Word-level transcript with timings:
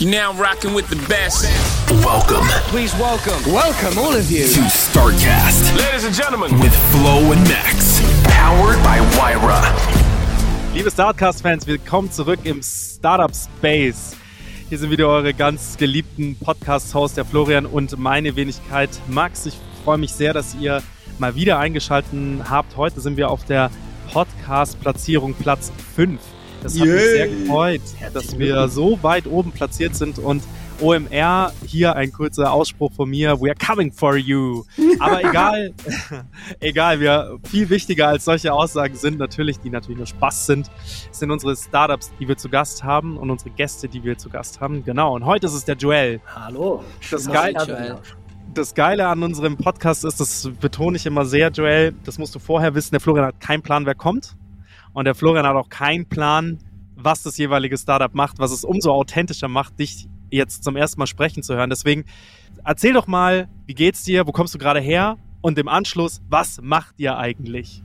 You're 0.00 0.12
now 0.12 0.32
rocking 0.34 0.74
with 0.74 0.88
the 0.88 1.08
best. 1.08 1.44
Welcome 2.04 2.46
Please 2.70 2.94
welcome, 3.00 3.52
welcome 3.52 3.98
all 3.98 4.14
of 4.14 4.30
you. 4.30 4.44
to 4.44 4.60
StarCast 4.70 5.76
Ladies 5.76 6.04
and 6.04 6.14
gentlemen, 6.14 6.52
with 6.60 6.72
Flo 6.92 7.32
and 7.32 7.42
Max. 7.48 8.00
Powered 8.22 8.80
by 8.84 9.00
Wyra. 9.18 9.60
Liebe 10.72 10.88
Startcast-Fans, 10.88 11.66
willkommen 11.66 12.12
zurück 12.12 12.38
im 12.44 12.62
Startup 12.62 13.34
Space. 13.34 14.14
Hier 14.68 14.78
sind 14.78 14.92
wieder 14.92 15.08
eure 15.08 15.34
ganz 15.34 15.76
geliebten 15.76 16.36
Podcast-Hosts, 16.36 17.16
der 17.16 17.24
Florian 17.24 17.66
und 17.66 17.98
meine 17.98 18.36
Wenigkeit 18.36 18.90
Max. 19.08 19.46
Ich 19.46 19.58
freue 19.82 19.98
mich 19.98 20.12
sehr, 20.12 20.32
dass 20.32 20.54
ihr 20.54 20.80
mal 21.18 21.34
wieder 21.34 21.58
eingeschaltet 21.58 22.12
habt. 22.48 22.76
Heute 22.76 23.00
sind 23.00 23.16
wir 23.16 23.30
auf 23.30 23.44
der 23.46 23.68
Podcast-Platzierung 24.12 25.34
Platz 25.34 25.72
5. 25.96 26.20
Das 26.62 26.78
hat 26.78 26.86
mich 26.86 27.00
sehr 27.00 27.28
gefreut, 27.28 27.80
dass 28.12 28.38
wir 28.38 28.68
so 28.68 28.98
weit 29.02 29.26
oben 29.26 29.52
platziert 29.52 29.94
sind 29.94 30.18
und 30.18 30.42
OMR, 30.80 31.52
hier 31.66 31.96
ein 31.96 32.12
kurzer 32.12 32.52
Ausspruch 32.52 32.92
von 32.92 33.10
mir, 33.10 33.40
we 33.40 33.48
are 33.50 33.56
coming 33.64 33.92
for 33.92 34.16
you. 34.16 34.64
Aber 35.00 35.20
egal, 35.24 35.74
egal, 36.60 37.00
wir 37.00 37.38
viel 37.50 37.68
wichtiger 37.68 38.06
als 38.08 38.24
solche 38.24 38.52
Aussagen 38.52 38.94
sind 38.94 39.18
natürlich, 39.18 39.58
die 39.58 39.70
natürlich 39.70 39.98
nur 39.98 40.06
Spaß 40.06 40.46
sind, 40.46 40.70
sind 41.10 41.32
unsere 41.32 41.56
Startups, 41.56 42.12
die 42.20 42.28
wir 42.28 42.36
zu 42.36 42.48
Gast 42.48 42.84
haben 42.84 43.16
und 43.16 43.28
unsere 43.30 43.50
Gäste, 43.50 43.88
die 43.88 44.04
wir 44.04 44.18
zu 44.18 44.28
Gast 44.28 44.60
haben. 44.60 44.84
Genau, 44.84 45.16
und 45.16 45.24
heute 45.24 45.46
ist 45.46 45.54
es 45.54 45.64
der 45.64 45.76
Joel. 45.76 46.20
Hallo. 46.34 46.84
Das 47.10 47.26
Geil- 47.26 47.54
da 47.54 47.64
bin. 47.64 47.96
Das 48.54 48.74
Geile 48.74 49.06
an 49.08 49.22
unserem 49.22 49.56
Podcast 49.56 50.04
ist, 50.04 50.20
das 50.20 50.48
betone 50.60 50.96
ich 50.96 51.04
immer 51.06 51.24
sehr, 51.26 51.50
Joel, 51.50 51.92
das 52.04 52.18
musst 52.18 52.34
du 52.34 52.38
vorher 52.38 52.74
wissen, 52.74 52.92
der 52.92 53.00
Florian 53.00 53.26
hat 53.26 53.40
keinen 53.40 53.62
Plan, 53.62 53.84
wer 53.84 53.94
kommt. 53.94 54.36
Und 54.98 55.04
der 55.04 55.14
Florian 55.14 55.46
hat 55.46 55.54
auch 55.54 55.68
keinen 55.68 56.08
Plan, 56.08 56.58
was 56.96 57.22
das 57.22 57.38
jeweilige 57.38 57.78
Startup 57.78 58.12
macht, 58.12 58.40
was 58.40 58.50
es 58.50 58.64
umso 58.64 58.90
authentischer 58.90 59.46
macht, 59.46 59.78
dich 59.78 60.08
jetzt 60.28 60.64
zum 60.64 60.74
ersten 60.74 60.98
Mal 60.98 61.06
sprechen 61.06 61.44
zu 61.44 61.54
hören. 61.54 61.70
Deswegen 61.70 62.04
erzähl 62.64 62.94
doch 62.94 63.06
mal, 63.06 63.48
wie 63.66 63.74
geht's 63.74 64.02
dir, 64.02 64.26
wo 64.26 64.32
kommst 64.32 64.56
du 64.56 64.58
gerade 64.58 64.80
her 64.80 65.16
und 65.40 65.56
im 65.56 65.68
Anschluss, 65.68 66.20
was 66.28 66.60
macht 66.60 66.96
ihr 66.98 67.16
eigentlich? 67.16 67.80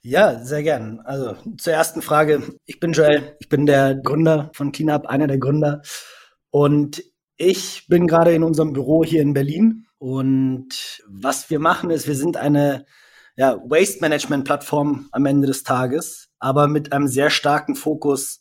Ja, 0.00 0.42
sehr 0.42 0.62
gern. 0.62 1.00
Also 1.00 1.36
zur 1.58 1.74
ersten 1.74 2.00
Frage. 2.00 2.42
Ich 2.64 2.80
bin 2.80 2.94
Joel. 2.94 3.36
Ich 3.40 3.50
bin 3.50 3.66
der 3.66 3.94
Gründer 3.96 4.48
von 4.54 4.72
Cleanup, 4.72 5.04
einer 5.04 5.26
der 5.26 5.36
Gründer. 5.36 5.82
Und 6.48 7.04
ich 7.36 7.88
bin 7.88 8.06
gerade 8.06 8.32
in 8.32 8.42
unserem 8.42 8.72
Büro 8.72 9.04
hier 9.04 9.20
in 9.20 9.34
Berlin. 9.34 9.84
Und 9.98 11.02
was 11.10 11.50
wir 11.50 11.58
machen 11.58 11.90
ist, 11.90 12.08
wir 12.08 12.16
sind 12.16 12.38
eine 12.38 12.86
ja, 13.36 13.58
Waste 13.68 14.00
Management 14.00 14.44
Plattform 14.44 15.08
am 15.12 15.26
Ende 15.26 15.46
des 15.46 15.62
Tages, 15.62 16.23
aber 16.38 16.68
mit 16.68 16.92
einem 16.92 17.08
sehr 17.08 17.30
starken 17.30 17.74
Fokus 17.74 18.40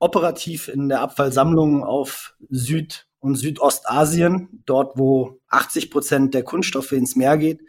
operativ 0.00 0.68
in 0.68 0.88
der 0.88 1.00
Abfallsammlung 1.00 1.84
auf 1.84 2.34
Süd- 2.50 3.06
und 3.20 3.36
Südostasien, 3.36 4.62
dort 4.66 4.98
wo 4.98 5.40
80 5.48 5.90
Prozent 5.90 6.34
der 6.34 6.42
Kunststoffe 6.42 6.92
ins 6.92 7.16
Meer 7.16 7.38
geht. 7.38 7.62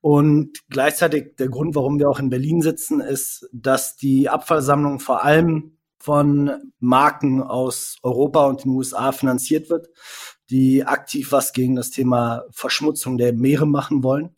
Und 0.00 0.58
gleichzeitig 0.70 1.36
der 1.36 1.48
Grund, 1.48 1.76
warum 1.76 1.98
wir 1.98 2.08
auch 2.08 2.18
in 2.18 2.30
Berlin 2.30 2.62
sitzen, 2.62 3.00
ist, 3.00 3.48
dass 3.52 3.96
die 3.96 4.28
Abfallsammlung 4.28 4.98
vor 4.98 5.24
allem 5.24 5.78
von 5.98 6.72
Marken 6.80 7.42
aus 7.42 7.96
Europa 8.02 8.46
und 8.46 8.64
den 8.64 8.72
USA 8.72 9.12
finanziert 9.12 9.70
wird, 9.70 9.88
die 10.50 10.84
aktiv 10.84 11.32
was 11.32 11.52
gegen 11.52 11.76
das 11.76 11.90
Thema 11.90 12.44
Verschmutzung 12.50 13.18
der 13.18 13.32
Meere 13.32 13.66
machen 13.66 14.02
wollen. 14.02 14.36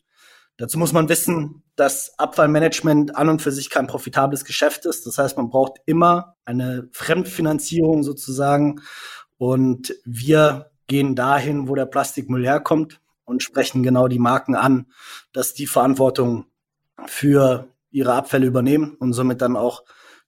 Dazu 0.57 0.77
muss 0.77 0.93
man 0.93 1.09
wissen, 1.09 1.63
dass 1.81 2.13
Abfallmanagement 2.19 3.15
an 3.15 3.27
und 3.27 3.41
für 3.41 3.51
sich 3.51 3.71
kein 3.71 3.87
profitables 3.87 4.45
Geschäft 4.45 4.85
ist. 4.85 5.07
Das 5.07 5.17
heißt, 5.17 5.35
man 5.35 5.49
braucht 5.49 5.79
immer 5.87 6.35
eine 6.45 6.87
Fremdfinanzierung 6.91 8.03
sozusagen. 8.03 8.81
Und 9.39 9.95
wir 10.05 10.69
gehen 10.85 11.15
dahin, 11.15 11.67
wo 11.67 11.73
der 11.73 11.87
Plastikmüll 11.87 12.45
herkommt. 12.45 13.01
und 13.23 13.41
sprechen 13.41 13.81
genau 13.81 14.07
die 14.07 14.19
Marken 14.19 14.55
an, 14.55 14.87
dass 15.33 15.53
die 15.55 15.65
Verantwortung 15.65 16.45
für 17.07 17.67
ihre 17.89 18.13
Abfälle 18.13 18.45
übernehmen 18.45 18.95
und 18.99 19.13
somit 19.13 19.41
dann 19.41 19.55
auch 19.55 19.83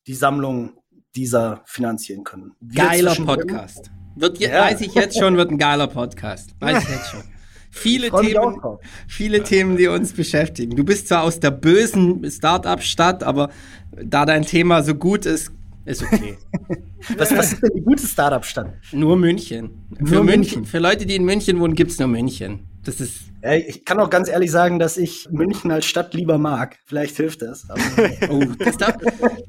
die 0.08 0.16
Sammlung 0.16 0.80
dieser 1.16 1.62
finanzieren 1.66 2.24
können. 2.24 2.56
Wir 2.62 2.86
geiler 2.86 3.14
Podcast. 3.14 3.92
Wird 4.16 4.40
ja. 4.40 4.62
Weiß 4.62 4.82
ich 4.82 4.96
jetzt 4.96 5.20
schon, 5.20 5.38
wird 5.38 5.52
ein 5.52 5.58
geiler 5.60 5.88
Podcast. 5.88 6.56
Weiß 6.60 6.84
ich 6.84 6.90
jetzt 6.90 7.12
schon. 7.12 7.33
Viele 7.76 8.12
Themen, 8.12 8.62
viele 9.08 9.44
Themen, 9.44 9.78
die 9.78 9.88
uns 9.88 10.14
beschäftigen. 10.14 10.76
Du 10.76 10.84
bist 10.84 11.08
zwar 11.08 11.24
aus 11.24 11.40
der 11.40 11.50
bösen 11.50 12.24
Start-up-Stadt, 12.30 13.24
aber 13.24 13.50
da 13.92 14.28
dein 14.28 14.44
Thema 14.44 14.84
so 14.84 14.94
gut 14.94 15.26
ist, 15.26 15.52
ist 15.84 16.04
okay. 16.04 16.38
was, 17.18 17.36
was 17.36 17.54
ist 17.54 17.64
denn 17.64 17.72
die 17.76 17.82
gute 17.82 18.06
Startup-Stadt? 18.06 18.76
Nur 18.92 19.18
München. 19.18 19.88
Nur 19.98 20.08
Für 20.08 20.24
München. 20.24 20.26
München. 20.26 20.66
Für 20.66 20.78
Leute, 20.78 21.08
die 21.08 21.16
in 21.16 21.26
München 21.26 21.60
wohnen, 21.60 21.74
gibt's 21.74 21.98
nur 21.98 22.08
München. 22.08 22.68
Das 22.86 23.00
ist. 23.00 23.22
Ja, 23.42 23.54
ich 23.54 23.86
kann 23.86 24.00
auch 24.00 24.10
ganz 24.10 24.30
ehrlich 24.30 24.52
sagen, 24.52 24.80
dass 24.80 24.98
ich 24.98 25.28
München 25.32 25.72
als 25.72 25.86
Stadt 25.86 26.14
lieber 26.14 26.38
mag. 26.38 26.78
Vielleicht 26.86 27.16
hilft 27.16 27.42
das. 27.42 27.66
oh, 28.30 28.44
das, 28.60 28.78
darf, 28.78 28.96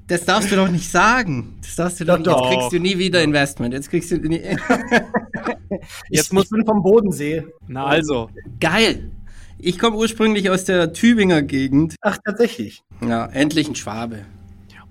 das, 0.06 0.24
darfst 0.24 0.52
du 0.52 0.56
doch 0.56 0.68
nicht 0.68 0.90
sagen. 0.90 1.58
Das 1.62 1.76
darfst 1.76 2.00
du 2.00 2.04
doch, 2.04 2.18
doch 2.18 2.40
nicht. 2.40 2.50
Jetzt 2.50 2.58
kriegst 2.58 2.72
du 2.72 2.78
nie 2.78 2.98
wieder 2.98 3.22
Investment. 3.22 3.74
Jetzt 3.74 3.90
kriegst 3.90 4.10
du 4.10 4.16
nie. 4.16 4.40
Jetzt 6.10 6.32
muss 6.32 6.50
man 6.50 6.64
vom 6.64 6.82
Bodensee. 6.82 7.44
Na 7.66 7.86
also. 7.86 8.30
Geil. 8.60 9.10
Ich 9.58 9.78
komme 9.78 9.96
ursprünglich 9.96 10.50
aus 10.50 10.64
der 10.64 10.92
Tübinger 10.92 11.42
Gegend. 11.42 11.96
Ach, 12.00 12.18
tatsächlich. 12.24 12.82
Ja, 13.00 13.26
endlich 13.26 13.68
ein 13.68 13.74
Schwabe. 13.74 14.26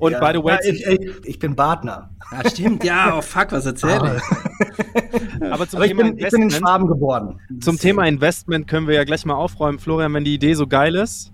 Und 0.03 0.11
ja. 0.11 0.19
by 0.19 0.37
the 0.37 0.43
way, 0.43 0.57
ja, 0.61 0.69
ich, 0.69 0.85
ich, 0.85 1.11
ich, 1.23 1.39
bin 1.39 1.55
Partner. 1.55 2.09
Ja, 2.29 2.49
stimmt, 2.49 2.83
ja, 2.83 3.17
oh 3.17 3.21
fuck, 3.21 3.53
was 3.53 3.65
erzähle 3.65 4.17
ich? 4.17 5.49
Aber 5.49 5.65
zum 5.65 5.77
Aber 5.77 5.87
Thema 5.87 6.03
ich, 6.03 6.11
bin, 6.11 6.17
ich 6.17 6.29
bin 6.29 6.41
in 6.41 6.51
Schwaben 6.51 6.87
geboren. 6.87 7.39
Zum 7.61 7.79
Thema 7.79 8.05
Investment 8.05 8.67
können 8.67 8.85
wir 8.85 8.95
ja 8.95 9.05
gleich 9.05 9.23
mal 9.23 9.35
aufräumen. 9.35 9.79
Florian, 9.79 10.13
wenn 10.13 10.25
die 10.25 10.33
Idee 10.33 10.55
so 10.55 10.67
geil 10.67 10.95
ist, 10.95 11.31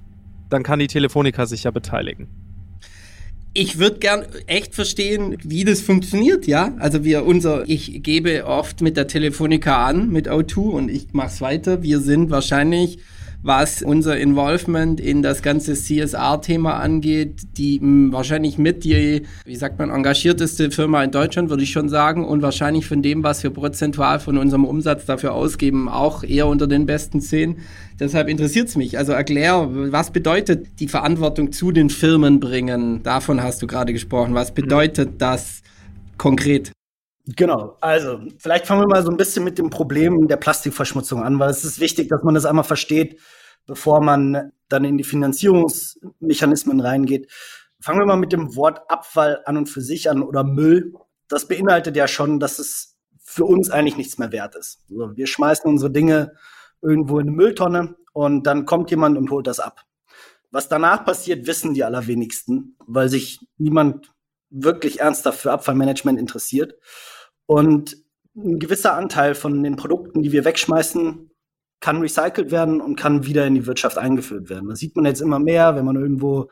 dann 0.52 0.62
kann 0.62 0.78
die 0.78 0.86
Telefonica 0.86 1.48
sich 1.48 1.64
ja 1.64 1.72
beteiligen. 1.72 2.28
Ich 3.56 3.80
würde 3.80 3.98
gern 3.98 4.26
echt 4.46 4.76
verstehen, 4.76 5.38
wie 5.44 5.64
das 5.64 5.82
funktioniert, 5.82 6.46
ja. 6.46 6.76
Also 6.78 7.04
wir 7.04 7.26
unser, 7.26 7.68
ich 7.68 8.04
gebe 8.04 8.46
oft 8.46 8.82
mit 8.82 8.98
der 8.98 9.08
Telefonica 9.08 9.84
an, 9.84 10.10
mit 10.10 10.30
O2 10.30 10.60
und 10.60 10.92
ich 10.92 11.08
mache 11.14 11.30
es 11.30 11.42
weiter. 11.42 11.82
Wir 11.82 12.02
sind 12.02 12.30
wahrscheinlich 12.30 13.00
was 13.42 13.82
unser 13.82 14.18
Involvement 14.18 15.00
in 15.00 15.22
das 15.22 15.42
ganze 15.42 15.74
CSR-Thema 15.74 16.74
angeht, 16.74 17.58
die 17.58 17.80
mh, 17.80 18.12
wahrscheinlich 18.12 18.58
mit 18.58 18.84
die, 18.84 19.24
wie 19.46 19.56
sagt 19.56 19.80
man, 19.80 19.90
engagierteste 19.90 20.72
Firma 20.72 21.04
in 21.04 21.12
Deutschland, 21.12 21.50
würde 21.50 21.64
ich 21.64 21.72
schon 21.72 21.90
sagen, 21.90 22.26
und 22.26 22.42
wahrscheinlich 22.42 22.86
von 22.86 23.02
dem, 23.02 23.24
was 23.24 23.42
wir 23.44 23.52
prozentual 23.52 24.20
von 24.20 24.38
unserem 24.38 24.66
Umsatz 24.66 25.06
dafür 25.06 25.34
ausgeben, 25.34 25.88
auch 25.88 26.24
eher 26.24 26.48
unter 26.48 26.68
den 26.68 26.86
besten 26.86 27.22
zehn. 27.22 27.58
Deshalb 28.00 28.28
interessiert 28.28 28.68
es 28.68 28.76
mich. 28.76 28.98
Also 28.98 29.14
erklär, 29.14 29.68
was 29.70 30.12
bedeutet 30.12 30.68
die 30.80 30.88
Verantwortung 30.88 31.52
zu 31.52 31.72
den 31.72 31.90
Firmen 31.90 32.40
bringen? 32.40 33.04
Davon 33.04 33.42
hast 33.42 33.62
du 33.62 33.68
gerade 33.68 33.94
gesprochen. 33.94 34.34
Was 34.34 34.54
bedeutet 34.54 35.22
das 35.22 35.62
konkret? 36.18 36.72
Genau, 37.36 37.78
also 37.80 38.22
vielleicht 38.40 38.66
fangen 38.66 38.82
wir 38.82 38.88
mal 38.88 39.04
so 39.04 39.12
ein 39.12 39.18
bisschen 39.18 39.44
mit 39.44 39.60
dem 39.60 39.70
Problem 39.70 40.28
der 40.28 40.38
Plastikverschmutzung 40.38 41.22
an, 41.22 41.38
weil 41.38 41.50
es 41.50 41.64
ist 41.64 41.80
wichtig, 41.80 42.10
dass 42.10 42.24
man 42.24 42.34
das 42.34 42.46
einmal 42.46 42.64
versteht, 42.64 43.20
bevor 43.68 44.02
man 44.02 44.52
dann 44.68 44.84
in 44.84 44.98
die 44.98 45.04
Finanzierungsmechanismen 45.04 46.80
reingeht. 46.80 47.30
Fangen 47.82 48.00
wir 48.00 48.06
mal 48.08 48.18
mit 48.18 48.32
dem 48.32 48.56
Wort 48.56 48.90
Abfall 48.90 49.42
an 49.46 49.58
und 49.58 49.68
für 49.68 49.82
sich 49.82 50.10
an 50.10 50.24
oder 50.24 50.44
Müll. 50.44 50.94
Das 51.28 51.48
beinhaltet 51.48 51.96
ja 51.96 52.08
schon, 52.08 52.40
dass 52.40 52.58
es 52.58 52.98
für 53.24 53.46
uns 53.46 53.70
eigentlich 53.70 53.98
nichts 53.98 54.18
mehr 54.18 54.32
wert 54.32 54.56
ist. 54.56 54.80
Also 54.90 55.16
wir 55.16 55.28
schmeißen 55.28 55.70
unsere 55.70 55.92
Dinge 55.92 56.34
irgendwo 56.82 57.20
in 57.20 57.28
eine 57.28 57.36
Mülltonne 57.36 57.96
und 58.12 58.48
dann 58.48 58.66
kommt 58.66 58.90
jemand 58.90 59.18
und 59.18 59.30
holt 59.30 59.46
das 59.46 59.60
ab. 59.60 59.84
Was 60.52 60.68
danach 60.68 61.06
passiert, 61.06 61.46
wissen 61.46 61.76
die 61.76 61.84
allerwenigsten, 61.84 62.76
weil 62.88 63.08
sich 63.08 63.40
niemand 63.58 64.12
wirklich 64.50 65.00
ernsthaft 65.00 65.42
für 65.42 65.52
Abfallmanagement 65.52 66.20
interessiert. 66.20 66.74
Und 67.50 67.98
ein 68.38 68.60
gewisser 68.60 68.94
Anteil 68.94 69.34
von 69.34 69.64
den 69.64 69.76
Produkten, 69.76 70.22
die 70.22 70.32
wir 70.32 70.46
wegschmeißen, 70.46 71.32
kann 71.80 72.00
recycelt 72.00 72.52
werden 72.52 72.80
und 72.80 72.96
kann 72.96 73.26
wieder 73.26 73.48
in 73.48 73.56
die 73.56 73.66
Wirtschaft 73.66 73.98
eingeführt 73.98 74.52
werden. 74.52 74.70
Das 74.70 74.78
sieht 74.78 74.96
man 74.96 75.06
jetzt 75.06 75.20
immer 75.20 75.40
mehr, 75.40 75.76
wenn 75.76 75.84
man 75.84 75.96
irgendwo, 75.96 76.52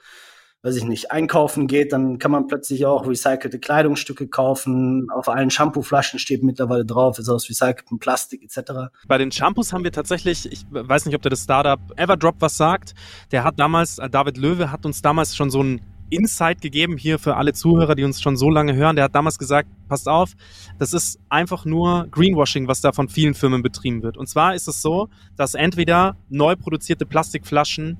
weiß 0.64 0.76
ich 0.76 0.86
nicht, 0.86 1.12
einkaufen 1.12 1.68
geht, 1.68 1.94
dann 1.94 2.18
kann 2.18 2.32
man 2.32 2.48
plötzlich 2.48 2.88
auch 2.88 3.06
recycelte 3.06 3.60
Kleidungsstücke 3.60 4.28
kaufen. 4.28 5.12
Auf 5.12 5.30
allen 5.30 5.52
Shampooflaschen 5.52 6.18
steht 6.18 6.42
mittlerweile 6.42 6.84
drauf, 6.84 7.20
ist 7.20 7.30
aus 7.30 7.48
recyceltem 7.48 8.00
Plastik 8.00 8.42
etc. 8.42 8.90
Bei 9.08 9.20
den 9.20 9.32
Shampoos 9.32 9.74
haben 9.74 9.84
wir 9.84 9.92
tatsächlich, 9.92 10.52
ich 10.52 10.66
weiß 10.72 11.06
nicht, 11.06 11.14
ob 11.14 11.22
der 11.22 11.30
das 11.30 11.44
Startup 11.44 11.80
Everdrop 11.96 12.38
was 12.40 12.58
sagt, 12.58 12.96
der 13.32 13.44
hat 13.44 13.60
damals, 13.60 14.00
äh, 14.00 14.10
David 14.10 14.38
Löwe 14.38 14.72
hat 14.72 14.84
uns 14.84 15.04
damals 15.04 15.36
schon 15.36 15.52
so 15.52 15.62
ein 15.62 15.80
Insight 16.10 16.62
gegeben 16.62 16.98
hier 16.98 17.20
für 17.20 17.36
alle 17.36 17.54
Zuhörer, 17.54 17.96
die 17.96 18.04
uns 18.04 18.22
schon 18.22 18.38
so 18.38 18.50
lange 18.50 18.76
hören. 18.76 18.96
Der 18.96 19.06
hat 19.06 19.16
damals 19.16 19.38
gesagt, 19.38 19.70
passt 19.88 20.08
auf, 20.08 20.34
das 20.80 20.94
ist 20.94 21.20
einfach 21.30 21.66
nur 21.66 22.08
Greenwashing, 22.12 22.68
was 22.68 22.82
da 22.82 22.92
von 22.92 23.10
vielen 23.10 23.34
Firmen 23.34 23.62
betrieben 23.62 24.04
wird. 24.04 24.18
Und 24.18 24.28
zwar 24.28 24.56
ist 24.56 24.68
es 24.68 24.82
so, 24.82 25.10
dass 25.36 25.54
entweder 25.54 26.16
neu 26.30 26.56
produzierte 26.56 27.06
Plastikflaschen 27.06 27.98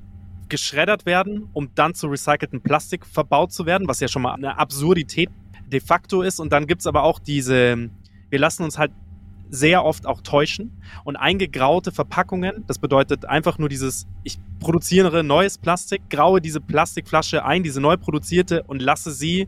geschreddert 0.50 1.06
werden, 1.06 1.50
um 1.54 1.70
dann 1.76 1.94
zu 1.94 2.08
recycelten 2.08 2.62
Plastik 2.62 3.06
verbaut 3.06 3.52
zu 3.52 3.66
werden, 3.66 3.88
was 3.88 4.00
ja 4.00 4.08
schon 4.08 4.22
mal 4.22 4.34
eine 4.34 4.58
Absurdität 4.58 5.30
de 5.68 5.80
facto 5.80 6.22
ist. 6.22 6.40
Und 6.40 6.54
dann 6.54 6.68
gibt's 6.68 6.88
aber 6.88 7.04
auch 7.04 7.20
diese, 7.20 7.90
wir 8.30 8.40
lassen 8.40 8.64
uns 8.64 8.78
halt 8.78 8.92
sehr 9.50 9.84
oft 9.84 10.06
auch 10.06 10.22
täuschen. 10.22 10.82
Und 11.04 11.16
eingegraute 11.16 11.92
Verpackungen, 11.92 12.64
das 12.68 12.80
bedeutet 12.80 13.26
einfach 13.26 13.58
nur 13.58 13.70
dieses, 13.70 14.08
ich 14.24 14.38
produziere 14.60 15.24
neues 15.24 15.58
Plastik, 15.58 16.02
graue 16.10 16.42
diese 16.42 16.62
Plastikflasche 16.62 17.46
ein, 17.46 17.64
diese 17.64 17.82
neu 17.82 17.98
produzierte 17.98 18.64
und 18.64 18.82
lasse 18.82 19.12
sie 19.12 19.48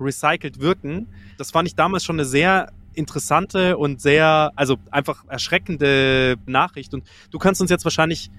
recycelt 0.00 0.60
wirken. 0.60 1.08
Das 1.36 1.50
fand 1.50 1.68
ich 1.68 1.74
damals 1.74 2.04
schon 2.04 2.16
eine 2.16 2.24
sehr 2.24 2.72
interessante 2.94 3.76
und 3.78 4.00
sehr, 4.00 4.52
also 4.56 4.76
einfach 4.90 5.24
erschreckende 5.28 6.36
Nachricht. 6.46 6.94
Und 6.94 7.04
du 7.30 7.38
kannst 7.38 7.60
uns 7.60 7.70
jetzt 7.70 7.84
wahrscheinlich 7.84 8.30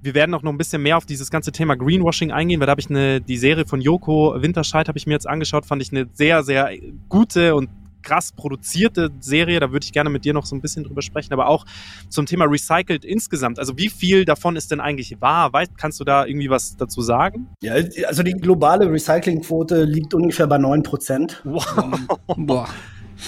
wir 0.00 0.14
werden 0.14 0.34
auch 0.34 0.42
noch 0.42 0.52
ein 0.52 0.58
bisschen 0.58 0.82
mehr 0.82 0.96
auf 0.96 1.06
dieses 1.06 1.30
ganze 1.30 1.52
Thema 1.52 1.76
Greenwashing 1.76 2.30
eingehen, 2.30 2.60
weil 2.60 2.66
da 2.66 2.70
habe 2.72 2.80
ich 2.80 2.90
eine, 2.90 3.20
die 3.20 3.36
Serie 3.36 3.66
von 3.66 3.80
Joko 3.80 4.34
Winterscheid 4.40 4.88
habe 4.88 4.98
ich 4.98 5.06
mir 5.06 5.14
jetzt 5.14 5.26
angeschaut, 5.26 5.66
fand 5.66 5.82
ich 5.82 5.90
eine 5.90 6.08
sehr, 6.12 6.42
sehr 6.42 6.70
gute 7.08 7.54
und 7.54 7.68
krass 8.02 8.32
produzierte 8.32 9.10
Serie, 9.20 9.60
da 9.60 9.72
würde 9.72 9.84
ich 9.84 9.92
gerne 9.92 10.10
mit 10.10 10.24
dir 10.24 10.34
noch 10.34 10.46
so 10.46 10.54
ein 10.56 10.60
bisschen 10.60 10.84
drüber 10.84 11.02
sprechen, 11.02 11.32
aber 11.32 11.48
auch 11.48 11.64
zum 12.08 12.26
Thema 12.26 12.44
Recycled 12.46 13.04
insgesamt. 13.04 13.58
Also 13.58 13.76
wie 13.76 13.88
viel 13.88 14.24
davon 14.24 14.56
ist 14.56 14.70
denn 14.70 14.80
eigentlich 14.80 15.20
wahr? 15.20 15.52
Weißt, 15.52 15.76
kannst 15.76 16.00
du 16.00 16.04
da 16.04 16.26
irgendwie 16.26 16.50
was 16.50 16.76
dazu 16.76 17.00
sagen? 17.02 17.48
Ja, 17.62 17.74
also 18.06 18.22
die 18.22 18.32
globale 18.32 18.90
Recyclingquote 18.90 19.84
liegt 19.84 20.14
ungefähr 20.14 20.46
bei 20.46 20.58
9 20.58 20.82
Prozent. 20.82 21.42
Wow. 21.44 21.98
Boah. 22.36 22.68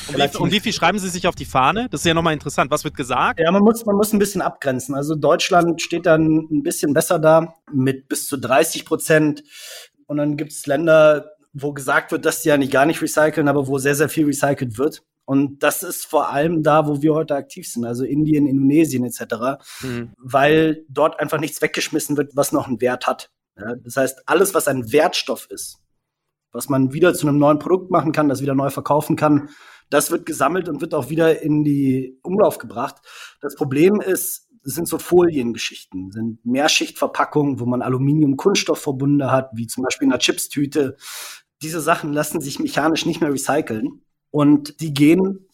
Und 0.08 0.16
wie, 0.16 0.38
und 0.38 0.52
wie, 0.52 0.60
viel 0.60 0.72
schreiben 0.72 0.98
Sie 0.98 1.08
sich 1.08 1.26
auf 1.26 1.34
die 1.34 1.44
Fahne? 1.44 1.88
Das 1.90 2.02
ist 2.02 2.06
ja 2.06 2.14
nochmal 2.14 2.32
interessant. 2.32 2.70
Was 2.70 2.84
wird 2.84 2.96
gesagt? 2.96 3.40
Ja, 3.40 3.50
man 3.50 3.62
muss, 3.62 3.84
man 3.84 3.96
muss 3.96 4.12
ein 4.12 4.18
bisschen 4.18 4.40
abgrenzen. 4.40 4.94
Also 4.94 5.16
Deutschland 5.16 5.82
steht 5.82 6.06
dann 6.06 6.46
ein 6.50 6.62
bisschen 6.62 6.94
besser 6.94 7.18
da 7.18 7.54
mit 7.72 8.08
bis 8.08 8.28
zu 8.28 8.36
30 8.36 8.84
Prozent. 8.84 9.42
Und 10.06 10.18
dann 10.18 10.36
gibt 10.36 10.52
es 10.52 10.66
Länder, 10.66 11.32
wo 11.52 11.72
gesagt 11.72 12.12
wird, 12.12 12.24
dass 12.24 12.42
die 12.42 12.48
ja 12.48 12.56
nicht 12.56 12.72
gar 12.72 12.86
nicht 12.86 13.02
recyceln, 13.02 13.48
aber 13.48 13.66
wo 13.66 13.78
sehr, 13.78 13.94
sehr 13.94 14.08
viel 14.08 14.26
recycelt 14.26 14.78
wird. 14.78 15.02
Und 15.24 15.62
das 15.62 15.82
ist 15.82 16.06
vor 16.06 16.30
allem 16.30 16.62
da, 16.62 16.88
wo 16.88 17.02
wir 17.02 17.14
heute 17.14 17.36
aktiv 17.36 17.68
sind, 17.68 17.84
also 17.84 18.04
Indien, 18.04 18.46
Indonesien 18.46 19.04
etc., 19.04 19.62
mhm. 19.80 20.12
weil 20.16 20.84
dort 20.88 21.20
einfach 21.20 21.38
nichts 21.38 21.62
weggeschmissen 21.62 22.16
wird, 22.16 22.34
was 22.34 22.52
noch 22.52 22.66
einen 22.66 22.80
Wert 22.80 23.06
hat. 23.06 23.30
Ja, 23.56 23.76
das 23.76 23.96
heißt, 23.96 24.22
alles, 24.26 24.54
was 24.54 24.66
ein 24.66 24.92
Wertstoff 24.92 25.46
ist, 25.50 25.78
was 26.52 26.68
man 26.68 26.92
wieder 26.92 27.14
zu 27.14 27.28
einem 27.28 27.38
neuen 27.38 27.58
Produkt 27.58 27.90
machen 27.90 28.12
kann, 28.12 28.28
das 28.28 28.42
wieder 28.42 28.54
neu 28.54 28.70
verkaufen 28.70 29.16
kann, 29.16 29.50
das 29.88 30.10
wird 30.10 30.26
gesammelt 30.26 30.68
und 30.68 30.80
wird 30.80 30.94
auch 30.94 31.10
wieder 31.10 31.42
in 31.42 31.64
die 31.64 32.18
Umlauf 32.22 32.58
gebracht. 32.58 32.96
Das 33.40 33.54
Problem 33.54 34.00
ist, 34.00 34.48
sind 34.62 34.88
so 34.88 34.98
Foliengeschichten, 34.98 36.10
sind 36.10 36.44
Mehrschichtverpackungen, 36.44 37.60
wo 37.60 37.66
man 37.66 37.82
Aluminium-Kunststoffverbunde 37.82 39.30
hat, 39.30 39.50
wie 39.54 39.66
zum 39.66 39.84
Beispiel 39.84 40.06
in 40.06 40.12
einer 40.12 40.20
Chipstüte. 40.20 40.96
Diese 41.62 41.80
Sachen 41.80 42.12
lassen 42.12 42.40
sich 42.40 42.58
mechanisch 42.58 43.06
nicht 43.06 43.20
mehr 43.20 43.32
recyceln 43.32 44.02
und 44.30 44.80
die 44.80 44.94
gehen 44.94 45.48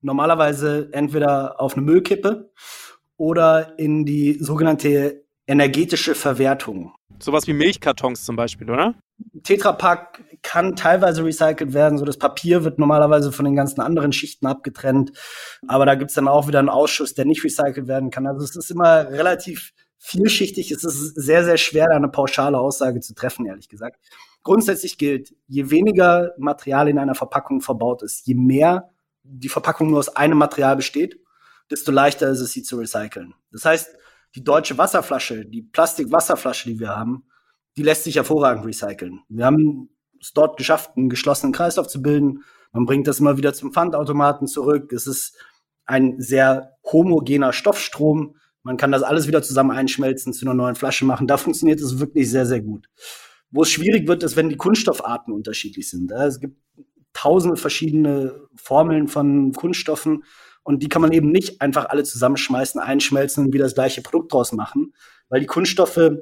normalerweise 0.00 0.88
entweder 0.92 1.60
auf 1.60 1.74
eine 1.74 1.82
Müllkippe 1.84 2.50
oder 3.16 3.78
in 3.78 4.04
die 4.04 4.34
sogenannte 4.34 5.24
energetische 5.46 6.14
Verwertung. 6.14 6.94
Sowas 7.18 7.46
wie 7.46 7.52
Milchkartons 7.52 8.24
zum 8.24 8.36
Beispiel, 8.36 8.70
oder? 8.70 8.94
Tetrapack 9.42 10.22
kann 10.42 10.76
teilweise 10.76 11.24
recycelt 11.24 11.72
werden. 11.72 11.98
So 11.98 12.04
das 12.04 12.18
Papier 12.18 12.64
wird 12.64 12.78
normalerweise 12.78 13.32
von 13.32 13.44
den 13.44 13.56
ganzen 13.56 13.80
anderen 13.80 14.12
Schichten 14.12 14.46
abgetrennt. 14.46 15.12
Aber 15.66 15.86
da 15.86 15.94
gibt's 15.94 16.14
dann 16.14 16.28
auch 16.28 16.48
wieder 16.48 16.58
einen 16.58 16.68
Ausschuss, 16.68 17.14
der 17.14 17.24
nicht 17.24 17.44
recycelt 17.44 17.88
werden 17.88 18.10
kann. 18.10 18.26
Also 18.26 18.44
es 18.44 18.56
ist 18.56 18.70
immer 18.70 19.08
relativ 19.08 19.72
vielschichtig. 19.98 20.72
Es 20.72 20.84
ist 20.84 21.14
sehr, 21.14 21.44
sehr 21.44 21.56
schwer, 21.56 21.86
da 21.88 21.96
eine 21.96 22.08
pauschale 22.08 22.58
Aussage 22.58 23.00
zu 23.00 23.14
treffen, 23.14 23.46
ehrlich 23.46 23.68
gesagt. 23.68 24.00
Grundsätzlich 24.42 24.98
gilt, 24.98 25.34
je 25.46 25.70
weniger 25.70 26.32
Material 26.38 26.88
in 26.88 26.98
einer 26.98 27.14
Verpackung 27.14 27.60
verbaut 27.60 28.02
ist, 28.02 28.26
je 28.26 28.34
mehr 28.34 28.90
die 29.22 29.48
Verpackung 29.48 29.90
nur 29.90 30.00
aus 30.00 30.16
einem 30.16 30.38
Material 30.38 30.74
besteht, 30.74 31.20
desto 31.70 31.92
leichter 31.92 32.28
ist 32.28 32.40
es, 32.40 32.50
sie 32.50 32.64
zu 32.64 32.78
recyceln. 32.78 33.34
Das 33.52 33.64
heißt, 33.64 33.94
die 34.34 34.42
deutsche 34.42 34.78
Wasserflasche, 34.78 35.46
die 35.46 35.62
Plastikwasserflasche, 35.62 36.70
die 36.70 36.80
wir 36.80 36.88
haben, 36.88 37.24
die 37.76 37.82
lässt 37.82 38.04
sich 38.04 38.16
hervorragend 38.16 38.66
recyceln. 38.66 39.20
Wir 39.28 39.46
haben 39.46 39.88
es 40.20 40.32
dort 40.32 40.56
geschafft, 40.56 40.92
einen 40.96 41.08
geschlossenen 41.08 41.52
Kreislauf 41.52 41.88
zu 41.88 42.02
bilden. 42.02 42.44
Man 42.72 42.86
bringt 42.86 43.06
das 43.06 43.20
immer 43.20 43.36
wieder 43.36 43.52
zum 43.54 43.72
Pfandautomaten 43.72 44.46
zurück. 44.46 44.92
Es 44.92 45.06
ist 45.06 45.36
ein 45.84 46.20
sehr 46.20 46.76
homogener 46.90 47.52
Stoffstrom. 47.52 48.36
Man 48.62 48.76
kann 48.76 48.92
das 48.92 49.02
alles 49.02 49.26
wieder 49.26 49.42
zusammen 49.42 49.72
einschmelzen, 49.72 50.32
zu 50.32 50.46
einer 50.46 50.54
neuen 50.54 50.76
Flasche 50.76 51.04
machen. 51.04 51.26
Da 51.26 51.36
funktioniert 51.36 51.80
es 51.80 51.98
wirklich 51.98 52.30
sehr, 52.30 52.46
sehr 52.46 52.60
gut. 52.60 52.88
Wo 53.50 53.62
es 53.62 53.70
schwierig 53.70 54.08
wird, 54.08 54.22
ist, 54.22 54.36
wenn 54.36 54.48
die 54.48 54.56
Kunststoffarten 54.56 55.34
unterschiedlich 55.34 55.90
sind. 55.90 56.10
Es 56.12 56.40
gibt 56.40 56.56
tausende 57.12 57.56
verschiedene 57.56 58.48
Formeln 58.56 59.08
von 59.08 59.52
Kunststoffen 59.52 60.24
und 60.62 60.82
die 60.82 60.88
kann 60.88 61.02
man 61.02 61.12
eben 61.12 61.30
nicht 61.30 61.60
einfach 61.60 61.86
alle 61.86 62.04
zusammenschmeißen, 62.04 62.80
einschmelzen 62.80 63.46
und 63.46 63.52
wieder 63.52 63.64
das 63.64 63.74
gleiche 63.74 64.00
Produkt 64.00 64.32
draus 64.32 64.52
machen, 64.52 64.94
weil 65.28 65.40
die 65.40 65.46
Kunststoffe 65.46 66.12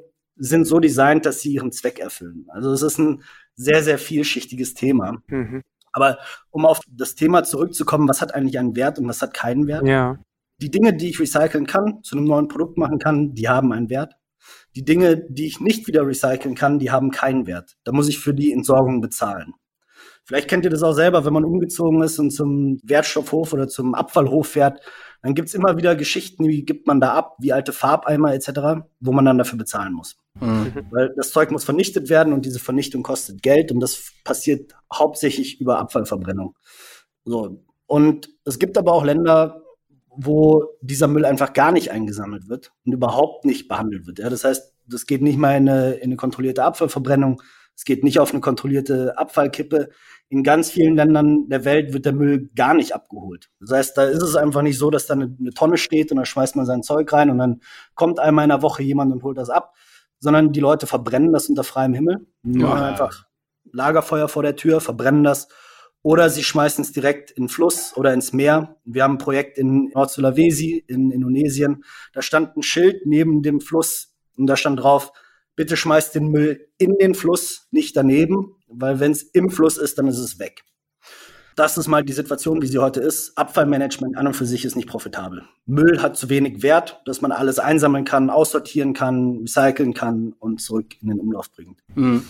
sind 0.41 0.65
so 0.65 0.79
designt, 0.79 1.25
dass 1.25 1.41
sie 1.41 1.53
ihren 1.53 1.71
Zweck 1.71 1.99
erfüllen. 1.99 2.47
Also 2.49 2.71
es 2.71 2.81
ist 2.81 2.97
ein 2.97 3.23
sehr, 3.55 3.83
sehr 3.83 3.99
vielschichtiges 3.99 4.73
Thema. 4.73 5.21
Mhm. 5.27 5.61
Aber 5.93 6.17
um 6.49 6.65
auf 6.65 6.79
das 6.87 7.15
Thema 7.15 7.43
zurückzukommen, 7.43 8.09
was 8.09 8.21
hat 8.21 8.33
eigentlich 8.33 8.57
einen 8.57 8.75
Wert 8.75 8.97
und 8.97 9.07
was 9.07 9.21
hat 9.21 9.33
keinen 9.33 9.67
Wert? 9.67 9.85
Ja. 9.85 10.17
Die 10.59 10.71
Dinge, 10.71 10.93
die 10.93 11.09
ich 11.09 11.19
recyceln 11.19 11.67
kann, 11.67 12.01
zu 12.03 12.17
einem 12.17 12.25
neuen 12.25 12.47
Produkt 12.47 12.77
machen 12.77 12.97
kann, 12.97 13.33
die 13.33 13.49
haben 13.49 13.71
einen 13.71 13.89
Wert. 13.89 14.15
Die 14.75 14.83
Dinge, 14.83 15.17
die 15.29 15.45
ich 15.45 15.59
nicht 15.59 15.87
wieder 15.87 16.07
recyceln 16.07 16.55
kann, 16.55 16.79
die 16.79 16.91
haben 16.91 17.11
keinen 17.11 17.45
Wert. 17.45 17.77
Da 17.83 17.91
muss 17.91 18.09
ich 18.09 18.19
für 18.19 18.33
die 18.33 18.51
Entsorgung 18.51 19.01
bezahlen. 19.01 19.53
Vielleicht 20.23 20.47
kennt 20.47 20.63
ihr 20.65 20.71
das 20.71 20.83
auch 20.83 20.93
selber, 20.93 21.25
wenn 21.25 21.33
man 21.33 21.45
umgezogen 21.45 22.01
ist 22.01 22.17
und 22.19 22.31
zum 22.31 22.79
Wertstoffhof 22.83 23.53
oder 23.53 23.67
zum 23.67 23.93
Abfallhof 23.93 24.47
fährt, 24.47 24.79
dann 25.21 25.35
gibt's 25.35 25.53
immer 25.53 25.77
wieder 25.77 25.95
Geschichten, 25.95 26.47
wie 26.47 26.63
gibt 26.63 26.87
man 26.87 26.99
da 26.99 27.13
ab, 27.13 27.35
wie 27.39 27.53
alte 27.53 27.73
Farbeimer 27.73 28.33
etc., 28.33 28.83
wo 28.99 29.11
man 29.11 29.25
dann 29.25 29.37
dafür 29.37 29.57
bezahlen 29.57 29.93
muss. 29.93 30.17
Mhm. 30.39 30.73
Weil 30.89 31.13
das 31.15 31.31
Zeug 31.31 31.51
muss 31.51 31.63
vernichtet 31.63 32.09
werden 32.09 32.33
und 32.33 32.45
diese 32.45 32.59
Vernichtung 32.59 33.03
kostet 33.03 33.43
Geld 33.43 33.71
und 33.71 33.79
das 33.79 34.11
passiert 34.23 34.73
hauptsächlich 34.91 35.61
über 35.61 35.79
Abfallverbrennung. 35.79 36.55
So. 37.25 37.63
Und 37.85 38.29
es 38.45 38.57
gibt 38.57 38.77
aber 38.77 38.93
auch 38.93 39.03
Länder, 39.03 39.61
wo 40.09 40.65
dieser 40.81 41.07
Müll 41.07 41.25
einfach 41.25 41.53
gar 41.53 41.71
nicht 41.71 41.91
eingesammelt 41.91 42.49
wird 42.49 42.71
und 42.85 42.93
überhaupt 42.93 43.45
nicht 43.45 43.67
behandelt 43.67 44.07
wird. 44.07 44.19
Ja, 44.19 44.29
das 44.29 44.43
heißt, 44.43 44.73
das 44.87 45.05
geht 45.05 45.21
nicht 45.21 45.37
mal 45.37 45.55
in 45.55 45.69
eine, 45.69 45.93
in 45.93 46.05
eine 46.05 46.15
kontrollierte 46.15 46.63
Abfallverbrennung, 46.63 47.41
es 47.81 47.85
geht 47.85 48.03
nicht 48.03 48.19
auf 48.19 48.31
eine 48.31 48.41
kontrollierte 48.41 49.17
Abfallkippe. 49.17 49.89
In 50.29 50.43
ganz 50.43 50.69
vielen 50.69 50.95
Ländern 50.95 51.49
der 51.49 51.65
Welt 51.65 51.93
wird 51.93 52.05
der 52.05 52.13
Müll 52.13 52.51
gar 52.55 52.75
nicht 52.75 52.93
abgeholt. 52.93 53.49
Das 53.59 53.71
heißt, 53.71 53.97
da 53.97 54.03
ist 54.03 54.21
es 54.21 54.35
einfach 54.35 54.61
nicht 54.61 54.77
so, 54.77 54.91
dass 54.91 55.07
da 55.07 55.15
eine, 55.15 55.35
eine 55.39 55.49
Tonne 55.49 55.77
steht 55.77 56.11
und 56.11 56.17
da 56.17 56.25
schmeißt 56.25 56.55
man 56.55 56.67
sein 56.67 56.83
Zeug 56.83 57.11
rein 57.11 57.31
und 57.31 57.39
dann 57.39 57.61
kommt 57.95 58.19
einmal 58.19 58.43
in 58.43 58.49
der 58.49 58.61
Woche 58.61 58.83
jemand 58.83 59.11
und 59.11 59.23
holt 59.23 59.39
das 59.39 59.49
ab, 59.49 59.73
sondern 60.19 60.51
die 60.51 60.59
Leute 60.59 60.85
verbrennen 60.85 61.33
das 61.33 61.49
unter 61.49 61.63
freiem 61.63 61.95
Himmel. 61.95 62.27
Die 62.43 62.59
machen 62.59 62.83
einfach 62.83 63.25
Lagerfeuer 63.71 64.27
vor 64.27 64.43
der 64.43 64.55
Tür, 64.55 64.79
verbrennen 64.79 65.23
das 65.23 65.47
oder 66.03 66.29
sie 66.29 66.43
schmeißen 66.43 66.83
es 66.83 66.91
direkt 66.91 67.31
in 67.31 67.45
den 67.45 67.49
Fluss 67.49 67.97
oder 67.97 68.13
ins 68.13 68.31
Meer. 68.31 68.75
Wir 68.85 69.05
haben 69.05 69.15
ein 69.15 69.17
Projekt 69.17 69.57
in 69.57 69.89
Nord-Sulawesi 69.95 70.85
in 70.87 71.09
Indonesien. 71.09 71.83
Da 72.13 72.21
stand 72.21 72.55
ein 72.55 72.61
Schild 72.61 73.07
neben 73.07 73.41
dem 73.41 73.59
Fluss 73.59 74.13
und 74.37 74.45
da 74.45 74.55
stand 74.55 74.83
drauf, 74.83 75.11
bitte 75.55 75.77
schmeißt 75.77 76.15
den 76.15 76.29
Müll 76.29 76.67
in 76.77 76.97
den 76.97 77.15
Fluss, 77.15 77.67
nicht 77.71 77.95
daneben, 77.95 78.55
weil 78.67 78.99
wenn 78.99 79.11
es 79.11 79.23
im 79.23 79.49
Fluss 79.49 79.77
ist, 79.77 79.97
dann 79.97 80.07
ist 80.07 80.19
es 80.19 80.39
weg. 80.39 80.63
Das 81.55 81.77
ist 81.77 81.87
mal 81.87 82.03
die 82.03 82.13
Situation, 82.13 82.61
wie 82.61 82.67
sie 82.67 82.79
heute 82.79 83.01
ist. 83.01 83.37
Abfallmanagement 83.37 84.17
an 84.17 84.27
und 84.27 84.33
für 84.33 84.45
sich 84.45 84.63
ist 84.63 84.75
nicht 84.75 84.87
profitabel. 84.87 85.43
Müll 85.65 86.01
hat 86.01 86.15
zu 86.17 86.29
wenig 86.29 86.63
Wert, 86.63 87.01
dass 87.05 87.21
man 87.21 87.31
alles 87.31 87.59
einsammeln 87.59 88.05
kann, 88.05 88.29
aussortieren 88.29 88.93
kann, 88.93 89.39
recyceln 89.41 89.93
kann 89.93 90.33
und 90.39 90.61
zurück 90.61 90.95
in 91.01 91.09
den 91.09 91.19
Umlauf 91.19 91.51
bringt. 91.51 91.79
Mhm. 91.93 92.25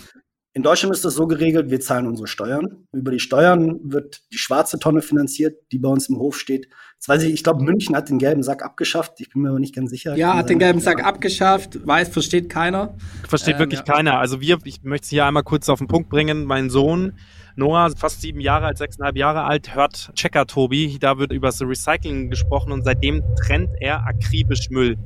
In 0.54 0.62
Deutschland 0.62 0.94
ist 0.94 1.02
das 1.02 1.14
so 1.14 1.26
geregelt, 1.26 1.70
wir 1.70 1.80
zahlen 1.80 2.06
unsere 2.06 2.28
Steuern. 2.28 2.86
Über 2.92 3.10
die 3.10 3.20
Steuern 3.20 3.80
wird 3.84 4.20
die 4.32 4.36
schwarze 4.36 4.78
Tonne 4.78 5.00
finanziert, 5.00 5.56
die 5.72 5.78
bei 5.78 5.88
uns 5.88 6.10
im 6.10 6.18
Hof 6.18 6.38
steht. 6.38 6.68
Jetzt 6.94 7.08
weiß 7.08 7.22
ich, 7.22 7.32
ich 7.32 7.42
glaube, 7.42 7.64
München 7.64 7.96
hat 7.96 8.10
den 8.10 8.18
gelben 8.18 8.42
Sack 8.42 8.62
abgeschafft. 8.62 9.14
Ich 9.20 9.30
bin 9.30 9.42
mir 9.42 9.48
aber 9.48 9.60
nicht 9.60 9.74
ganz 9.74 9.88
sicher. 9.88 10.14
Ja, 10.14 10.36
hat 10.36 10.50
den 10.50 10.58
gelben 10.58 10.80
Sack 10.80 11.02
abgeschafft. 11.02 11.86
Weiß, 11.86 12.10
versteht 12.10 12.50
keiner. 12.50 12.94
Versteht 13.26 13.54
ähm, 13.54 13.60
wirklich 13.60 13.80
ja. 13.86 13.94
keiner. 13.94 14.18
Also 14.18 14.42
wir, 14.42 14.58
ich 14.64 14.82
möchte 14.82 15.04
es 15.04 15.10
hier 15.10 15.24
einmal 15.24 15.42
kurz 15.42 15.70
auf 15.70 15.78
den 15.78 15.88
Punkt 15.88 16.10
bringen. 16.10 16.44
Mein 16.44 16.68
Sohn 16.68 17.14
Noah, 17.56 17.90
fast 17.96 18.20
sieben 18.20 18.40
Jahre 18.40 18.66
alt, 18.66 18.78
sechseinhalb 18.78 19.16
Jahre 19.16 19.44
alt, 19.44 19.74
hört 19.74 20.12
Checker 20.14 20.46
Tobi. 20.46 20.98
Da 20.98 21.18
wird 21.18 21.32
über 21.32 21.48
das 21.48 21.60
Recycling 21.60 22.30
gesprochen 22.30 22.72
und 22.72 22.82
seitdem 22.84 23.22
trennt 23.42 23.70
er 23.80 24.06
akribisch 24.06 24.70
Müll 24.70 24.98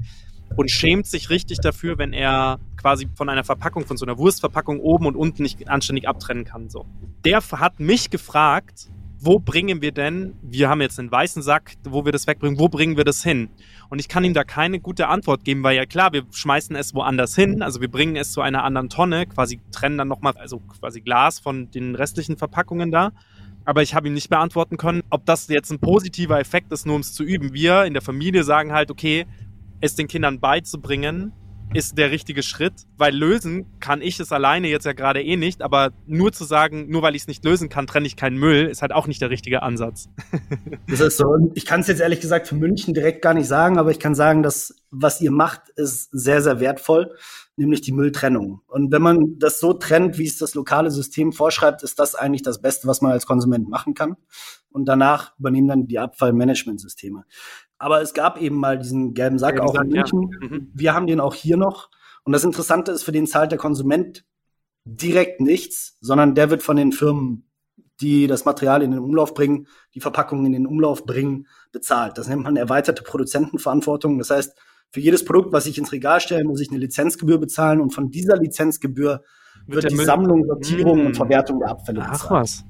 und 0.55 0.71
schämt 0.71 1.07
sich 1.07 1.31
richtig 1.31 1.59
dafür, 1.61 1.99
wenn 1.99 2.13
er 2.13 2.61
quasi 2.77 3.09
von 3.15 3.29
einer 3.29 3.45
Verpackung, 3.45 3.85
von 3.85 3.97
so 3.97 4.07
einer 4.07 4.19
Wurstverpackung 4.19 4.81
oben 4.81 5.07
und 5.07 5.17
unten 5.17 5.43
nicht 5.43 5.69
anständig 5.69 6.09
abtrennen 6.09 6.45
kann. 6.45 6.69
So. 6.69 6.87
Der 7.25 7.41
hat 7.41 7.81
mich 7.81 8.11
gefragt, 8.11 8.89
wo 9.19 9.39
bringen 9.39 9.81
wir 9.83 9.93
denn, 9.93 10.35
wir 10.43 10.69
haben 10.69 10.81
jetzt 10.81 10.99
einen 10.99 11.11
weißen 11.11 11.43
Sack, 11.43 11.73
wo 11.85 12.05
wir 12.05 12.13
das 12.13 12.27
wegbringen, 12.27 12.59
wo 12.59 12.69
bringen 12.69 12.97
wir 12.97 13.05
das 13.05 13.23
hin? 13.23 13.49
Und 13.89 13.99
ich 13.99 14.09
kann 14.09 14.25
ihm 14.25 14.35
da 14.35 14.45
keine 14.45 14.79
gute 14.79 15.09
Antwort 15.09 15.45
geben, 15.45 15.63
weil 15.63 15.77
ja 15.77 15.87
klar, 15.87 16.13
wir 16.13 16.25
schmeißen 16.31 16.77
es 16.77 16.95
woanders 16.95 17.35
hin, 17.35 17.63
also 17.63 17.81
wir 17.81 17.91
bringen 17.91 18.17
es 18.17 18.33
zu 18.33 18.41
einer 18.41 18.63
anderen 18.65 18.89
Tonne, 18.89 19.27
quasi 19.27 19.61
trennen 19.73 19.99
dann 19.99 20.09
nochmal, 20.09 20.35
also 20.37 20.59
quasi 20.61 21.01
Glas 21.01 21.39
von 21.39 21.71
den 21.71 21.95
restlichen 21.95 22.37
Verpackungen 22.37 22.91
da. 22.91 23.13
Aber 23.65 23.83
ich 23.83 23.95
habe 23.95 24.07
ihm 24.07 24.15
nicht 24.15 24.29
beantworten 24.29 24.77
können, 24.77 25.03
ob 25.11 25.27
das 25.27 25.49
jetzt 25.49 25.73
ein 25.73 25.81
positiver 25.81 26.39
Effekt 26.39 26.71
ist, 26.71 26.87
nur 26.87 26.95
um 26.95 27.01
es 27.01 27.13
zu 27.13 27.25
üben. 27.25 27.53
Wir 27.53 27.85
in 27.85 27.95
der 27.95 28.03
Familie 28.03 28.45
sagen 28.45 28.73
halt, 28.73 28.93
okay, 28.93 29.27
es 29.81 29.95
den 29.95 30.09
Kindern 30.09 30.41
beizubringen, 30.41 31.33
ist 31.75 31.99
der 31.99 32.11
richtige 32.11 32.43
Schritt, 32.43 32.75
weil 32.97 33.15
lösen 33.15 33.67
kann 33.81 34.01
ich 34.01 34.21
es 34.21 34.33
alleine 34.33 34.69
jetzt 34.69 34.87
ja 34.87 34.93
gerade 34.93 35.23
eh 35.23 35.37
nicht, 35.37 35.63
aber 35.63 35.91
nur 36.07 36.33
zu 36.33 36.45
sagen, 36.45 36.89
nur 36.89 37.03
weil 37.03 37.15
ich 37.15 37.23
es 37.23 37.29
nicht 37.29 37.45
lösen 37.45 37.69
kann, 37.69 37.87
trenne 37.87 38.07
ich 38.07 38.17
keinen 38.17 38.39
Müll, 38.39 38.67
ist 38.67 38.83
halt 38.83 38.93
auch 38.93 39.07
nicht 39.07 39.21
der 39.21 39.31
richtige 39.31 39.63
Ansatz. 39.63 40.09
das 40.89 41.01
ist 41.01 41.17
so. 41.17 41.51
Ich 41.55 41.67
kann 41.67 41.81
es 41.81 41.89
jetzt 41.89 42.01
ehrlich 42.01 42.21
gesagt 42.21 42.47
für 42.47 42.55
München 42.55 42.95
direkt 42.95 43.21
gar 43.21 43.35
nicht 43.35 43.49
sagen, 43.49 43.79
aber 43.79 43.91
ich 43.91 43.99
kann 43.99 44.15
sagen, 44.15 44.43
dass 44.43 44.75
was 44.91 45.21
ihr 45.21 45.31
macht, 45.31 45.69
ist 45.77 46.09
sehr, 46.13 46.41
sehr 46.41 46.61
wertvoll, 46.61 47.15
nämlich 47.57 47.81
die 47.81 47.93
Mülltrennung. 47.93 48.61
Und 48.69 48.93
wenn 48.93 49.03
man 49.03 49.39
das 49.39 49.61
so 49.61 49.73
trennt, 49.73 50.17
wie 50.19 50.27
es 50.27 50.39
das 50.39 50.55
lokale 50.55 50.91
System 50.91 51.33
vorschreibt, 51.33 51.83
ist 51.83 51.99
das 51.99 52.15
eigentlich 52.15 52.43
das 52.43 52.63
Beste, 52.63 52.87
was 52.87 53.03
man 53.03 53.13
als 53.13 53.27
Konsument 53.27 53.69
machen 53.69 53.95
kann. 53.95 54.17
Und 54.71 54.87
danach 54.87 55.39
übernehmen 55.39 55.69
dann 55.69 55.87
die 55.87 55.99
Abfallmanagementsysteme. 55.99 57.25
Aber 57.79 58.01
es 58.01 58.15
gab 58.15 58.41
eben 58.41 58.57
mal 58.57 58.79
diesen 58.79 59.15
gelben 59.15 59.39
Sack 59.39 59.57
gelben 59.57 59.69
auch 59.69 59.81
in 59.81 59.89
München. 59.89 60.31
Ja. 60.41 60.49
Mhm. 60.49 60.71
Wir 60.73 60.95
haben 60.95 61.07
den 61.07 61.21
auch 61.21 61.35
hier 61.35 61.57
noch. 61.57 61.91
Und 62.25 62.33
das 62.33 62.45
Interessante 62.45 62.93
ist, 62.93 63.03
für 63.03 63.13
den 63.13 63.27
zahlt 63.27 63.53
der 63.53 63.59
Konsument 63.59 64.25
direkt 64.85 65.41
nichts, 65.41 65.97
sondern 66.01 66.35
der 66.35 66.51
wird 66.51 66.63
von 66.63 66.77
den 66.77 66.93
Firmen, 66.93 67.49
die 68.01 68.27
das 68.27 68.45
Material 68.45 68.83
in 68.83 68.93
den 68.93 69.01
Umlauf 69.01 69.35
bringen, 69.35 69.67
die 69.95 70.01
Verpackungen 70.01 70.47
in 70.47 70.53
den 70.53 70.67
Umlauf 70.67 71.05
bringen, 71.05 71.47
bezahlt. 71.73 72.19
Das 72.19 72.29
nennt 72.29 72.43
man 72.43 72.57
erweiterte 72.57 73.03
Produzentenverantwortung. 73.03 74.19
Das 74.19 74.31
heißt, 74.31 74.57
für 74.91 75.01
jedes 75.01 75.25
Produkt, 75.25 75.53
was 75.53 75.67
ich 75.67 75.79
ins 75.79 75.93
Regal 75.93 76.21
stelle, 76.21 76.45
muss 76.45 76.61
ich 76.61 76.71
eine 76.71 76.79
Lizenzgebühr 76.79 77.39
bezahlen 77.39 77.81
und 77.81 77.91
von 77.91 78.11
dieser 78.11 78.37
Lizenzgebühr 78.37 79.25
wird, 79.67 79.85
wird 79.85 79.93
die 79.93 80.05
Sammlung, 80.05 80.45
Sortierung 80.47 81.01
mmh. 81.01 81.07
und 81.07 81.17
Verwertung 81.17 81.61
der 81.61 81.71
Abfälle 81.71 82.03
Ach 82.03 82.13
bezahlt. 82.13 82.31
was. 82.31 82.65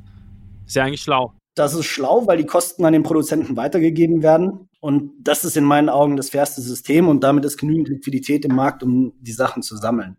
Ist 0.67 0.77
ja 0.77 0.85
eigentlich 0.85 1.03
schlau. 1.03 1.36
Das 1.57 1.73
ist 1.73 1.87
schlau, 1.87 2.27
weil 2.27 2.37
die 2.37 2.45
Kosten 2.45 2.85
an 2.85 2.93
den 2.93 3.03
Produzenten 3.03 3.57
weitergegeben 3.57 4.23
werden. 4.23 4.69
Und 4.81 5.13
das 5.19 5.43
ist 5.43 5.57
in 5.57 5.65
meinen 5.65 5.89
Augen 5.89 6.17
das 6.17 6.31
fairste 6.31 6.61
System 6.61 7.09
und 7.09 7.25
damit 7.25 7.47
ist 7.47 7.57
genügend 7.57 7.89
Liquidität 7.89 8.45
im 8.45 8.55
Markt, 8.55 8.83
um 8.83 9.15
die 9.21 9.33
Sachen 9.33 9.63
zu 9.63 9.75
sammeln. 9.77 10.19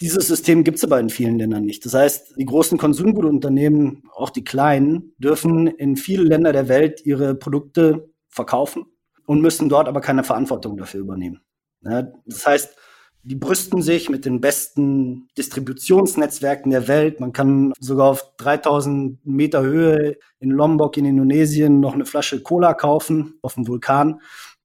Dieses 0.00 0.26
System 0.26 0.64
gibt 0.64 0.78
es 0.78 0.84
aber 0.84 0.98
in 0.98 1.10
vielen 1.10 1.38
Ländern 1.38 1.64
nicht. 1.64 1.84
Das 1.84 1.92
heißt, 1.92 2.34
die 2.38 2.46
großen 2.46 2.78
Konsumgutunternehmen, 2.78 4.04
auch 4.14 4.30
die 4.30 4.44
kleinen, 4.44 5.12
dürfen 5.18 5.66
in 5.66 5.96
viele 5.96 6.24
Länder 6.24 6.52
der 6.52 6.68
Welt 6.68 7.04
ihre 7.04 7.34
Produkte 7.34 8.10
verkaufen 8.28 8.86
und 9.26 9.42
müssen 9.42 9.68
dort 9.68 9.88
aber 9.88 10.00
keine 10.00 10.24
Verantwortung 10.24 10.78
dafür 10.78 11.00
übernehmen. 11.00 11.42
Das 11.82 12.46
heißt, 12.46 12.76
die 13.24 13.36
brüsten 13.36 13.82
sich 13.82 14.08
mit 14.08 14.24
den 14.24 14.40
besten 14.40 15.28
Distributionsnetzwerken 15.38 16.72
der 16.72 16.88
Welt. 16.88 17.20
Man 17.20 17.32
kann 17.32 17.72
sogar 17.78 18.08
auf 18.10 18.34
3000 18.38 19.24
Meter 19.24 19.62
Höhe 19.62 20.18
in 20.40 20.50
Lombok 20.50 20.96
in 20.96 21.04
Indonesien 21.04 21.78
noch 21.78 21.94
eine 21.94 22.04
Flasche 22.04 22.42
Cola 22.42 22.74
kaufen 22.74 23.38
auf 23.42 23.54
dem 23.54 23.68
Vulkan. 23.68 24.20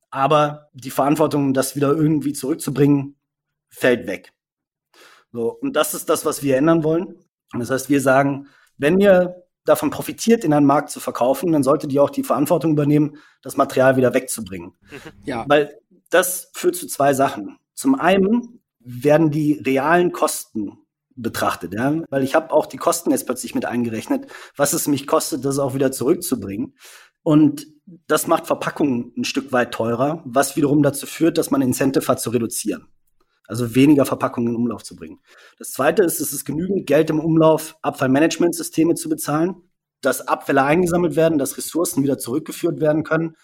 Aber 0.10 0.70
die 0.74 0.90
Verantwortung, 0.90 1.54
das 1.54 1.76
wieder 1.76 1.90
irgendwie 1.90 2.34
zurückzubringen, 2.34 3.16
fällt 3.70 4.08
weg. 4.08 4.34
So, 5.32 5.52
und 5.52 5.76
das 5.76 5.94
ist 5.94 6.10
das, 6.10 6.26
was 6.26 6.42
wir 6.42 6.58
ändern 6.58 6.84
wollen. 6.84 7.16
Und 7.54 7.60
das 7.60 7.70
heißt, 7.70 7.90
wir 7.90 8.02
sagen, 8.02 8.48
wenn 8.78 9.00
ihr 9.00 9.44
davon 9.66 9.92
profitiert, 9.92 10.44
in 10.44 10.54
einen 10.54 10.66
Markt 10.66 10.90
zu 10.90 11.00
verkaufen, 11.00 11.52
dann 11.52 11.62
solltet 11.62 11.92
ihr 11.92 12.02
auch 12.02 12.10
die 12.10 12.24
Verantwortung 12.24 12.72
übernehmen, 12.72 13.18
das 13.44 13.58
Material 13.58 13.98
wieder 13.98 14.14
wegzubringen. 14.14 14.74
Ja. 15.26 15.46
Weil 15.48 15.78
das 16.10 16.50
führt 16.54 16.76
zu 16.76 16.88
zwei 16.88 17.14
Sachen. 17.14 17.60
Zum 17.78 17.94
einen 17.94 18.60
werden 18.80 19.30
die 19.30 19.54
realen 19.54 20.12
Kosten 20.12 20.80
betrachtet, 21.16 21.76
ja, 21.76 22.02
weil 22.10 22.24
ich 22.24 22.34
habe 22.34 22.52
auch 22.52 22.66
die 22.66 22.78
Kosten 22.78 23.12
jetzt 23.12 23.28
plötzlich 23.28 23.54
mit 23.54 23.66
eingerechnet, 23.66 24.26
was 24.56 24.74
es 24.74 24.88
mich 24.88 25.06
kostet, 25.06 25.46
das 25.46 25.60
auch 25.60 25.76
wieder 25.76 25.92
zurückzubringen. 25.92 26.76
Und 27.22 27.68
das 28.08 28.26
macht 28.26 28.48
Verpackungen 28.48 29.14
ein 29.16 29.26
Stück 29.26 29.52
weit 29.52 29.74
teurer, 29.74 30.24
was 30.26 30.56
wiederum 30.56 30.82
dazu 30.82 31.06
führt, 31.06 31.38
dass 31.38 31.52
man 31.52 31.62
Incentive 31.62 32.08
hat 32.08 32.20
zu 32.20 32.32
reduzieren. 32.32 32.88
Also 33.48 33.76
weniger 33.76 34.06
Verpackungen 34.06 34.50
in 34.50 34.56
Umlauf 34.56 34.84
zu 34.84 34.96
bringen. 34.96 35.20
Das 35.60 35.72
zweite 35.72 36.02
ist, 36.02 36.20
es 36.20 36.34
ist 36.34 36.46
genügend 36.46 36.88
Geld 36.88 37.12
im 37.12 37.20
Umlauf, 37.20 37.78
Abfallmanagementsysteme 37.84 38.96
zu 38.96 39.08
bezahlen, 39.08 39.56
dass 40.02 40.28
Abfälle 40.28 40.64
eingesammelt 40.64 41.16
werden, 41.16 41.38
dass 41.38 41.58
Ressourcen 41.58 42.02
wieder 42.02 42.18
zurückgeführt 42.18 42.80
werden 42.80 43.04
können 43.04 43.36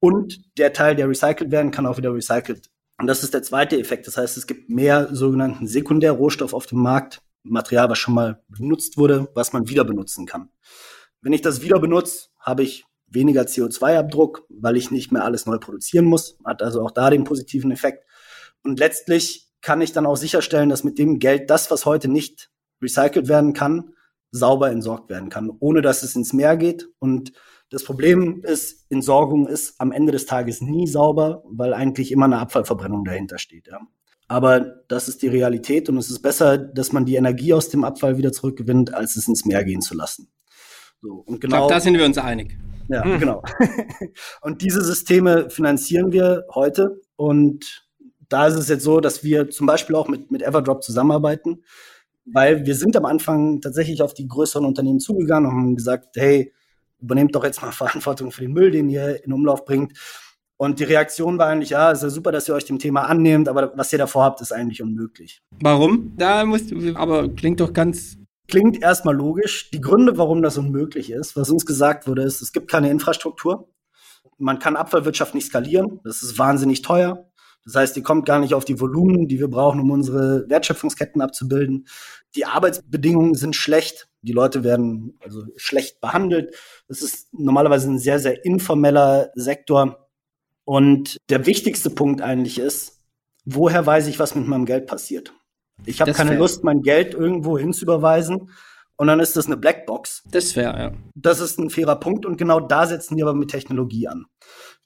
und 0.00 0.56
der 0.56 0.72
Teil, 0.72 0.96
der 0.96 1.08
recycelt 1.08 1.50
werden 1.50 1.70
kann, 1.70 1.86
auch 1.86 1.98
wieder 1.98 2.14
recycelt. 2.14 2.71
Und 2.98 3.06
das 3.06 3.22
ist 3.22 3.34
der 3.34 3.42
zweite 3.42 3.78
Effekt. 3.78 4.06
Das 4.06 4.16
heißt, 4.16 4.36
es 4.36 4.46
gibt 4.46 4.70
mehr 4.70 5.14
sogenannten 5.14 5.66
Sekundärrohstoff 5.66 6.54
auf 6.54 6.66
dem 6.66 6.80
Markt, 6.80 7.20
Material, 7.42 7.90
was 7.90 7.98
schon 7.98 8.14
mal 8.14 8.42
benutzt 8.48 8.96
wurde, 8.96 9.28
was 9.34 9.52
man 9.52 9.68
wieder 9.68 9.84
benutzen 9.84 10.26
kann. 10.26 10.50
Wenn 11.20 11.32
ich 11.32 11.40
das 11.40 11.62
wieder 11.62 11.80
benutze, 11.80 12.28
habe 12.38 12.62
ich 12.62 12.84
weniger 13.06 13.42
CO2-Abdruck, 13.42 14.46
weil 14.48 14.76
ich 14.76 14.90
nicht 14.90 15.12
mehr 15.12 15.24
alles 15.24 15.46
neu 15.46 15.58
produzieren 15.58 16.04
muss. 16.04 16.38
Hat 16.44 16.62
also 16.62 16.82
auch 16.82 16.90
da 16.90 17.10
den 17.10 17.24
positiven 17.24 17.70
Effekt. 17.70 18.04
Und 18.62 18.78
letztlich 18.78 19.50
kann 19.60 19.80
ich 19.80 19.92
dann 19.92 20.06
auch 20.06 20.16
sicherstellen, 20.16 20.68
dass 20.68 20.84
mit 20.84 20.98
dem 20.98 21.18
Geld 21.18 21.50
das, 21.50 21.70
was 21.70 21.84
heute 21.84 22.08
nicht 22.08 22.50
recycelt 22.80 23.28
werden 23.28 23.52
kann, 23.52 23.94
sauber 24.30 24.70
entsorgt 24.70 25.10
werden 25.10 25.28
kann, 25.28 25.50
ohne 25.60 25.82
dass 25.82 26.02
es 26.02 26.16
ins 26.16 26.32
Meer 26.32 26.56
geht. 26.56 26.88
Und 26.98 27.32
das 27.72 27.84
Problem 27.84 28.42
ist, 28.44 28.84
Entsorgung 28.90 29.48
ist 29.48 29.74
am 29.78 29.92
Ende 29.92 30.12
des 30.12 30.26
Tages 30.26 30.60
nie 30.60 30.86
sauber, 30.86 31.42
weil 31.46 31.72
eigentlich 31.72 32.12
immer 32.12 32.26
eine 32.26 32.38
Abfallverbrennung 32.38 33.02
dahinter 33.04 33.38
steht. 33.38 33.66
Ja. 33.66 33.80
Aber 34.28 34.60
das 34.88 35.08
ist 35.08 35.22
die 35.22 35.28
Realität 35.28 35.88
und 35.88 35.96
es 35.96 36.10
ist 36.10 36.20
besser, 36.20 36.58
dass 36.58 36.92
man 36.92 37.06
die 37.06 37.16
Energie 37.16 37.54
aus 37.54 37.70
dem 37.70 37.84
Abfall 37.84 38.18
wieder 38.18 38.30
zurückgewinnt, 38.30 38.92
als 38.92 39.16
es 39.16 39.26
ins 39.26 39.46
Meer 39.46 39.64
gehen 39.64 39.80
zu 39.80 39.94
lassen. 39.94 40.30
So, 41.00 41.14
und 41.14 41.40
genau, 41.40 41.56
ich 41.56 41.60
glaube, 41.60 41.74
da 41.74 41.80
sind 41.80 41.96
wir 41.96 42.04
uns 42.04 42.18
einig. 42.18 42.58
Ja, 42.88 43.04
hm. 43.04 43.18
genau. 43.18 43.42
und 44.42 44.60
diese 44.60 44.82
Systeme 44.84 45.48
finanzieren 45.48 46.12
wir 46.12 46.44
heute. 46.54 47.00
Und 47.16 47.86
da 48.28 48.48
ist 48.48 48.56
es 48.56 48.68
jetzt 48.68 48.84
so, 48.84 49.00
dass 49.00 49.24
wir 49.24 49.48
zum 49.48 49.66
Beispiel 49.66 49.96
auch 49.96 50.08
mit, 50.08 50.30
mit 50.30 50.42
Everdrop 50.42 50.82
zusammenarbeiten, 50.82 51.64
weil 52.26 52.66
wir 52.66 52.74
sind 52.74 52.96
am 52.96 53.06
Anfang 53.06 53.62
tatsächlich 53.62 54.02
auf 54.02 54.12
die 54.12 54.28
größeren 54.28 54.66
Unternehmen 54.66 55.00
zugegangen 55.00 55.50
und 55.50 55.56
haben 55.56 55.76
gesagt, 55.76 56.16
hey, 56.16 56.52
übernehmt 57.02 57.34
doch 57.34 57.44
jetzt 57.44 57.60
mal 57.60 57.72
Verantwortung 57.72 58.32
für 58.32 58.42
den 58.42 58.52
Müll, 58.52 58.70
den 58.70 58.88
ihr 58.88 59.24
in 59.24 59.32
Umlauf 59.32 59.64
bringt. 59.64 59.98
Und 60.56 60.78
die 60.78 60.84
Reaktion 60.84 61.38
war 61.38 61.48
eigentlich, 61.48 61.70
ja, 61.70 61.90
ist 61.90 62.04
ja 62.04 62.10
super, 62.10 62.30
dass 62.30 62.48
ihr 62.48 62.54
euch 62.54 62.64
dem 62.64 62.78
Thema 62.78 63.02
annehmt, 63.02 63.48
aber 63.48 63.72
was 63.76 63.92
ihr 63.92 63.98
davor 63.98 64.24
habt, 64.24 64.40
ist 64.40 64.52
eigentlich 64.52 64.80
unmöglich. 64.80 65.42
Warum? 65.60 66.12
Da 66.16 66.44
musst 66.44 66.70
du, 66.70 66.94
aber 66.94 67.28
klingt 67.28 67.58
doch 67.58 67.72
ganz 67.72 68.16
Klingt 68.48 68.82
erstmal 68.82 69.14
logisch. 69.14 69.70
Die 69.70 69.80
Gründe, 69.80 70.18
warum 70.18 70.42
das 70.42 70.58
unmöglich 70.58 71.10
ist, 71.10 71.36
was 71.36 71.48
uns 71.48 71.64
gesagt 71.64 72.06
wurde, 72.06 72.22
ist, 72.22 72.42
es 72.42 72.52
gibt 72.52 72.70
keine 72.70 72.90
Infrastruktur. 72.90 73.68
Man 74.36 74.58
kann 74.58 74.76
Abfallwirtschaft 74.76 75.34
nicht 75.34 75.46
skalieren. 75.46 76.00
Das 76.04 76.22
ist 76.22 76.38
wahnsinnig 76.38 76.82
teuer. 76.82 77.30
Das 77.64 77.76
heißt, 77.76 77.96
die 77.96 78.02
kommt 78.02 78.26
gar 78.26 78.40
nicht 78.40 78.54
auf 78.54 78.64
die 78.64 78.80
Volumen, 78.80 79.28
die 79.28 79.38
wir 79.38 79.48
brauchen, 79.48 79.80
um 79.80 79.90
unsere 79.90 80.48
Wertschöpfungsketten 80.50 81.22
abzubilden. 81.22 81.86
Die 82.34 82.44
Arbeitsbedingungen 82.44 83.36
sind 83.36 83.54
schlecht. 83.54 84.08
Die 84.22 84.32
Leute 84.32 84.64
werden 84.64 85.18
also 85.20 85.44
schlecht 85.56 86.00
behandelt. 86.00 86.54
Das 86.88 87.02
ist 87.02 87.32
normalerweise 87.32 87.90
ein 87.90 87.98
sehr, 87.98 88.18
sehr 88.18 88.44
informeller 88.44 89.30
Sektor. 89.34 90.08
Und 90.64 91.18
der 91.28 91.46
wichtigste 91.46 91.90
Punkt 91.90 92.22
eigentlich 92.22 92.58
ist, 92.58 93.02
woher 93.44 93.84
weiß 93.84 94.06
ich, 94.06 94.18
was 94.18 94.34
mit 94.34 94.46
meinem 94.46 94.64
Geld 94.64 94.86
passiert? 94.86 95.34
Ich 95.84 96.00
habe 96.00 96.12
keine 96.12 96.36
Lust, 96.36 96.64
mein 96.64 96.82
Geld 96.82 97.14
irgendwo 97.14 97.58
hinzuüberweisen 97.58 98.50
und 98.96 99.06
dann 99.06 99.20
ist 99.20 99.36
das 99.36 99.46
eine 99.46 99.56
Blackbox. 99.56 100.22
Das 100.30 100.54
wäre, 100.54 100.78
ja. 100.78 100.92
Das 101.14 101.40
ist 101.40 101.58
ein 101.58 101.70
fairer 101.70 101.96
Punkt 101.96 102.24
und 102.24 102.36
genau 102.36 102.60
da 102.60 102.86
setzen 102.86 103.16
wir 103.16 103.26
aber 103.26 103.34
mit 103.34 103.50
Technologie 103.50 104.06
an. 104.06 104.26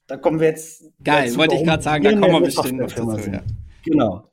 Da 0.06 0.16
kommen 0.16 0.40
wir 0.40 0.48
jetzt. 0.48 0.84
Geil, 1.02 1.26
dazu, 1.26 1.38
wollte 1.38 1.56
ich 1.56 1.64
gerade 1.64 1.82
sagen, 1.82 2.04
da 2.04 2.10
kommen 2.12 2.32
wir 2.32 2.40
bestimmt 2.40 2.78
noch 2.78 2.92
dazu, 2.92 3.30
ja. 3.30 3.42
Genau. 3.84 4.30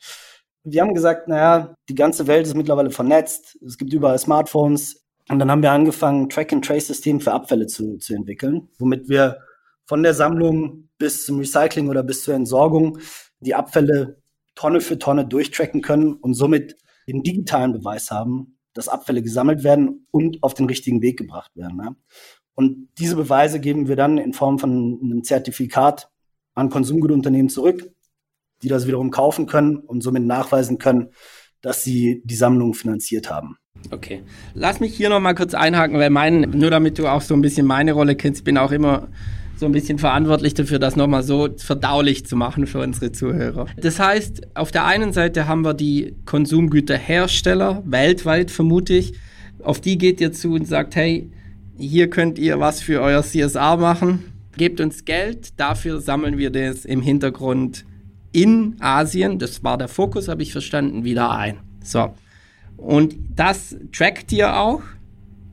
Wir 0.64 0.82
haben 0.82 0.94
gesagt, 0.94 1.28
naja, 1.28 1.76
die 1.90 1.96
ganze 1.96 2.28
Welt 2.28 2.48
ist 2.48 2.56
mittlerweile 2.56 2.92
vernetzt. 2.92 3.58
Es 3.66 3.78
gibt 3.78 3.92
überall 3.92 4.18
Smartphones. 4.18 5.03
Und 5.30 5.40
dann 5.40 5.50
haben 5.50 5.62
wir 5.64 5.72
angefangen, 5.72 6.30
Track-and-Trace-System 6.30 7.22
für 7.22 7.32
Abfälle 7.32 7.68
zu, 7.68 7.98
zu 7.98 8.14
entwickeln, 8.14 8.70
womit 8.78 9.08
wir 9.08 9.40
von 9.86 10.04
der 10.04 10.14
Sammlung 10.14 10.90
bis 10.98 11.26
zum 11.26 11.40
Recycling 11.40 11.90
oder 11.90 12.04
bis 12.04 12.24
zur 12.24 12.34
Entsorgung 12.34 13.00
die 13.40 13.56
Abfälle 13.56 14.22
Tonne 14.56 14.82
für 14.82 15.00
Tonne 15.00 15.26
durchtracken 15.26 15.82
können 15.82 16.14
und 16.14 16.34
somit 16.34 16.78
den 17.08 17.24
digitalen 17.24 17.74
Beweis 17.74 18.12
haben, 18.12 18.58
dass 18.74 18.88
Abfälle 18.88 19.22
gesammelt 19.22 19.64
werden 19.64 20.08
und 20.12 20.42
auf 20.44 20.54
den 20.54 20.66
richtigen 20.68 21.02
Weg 21.02 21.18
gebracht 21.18 21.56
werden. 21.56 21.78
Ne? 21.78 21.96
Und 22.56 22.90
diese 22.98 23.16
Beweise 23.16 23.60
geben 23.60 23.88
wir 23.88 23.96
dann 23.96 24.18
in 24.18 24.34
Form 24.34 24.60
von 24.60 25.00
einem 25.02 25.24
Zertifikat 25.24 26.10
an 26.54 26.70
Konsumgutunternehmen 26.70 27.50
zurück, 27.50 27.92
die 28.62 28.68
das 28.68 28.88
wiederum 28.88 29.12
kaufen 29.12 29.48
können 29.48 29.78
und 29.78 30.02
somit 30.02 30.24
nachweisen 30.24 30.78
können, 30.78 31.10
dass 31.62 31.84
sie 31.84 32.22
die 32.26 32.36
Sammlung 32.36 32.74
finanziert 32.74 33.30
haben. 33.30 33.58
Okay. 33.92 34.22
Lass 34.54 34.80
mich 34.80 34.96
hier 34.96 35.10
noch 35.10 35.20
mal 35.20 35.36
kurz 35.36 35.54
einhaken, 35.54 35.98
weil 35.98 36.10
mein, 36.10 36.42
nur 36.52 36.70
damit 36.70 36.98
du 37.00 37.08
auch 37.08 37.22
so 37.22 37.34
ein 37.34 37.42
bisschen 37.42 37.66
meine 37.66 37.94
Rolle 37.94 38.16
kennst, 38.16 38.44
bin 38.44 38.58
auch 38.58 38.72
immer 38.72 39.08
so 39.58 39.66
ein 39.66 39.72
bisschen 39.72 40.00
verantwortlich 40.00 40.54
dafür, 40.54 40.80
das 40.80 40.96
nochmal 40.96 41.24
so 41.24 41.48
verdaulich 41.58 42.26
zu 42.26 42.36
machen 42.36 42.68
für 42.68 42.80
unsere 42.80 43.12
Zuhörer. 43.12 43.68
Das 43.78 44.00
heißt, 44.00 44.56
auf 44.56 44.72
der 44.72 44.86
einen 44.86 45.14
Seite 45.14 45.48
haben 45.48 45.64
wir 45.64 45.74
die 45.74 46.16
Konsumgüterhersteller, 46.26 47.84
weltweit 47.86 48.52
vermute 48.52 48.94
ich, 48.94 49.14
auf 49.64 49.80
die 49.80 49.98
geht 49.98 50.20
ihr 50.20 50.34
zu 50.34 50.54
und 50.54 50.68
sagt, 50.68 50.96
hey, 50.96 51.30
hier 51.78 52.10
könnt 52.10 52.40
ihr 52.40 52.60
was 52.60 52.82
für 52.82 53.02
euer 53.02 53.24
CSR 53.24 53.78
machen, 53.78 54.26
gebt 54.58 54.82
uns 54.82 55.06
Geld, 55.06 55.60
dafür 55.60 56.02
sammeln 56.02 56.38
wir 56.38 56.50
das 56.50 56.86
im 56.86 57.02
Hintergrund 57.02 57.86
in 58.32 58.76
Asien, 58.80 59.40
das 59.40 59.64
war 59.64 59.78
der 59.78 59.88
Fokus, 59.88 60.28
habe 60.28 60.42
ich 60.42 60.52
verstanden, 60.52 61.04
wieder 61.04 61.32
ein. 61.32 61.58
So. 61.84 62.14
Und 62.78 63.16
das 63.36 63.76
trackt 63.92 64.32
ihr 64.32 64.58
auch 64.58 64.82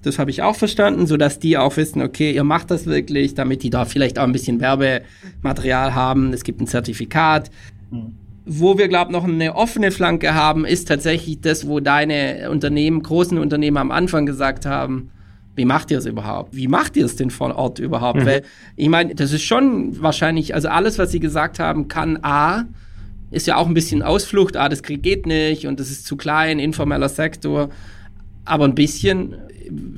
das 0.02 0.18
habe 0.18 0.30
ich 0.30 0.42
auch 0.42 0.56
verstanden, 0.56 1.06
sodass 1.06 1.38
die 1.38 1.58
auch 1.58 1.76
wissen, 1.76 2.02
okay, 2.02 2.32
ihr 2.32 2.44
macht 2.44 2.70
das 2.70 2.86
wirklich, 2.86 3.34
damit 3.34 3.62
die 3.62 3.70
da 3.70 3.84
vielleicht 3.84 4.18
auch 4.18 4.24
ein 4.24 4.32
bisschen 4.32 4.60
Werbematerial 4.60 5.94
haben. 5.94 6.32
Es 6.32 6.44
gibt 6.44 6.60
ein 6.60 6.66
Zertifikat. 6.66 7.50
Mhm. 7.90 8.14
Wo 8.46 8.78
wir, 8.78 8.88
glaube 8.88 9.10
ich, 9.10 9.16
noch 9.16 9.24
eine 9.24 9.54
offene 9.54 9.90
Flanke 9.90 10.34
haben, 10.34 10.64
ist 10.64 10.88
tatsächlich 10.88 11.40
das, 11.40 11.68
wo 11.68 11.78
deine 11.78 12.50
Unternehmen, 12.50 13.02
großen 13.02 13.38
Unternehmen 13.38 13.76
am 13.76 13.90
Anfang 13.90 14.26
gesagt 14.26 14.64
haben, 14.64 15.10
wie 15.56 15.66
macht 15.66 15.90
ihr 15.90 15.98
es 15.98 16.06
überhaupt? 16.06 16.56
Wie 16.56 16.66
macht 16.66 16.96
ihr 16.96 17.04
es 17.04 17.16
denn 17.16 17.30
vor 17.30 17.54
Ort 17.54 17.78
überhaupt? 17.78 18.20
Mhm. 18.20 18.26
Weil 18.26 18.42
ich 18.76 18.88
meine, 18.88 19.14
das 19.14 19.32
ist 19.32 19.42
schon 19.42 20.00
wahrscheinlich, 20.02 20.54
also 20.54 20.68
alles, 20.68 20.98
was 20.98 21.12
sie 21.12 21.20
gesagt 21.20 21.58
haben, 21.58 21.88
kann 21.88 22.18
A, 22.22 22.64
ist 23.30 23.46
ja 23.46 23.56
auch 23.56 23.66
ein 23.66 23.74
bisschen 23.74 24.02
Ausflucht, 24.02 24.56
A, 24.56 24.68
das 24.68 24.82
geht 24.82 25.26
nicht 25.26 25.66
und 25.66 25.80
das 25.80 25.90
ist 25.90 26.06
zu 26.06 26.16
klein, 26.16 26.58
informeller 26.58 27.08
Sektor. 27.08 27.70
Aber 28.44 28.64
ein 28.64 28.74
bisschen 28.74 29.36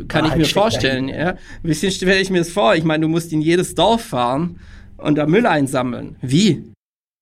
kann 0.09 0.27
ich 0.27 0.37
mir 0.37 0.45
vorstellen. 0.45 1.09
Ja? 1.09 1.31
Ein 1.31 1.39
bisschen 1.63 1.91
stelle 1.91 2.21
ich 2.21 2.31
mir 2.31 2.39
das 2.39 2.51
vor. 2.51 2.75
Ich 2.75 2.85
meine, 2.85 3.03
du 3.03 3.09
musst 3.09 3.33
in 3.33 3.41
jedes 3.41 3.75
Dorf 3.75 4.03
fahren 4.03 4.61
und 4.99 5.17
da 5.17 5.27
Müll 5.27 5.47
einsammeln. 5.47 6.17
Wie? 6.21 6.73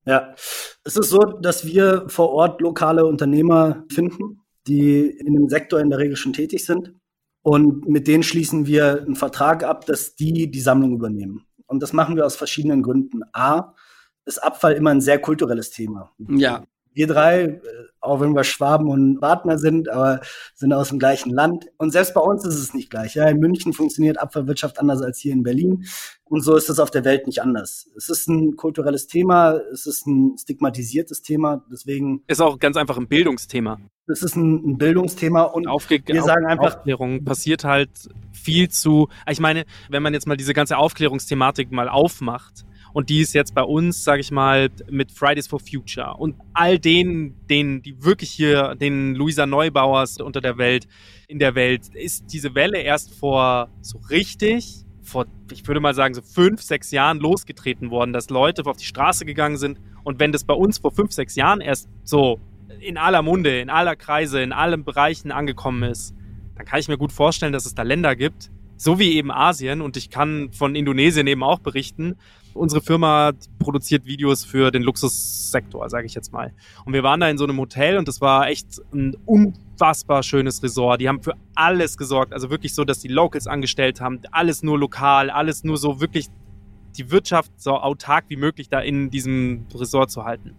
Ja, 0.07 0.35
es 0.83 0.97
ist 0.97 1.11
so, 1.11 1.19
dass 1.19 1.67
wir 1.67 2.05
vor 2.09 2.31
Ort 2.31 2.61
lokale 2.61 3.05
Unternehmer 3.05 3.85
finden, 3.93 4.41
die 4.67 5.07
in 5.07 5.35
dem 5.35 5.49
Sektor 5.49 5.79
in 5.79 5.91
der 5.91 5.99
Regel 5.99 6.17
schon 6.17 6.33
tätig 6.33 6.65
sind. 6.65 6.95
Und 7.43 7.89
mit 7.89 8.07
denen 8.07 8.23
schließen 8.23 8.67
wir 8.67 9.03
einen 9.03 9.17
Vertrag 9.17 9.63
ab, 9.63 9.87
dass 9.87 10.15
die 10.15 10.51
die 10.51 10.61
Sammlung 10.61 10.93
übernehmen. 10.93 11.47
Und 11.67 11.83
das 11.83 11.93
machen 11.93 12.17
wir 12.17 12.27
aus 12.27 12.37
verschiedenen 12.37 12.83
Gründen. 12.83 13.23
A, 13.33 13.75
ist 14.25 14.43
Abfall 14.43 14.73
immer 14.73 14.91
ein 14.91 15.01
sehr 15.01 15.19
kulturelles 15.19 15.71
Thema. 15.71 16.11
Ja. 16.29 16.65
Wir 16.93 17.07
drei, 17.07 17.43
äh, 17.43 17.61
auch 18.01 18.21
wenn 18.21 18.35
wir 18.35 18.43
Schwaben 18.43 18.89
und 18.89 19.21
Partner 19.21 19.59
sind, 19.59 19.89
aber 19.89 20.21
sind 20.55 20.73
aus 20.73 20.89
dem 20.89 20.99
gleichen 20.99 21.31
Land. 21.31 21.67
Und 21.77 21.93
selbst 21.93 22.15
bei 22.15 22.21
uns 22.21 22.45
ist 22.45 22.57
es 22.57 22.75
nicht 22.75 22.91
gleich. 22.91 23.15
Ja, 23.15 23.29
in 23.29 23.39
München 23.39 23.73
funktioniert 23.73 24.19
Abfallwirtschaft 24.19 24.81
anders 24.81 25.01
als 25.01 25.19
hier 25.19 25.33
in 25.33 25.45
Berlin. 25.45 25.85
Und 26.25 26.43
so 26.43 26.57
ist 26.57 26.69
es 26.69 26.81
auf 26.81 26.91
der 26.91 27.05
Welt 27.05 27.27
nicht 27.27 27.43
anders. 27.43 27.89
Es 27.97 28.09
ist 28.09 28.29
ein 28.29 28.57
kulturelles 28.57 29.07
Thema, 29.07 29.61
es 29.73 29.87
ist 29.87 30.07
ein 30.07 30.37
stigmatisiertes 30.37 31.23
Thema, 31.23 31.65
deswegen. 31.71 32.25
Ist 32.27 32.43
auch 32.43 32.59
ganz 32.59 32.77
einfach 32.77 32.97
ein 32.99 33.09
Bildungsthema. 33.09 33.79
Es 34.09 34.23
ist 34.23 34.35
ein, 34.35 34.71
ein 34.71 34.79
Bildungsthema 34.79 35.43
und 35.43 35.69
Aufge 35.69 36.01
wir 36.05 36.23
sagen 36.23 36.47
einfach. 36.47 36.77
Aufklärung 36.77 37.25
passiert 37.25 37.65
halt 37.65 37.91
viel 38.33 38.69
zu. 38.69 39.09
Ich 39.29 39.39
meine, 39.39 39.65
wenn 39.89 40.03
man 40.03 40.13
jetzt 40.13 40.27
mal 40.27 40.37
diese 40.37 40.55
ganze 40.55 40.77
Aufklärungsthematik 40.77 41.71
mal 41.71 41.89
aufmacht, 41.89 42.65
und 42.93 43.09
die 43.09 43.21
ist 43.21 43.35
jetzt 43.35 43.55
bei 43.55 43.63
uns, 43.63 44.05
sage 44.05 44.21
ich 44.21 44.31
mal, 44.31 44.69
mit 44.91 45.13
Fridays 45.13 45.47
for 45.47 45.61
Future 45.61 46.15
und 46.17 46.37
all 46.53 46.79
denen, 46.79 47.35
denen, 47.49 47.83
die 47.83 48.03
wirklich 48.03 48.31
hier, 48.31 48.75
den 48.75 49.15
Luisa 49.15 49.47
Neubauers 49.47 50.21
unter 50.21 50.41
der 50.41 50.59
Welt, 50.59 50.89
in 51.29 51.39
der 51.39 51.55
Welt, 51.55 51.89
ist 51.95 52.33
diese 52.33 52.55
Welle 52.55 52.79
erst 52.79 53.15
vor 53.15 53.69
so 53.81 53.99
richtig, 54.11 54.85
vor, 55.03 55.27
ich 55.51 55.67
würde 55.67 55.81
mal 55.81 55.95
sagen, 55.95 56.15
so 56.15 56.23
fünf, 56.23 56.63
sechs 56.63 56.91
Jahren 56.91 57.19
losgetreten 57.19 57.91
worden, 57.91 58.13
dass 58.13 58.31
Leute 58.31 58.65
auf 58.67 58.77
die 58.77 58.85
Straße 58.85 59.25
gegangen 59.25 59.57
sind. 59.57 59.81
Und 60.05 60.21
wenn 60.21 60.33
das 60.33 60.45
bei 60.45 60.55
uns 60.55 60.79
vor 60.79 60.93
fünf, 60.93 61.13
sechs 61.13 61.37
Jahren 61.37 61.61
erst 61.61 61.89
so 62.05 62.41
in 62.81 62.97
aller 62.97 63.23
Munde, 63.23 63.61
in 63.61 63.71
aller 63.71 63.97
Kreise, 63.97 64.41
in 64.41 64.53
allen 64.53 64.85
Bereichen 64.85 65.33
angekommen 65.33 65.83
ist, 65.83 66.15
dann 66.57 66.67
kann 66.67 66.81
ich 66.81 66.89
mir 66.89 66.99
gut 66.99 67.13
vorstellen, 67.13 67.53
dass 67.53 67.67
es 67.67 67.75
da 67.75 67.83
Länder 67.83 68.17
gibt, 68.17 68.51
so 68.77 68.99
wie 68.99 69.13
eben 69.15 69.31
Asien 69.31 69.81
und 69.81 69.97
ich 69.97 70.11
kann 70.11 70.53
von 70.53 70.75
Indonesien 70.75 71.27
eben 71.27 71.43
auch 71.43 71.59
berichten. 71.59 72.17
Unsere 72.55 72.83
Firma 72.83 73.33
produziert 73.59 74.07
Videos 74.07 74.45
für 74.45 74.71
den 74.71 74.83
Luxussektor, 74.83 75.89
sage 75.89 76.07
ich 76.07 76.15
jetzt 76.15 76.33
mal. 76.33 76.53
Und 76.85 76.93
wir 76.93 77.03
waren 77.03 77.21
da 77.21 77.29
in 77.29 77.39
so 77.39 77.45
einem 77.45 77.59
Hotel 77.59 77.97
und 77.97 78.09
das 78.09 78.21
war 78.21 78.49
echt 78.49 78.81
ein 78.93 79.17
unfassbar 79.25 80.23
schönes 80.23 80.63
Resort. 80.63 81.01
Die 81.01 81.09
haben 81.09 81.23
für 81.23 81.35
alles 81.55 81.97
gesorgt, 81.97 82.33
also 82.33 82.51
wirklich 82.51 82.75
so, 82.75 82.85
dass 82.85 83.01
die 83.01 83.09
Locals 83.09 83.47
angestellt 83.47 84.01
haben, 84.01 84.21
alles 84.33 84.63
nur 84.63 84.79
lokal, 84.79 85.31
alles 85.31 85.65
nur 85.65 85.77
so 85.77 86.01
wirklich 86.01 86.27
die 86.97 87.11
Wirtschaft 87.11 87.53
so 87.57 87.79
autark 87.79 88.25
wie 88.29 88.37
möglich 88.37 88.69
da 88.69 88.81
in 88.81 89.11
diesem 89.11 89.67
Resort 89.75 90.11
zu 90.11 90.25
halten. 90.25 90.57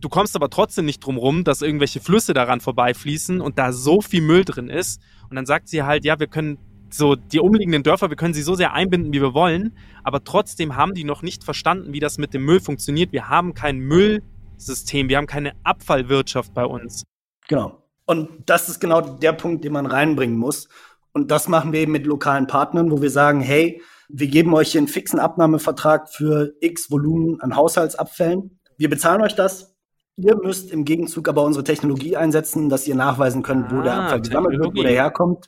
Du 0.00 0.08
kommst 0.08 0.36
aber 0.36 0.48
trotzdem 0.48 0.84
nicht 0.84 1.00
drum 1.00 1.16
rum, 1.16 1.42
dass 1.42 1.60
irgendwelche 1.60 2.00
Flüsse 2.00 2.32
daran 2.32 2.60
vorbeifließen 2.60 3.40
und 3.40 3.58
da 3.58 3.72
so 3.72 4.00
viel 4.00 4.22
Müll 4.22 4.44
drin 4.44 4.68
ist. 4.68 5.00
Und 5.28 5.34
dann 5.34 5.44
sagt 5.44 5.68
sie 5.68 5.82
halt, 5.82 6.04
ja, 6.04 6.20
wir 6.20 6.28
können 6.28 6.58
so 6.90 7.14
die 7.14 7.40
umliegenden 7.40 7.82
Dörfer, 7.82 8.10
wir 8.10 8.16
können 8.16 8.34
sie 8.34 8.42
so 8.42 8.54
sehr 8.54 8.72
einbinden, 8.72 9.12
wie 9.12 9.20
wir 9.20 9.34
wollen, 9.34 9.76
aber 10.04 10.24
trotzdem 10.24 10.76
haben 10.76 10.94
die 10.94 11.04
noch 11.04 11.22
nicht 11.22 11.44
verstanden, 11.44 11.92
wie 11.92 12.00
das 12.00 12.18
mit 12.18 12.34
dem 12.34 12.44
Müll 12.44 12.60
funktioniert. 12.60 13.12
Wir 13.12 13.28
haben 13.28 13.54
kein 13.54 13.78
Müllsystem, 13.78 15.08
wir 15.08 15.16
haben 15.16 15.26
keine 15.26 15.52
Abfallwirtschaft 15.64 16.54
bei 16.54 16.64
uns. 16.64 17.04
Genau. 17.48 17.82
Und 18.06 18.28
das 18.46 18.68
ist 18.68 18.80
genau 18.80 19.00
der 19.00 19.32
Punkt, 19.32 19.64
den 19.64 19.72
man 19.72 19.86
reinbringen 19.86 20.38
muss. 20.38 20.68
Und 21.12 21.30
das 21.30 21.48
machen 21.48 21.72
wir 21.72 21.80
eben 21.80 21.92
mit 21.92 22.06
lokalen 22.06 22.46
Partnern, 22.46 22.90
wo 22.90 23.02
wir 23.02 23.10
sagen, 23.10 23.40
hey, 23.40 23.82
wir 24.08 24.28
geben 24.28 24.54
euch 24.54 24.72
hier 24.72 24.80
einen 24.80 24.88
fixen 24.88 25.18
Abnahmevertrag 25.18 26.08
für 26.08 26.54
X 26.60 26.90
Volumen 26.90 27.40
an 27.40 27.54
Haushaltsabfällen. 27.54 28.58
Wir 28.78 28.88
bezahlen 28.88 29.20
euch 29.20 29.34
das. 29.34 29.76
Ihr 30.20 30.36
müsst 30.36 30.72
im 30.72 30.84
Gegenzug 30.84 31.28
aber 31.28 31.44
unsere 31.44 31.62
Technologie 31.62 32.16
einsetzen, 32.16 32.68
dass 32.68 32.88
ihr 32.88 32.96
nachweisen 32.96 33.42
könnt, 33.44 33.70
wo 33.72 33.82
der 33.82 33.92
Ah, 33.94 34.02
Abfall 34.04 34.20
gesammelt 34.22 34.58
wird, 34.58 34.76
wo 34.76 34.82
der 34.82 34.90
herkommt. 34.90 35.46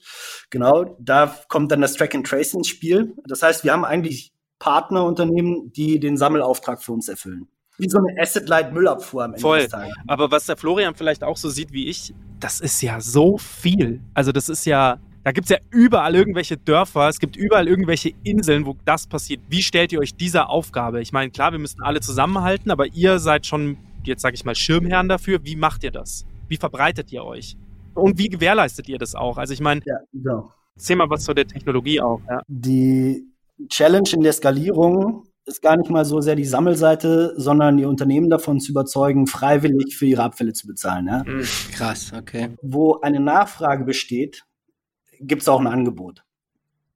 Genau, 0.51 0.97
da 1.01 1.35
kommt 1.49 1.73
dann 1.73 1.81
das 1.81 1.95
Track 1.95 2.15
and 2.15 2.25
Trace 2.27 2.55
ins 2.55 2.69
Spiel. 2.69 3.15
Das 3.27 3.43
heißt, 3.43 3.65
wir 3.65 3.73
haben 3.73 3.85
eigentlich 3.85 4.33
Partnerunternehmen, 4.61 5.73
die 5.73 5.99
den 5.99 6.17
Sammelauftrag 6.17 6.83
für 6.83 6.93
uns 6.93 7.09
erfüllen. 7.09 7.49
Wie 7.79 7.89
so 7.89 7.99
eine 7.99 8.21
Asset-Light 8.21 8.73
Müllabfuhr 8.73 9.25
am 9.25 9.31
Ende 9.33 9.41
Voll. 9.41 9.61
des 9.61 9.71
Tages. 9.71 9.95
Aber 10.07 10.31
was 10.31 10.47
der 10.47 10.57
Florian 10.57 10.95
vielleicht 10.95 11.25
auch 11.25 11.37
so 11.37 11.49
sieht 11.49 11.73
wie 11.73 11.89
ich, 11.89 12.15
das 12.39 12.61
ist 12.61 12.81
ja 12.83 13.01
so 13.01 13.39
viel. 13.39 14.01
Also 14.15 14.33
das 14.33 14.49
ist 14.49 14.67
ja, 14.67 14.99
da 15.25 15.33
gibt 15.33 15.47
es 15.47 15.51
ja 15.51 15.59
überall 15.71 16.15
irgendwelche 16.15 16.57
Dörfer, 16.59 17.09
es 17.09 17.19
gibt 17.19 17.37
überall 17.37 17.67
irgendwelche 17.69 18.13
Inseln, 18.23 18.67
wo 18.67 18.77
das 18.85 19.07
passiert. 19.07 19.41
Wie 19.49 19.63
stellt 19.63 19.93
ihr 19.93 19.99
euch 19.99 20.15
dieser 20.15 20.51
Aufgabe? 20.51 21.01
Ich 21.01 21.13
meine, 21.13 21.31
klar, 21.31 21.53
wir 21.53 21.59
müssen 21.59 21.83
alle 21.83 22.01
zusammenhalten, 22.01 22.71
aber 22.71 22.87
ihr 22.87 23.19
seid 23.19 23.47
schon, 23.47 23.79
jetzt 24.05 24.23
sage 24.23 24.35
ich 24.35 24.45
mal, 24.45 24.55
Schirmherren 24.55 25.09
dafür. 25.09 25.41
Wie 25.45 25.57
macht 25.57 25.85
ihr 25.85 25.91
das? 25.91 26.25
Wie 26.49 26.57
verbreitet 26.57 27.13
ihr 27.13 27.25
euch? 27.25 27.57
Und 27.95 28.19
wie 28.19 28.29
gewährleistet 28.29 28.89
ihr 28.89 28.99
das 28.99 29.15
auch? 29.15 29.39
Also 29.39 29.53
ich 29.53 29.61
meine, 29.61 29.81
Ja, 29.85 29.97
genau. 30.13 30.53
erzähl 30.77 30.97
mal 30.97 31.11
was 31.11 31.25
zu 31.25 31.35
der 31.35 31.47
Technologie 31.47 32.01
auch. 32.01 32.21
Ja. 32.29 32.41
Die 32.49 33.25
Challenge 33.69 34.09
in 34.13 34.23
der 34.23 34.33
Skalierung 34.33 35.25
ist 35.47 35.63
gar 35.63 35.77
nicht 35.77 35.91
mal 35.91 36.05
so 36.05 36.21
sehr 36.21 36.37
die 36.37 36.45
Sammelseite, 36.45 37.35
sondern 37.37 37.77
die 37.77 37.85
Unternehmen 37.85 38.31
davon 38.31 38.61
zu 38.61 38.73
überzeugen, 38.73 39.27
freiwillig 39.27 39.97
für 39.97 40.07
ihre 40.07 40.23
Abfälle 40.23 40.53
zu 40.53 40.67
bezahlen. 40.67 41.07
Ja? 41.09 41.25
Krass, 41.73 42.13
okay. 42.17 42.51
Wo 42.63 43.01
eine 43.01 43.21
Nachfrage 43.21 43.85
besteht, 43.85 44.45
gibt 45.19 45.43
es 45.43 45.49
auch 45.49 45.61
ein 45.61 45.67
Angebot. 45.67 46.23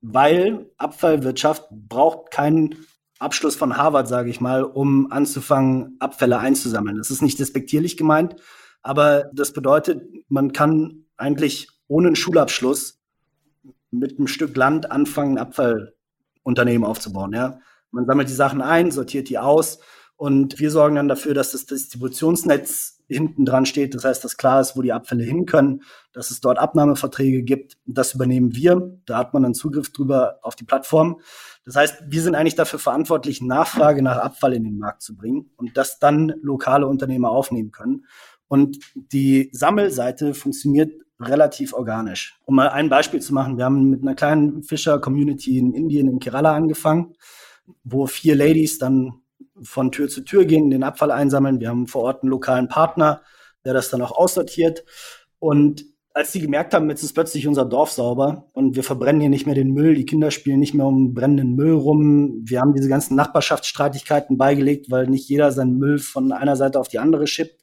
Weil 0.00 0.70
Abfallwirtschaft 0.76 1.68
braucht 1.70 2.30
keinen 2.30 2.76
Abschluss 3.18 3.56
von 3.56 3.76
Harvard, 3.76 4.08
sage 4.08 4.30
ich 4.30 4.40
mal, 4.40 4.64
um 4.64 5.10
anzufangen, 5.10 5.96
Abfälle 6.00 6.38
einzusammeln. 6.38 6.98
Das 6.98 7.10
ist 7.10 7.22
nicht 7.22 7.38
despektierlich 7.38 7.96
gemeint, 7.96 8.36
aber 8.82 9.30
das 9.32 9.52
bedeutet, 9.52 10.02
man 10.28 10.52
kann 10.52 11.04
eigentlich 11.16 11.68
ohne 11.86 12.08
einen 12.08 12.16
Schulabschluss 12.16 13.00
mit 13.90 14.18
einem 14.18 14.26
Stück 14.26 14.56
Land 14.56 14.90
anfangen, 14.90 15.38
Abfallunternehmen 15.38 16.84
aufzubauen. 16.86 17.32
Ja? 17.32 17.60
Man 17.90 18.06
sammelt 18.06 18.28
die 18.28 18.34
Sachen 18.34 18.60
ein, 18.60 18.90
sortiert 18.90 19.28
die 19.28 19.38
aus 19.38 19.78
und 20.16 20.60
wir 20.60 20.70
sorgen 20.70 20.94
dann 20.94 21.08
dafür, 21.08 21.34
dass 21.34 21.52
das 21.52 21.66
Distributionsnetz 21.66 23.02
hinten 23.08 23.44
dran 23.44 23.66
steht. 23.66 23.94
Das 23.94 24.04
heißt, 24.04 24.24
dass 24.24 24.36
klar 24.36 24.60
ist, 24.60 24.76
wo 24.76 24.82
die 24.82 24.92
Abfälle 24.92 25.24
hin 25.24 25.44
können, 25.44 25.82
dass 26.12 26.30
es 26.30 26.40
dort 26.40 26.58
Abnahmeverträge 26.58 27.42
gibt. 27.42 27.76
Das 27.84 28.14
übernehmen 28.14 28.54
wir. 28.54 28.98
Da 29.06 29.18
hat 29.18 29.34
man 29.34 29.42
dann 29.42 29.54
Zugriff 29.54 29.92
drüber 29.92 30.38
auf 30.42 30.54
die 30.54 30.64
Plattform. 30.64 31.20
Das 31.64 31.76
heißt, 31.76 32.04
wir 32.08 32.22
sind 32.22 32.34
eigentlich 32.34 32.54
dafür 32.54 32.78
verantwortlich, 32.78 33.42
Nachfrage 33.42 34.02
nach 34.02 34.18
Abfall 34.18 34.54
in 34.54 34.64
den 34.64 34.78
Markt 34.78 35.02
zu 35.02 35.16
bringen 35.16 35.50
und 35.56 35.76
das 35.76 35.98
dann 35.98 36.32
lokale 36.42 36.86
Unternehmer 36.86 37.30
aufnehmen 37.30 37.72
können. 37.72 38.06
Und 38.46 38.78
die 38.94 39.50
Sammelseite 39.52 40.34
funktioniert 40.34 40.92
relativ 41.20 41.72
organisch. 41.72 42.38
Um 42.44 42.54
mal 42.56 42.68
ein 42.68 42.88
Beispiel 42.88 43.20
zu 43.20 43.34
machen, 43.34 43.56
wir 43.56 43.64
haben 43.64 43.90
mit 43.90 44.02
einer 44.02 44.14
kleinen 44.14 44.62
Fischer-Community 44.62 45.58
in 45.58 45.74
Indien, 45.74 46.08
in 46.08 46.18
Kerala 46.18 46.54
angefangen, 46.54 47.14
wo 47.82 48.06
vier 48.06 48.36
Ladies 48.36 48.78
dann 48.78 49.23
von 49.62 49.92
Tür 49.92 50.08
zu 50.08 50.22
Tür 50.22 50.44
gehen, 50.44 50.70
den 50.70 50.82
Abfall 50.82 51.10
einsammeln. 51.10 51.60
Wir 51.60 51.68
haben 51.68 51.86
vor 51.86 52.02
Ort 52.02 52.22
einen 52.22 52.30
lokalen 52.30 52.68
Partner, 52.68 53.22
der 53.64 53.74
das 53.74 53.90
dann 53.90 54.02
auch 54.02 54.12
aussortiert. 54.12 54.84
Und 55.38 55.84
als 56.14 56.30
die 56.30 56.40
gemerkt 56.40 56.74
haben, 56.74 56.88
jetzt 56.90 57.02
ist 57.02 57.12
plötzlich 57.12 57.48
unser 57.48 57.64
Dorf 57.64 57.90
sauber 57.90 58.48
und 58.52 58.76
wir 58.76 58.84
verbrennen 58.84 59.20
hier 59.20 59.30
nicht 59.30 59.46
mehr 59.46 59.56
den 59.56 59.72
Müll, 59.72 59.96
die 59.96 60.06
Kinder 60.06 60.30
spielen 60.30 60.60
nicht 60.60 60.72
mehr 60.72 60.86
um 60.86 61.12
brennenden 61.12 61.56
Müll 61.56 61.72
rum, 61.72 62.40
wir 62.44 62.60
haben 62.60 62.72
diese 62.72 62.88
ganzen 62.88 63.16
Nachbarschaftsstreitigkeiten 63.16 64.38
beigelegt, 64.38 64.92
weil 64.92 65.08
nicht 65.08 65.28
jeder 65.28 65.50
seinen 65.50 65.76
Müll 65.76 65.98
von 65.98 66.30
einer 66.30 66.54
Seite 66.54 66.78
auf 66.78 66.86
die 66.86 67.00
andere 67.00 67.26
schippt, 67.26 67.60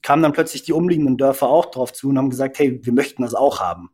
kamen 0.00 0.22
dann 0.22 0.32
plötzlich 0.32 0.62
die 0.62 0.72
umliegenden 0.72 1.16
Dörfer 1.16 1.48
auch 1.48 1.66
drauf 1.66 1.92
zu 1.92 2.08
und 2.08 2.18
haben 2.18 2.30
gesagt, 2.30 2.60
hey, 2.60 2.78
wir 2.80 2.92
möchten 2.92 3.22
das 3.22 3.34
auch 3.34 3.58
haben. 3.58 3.90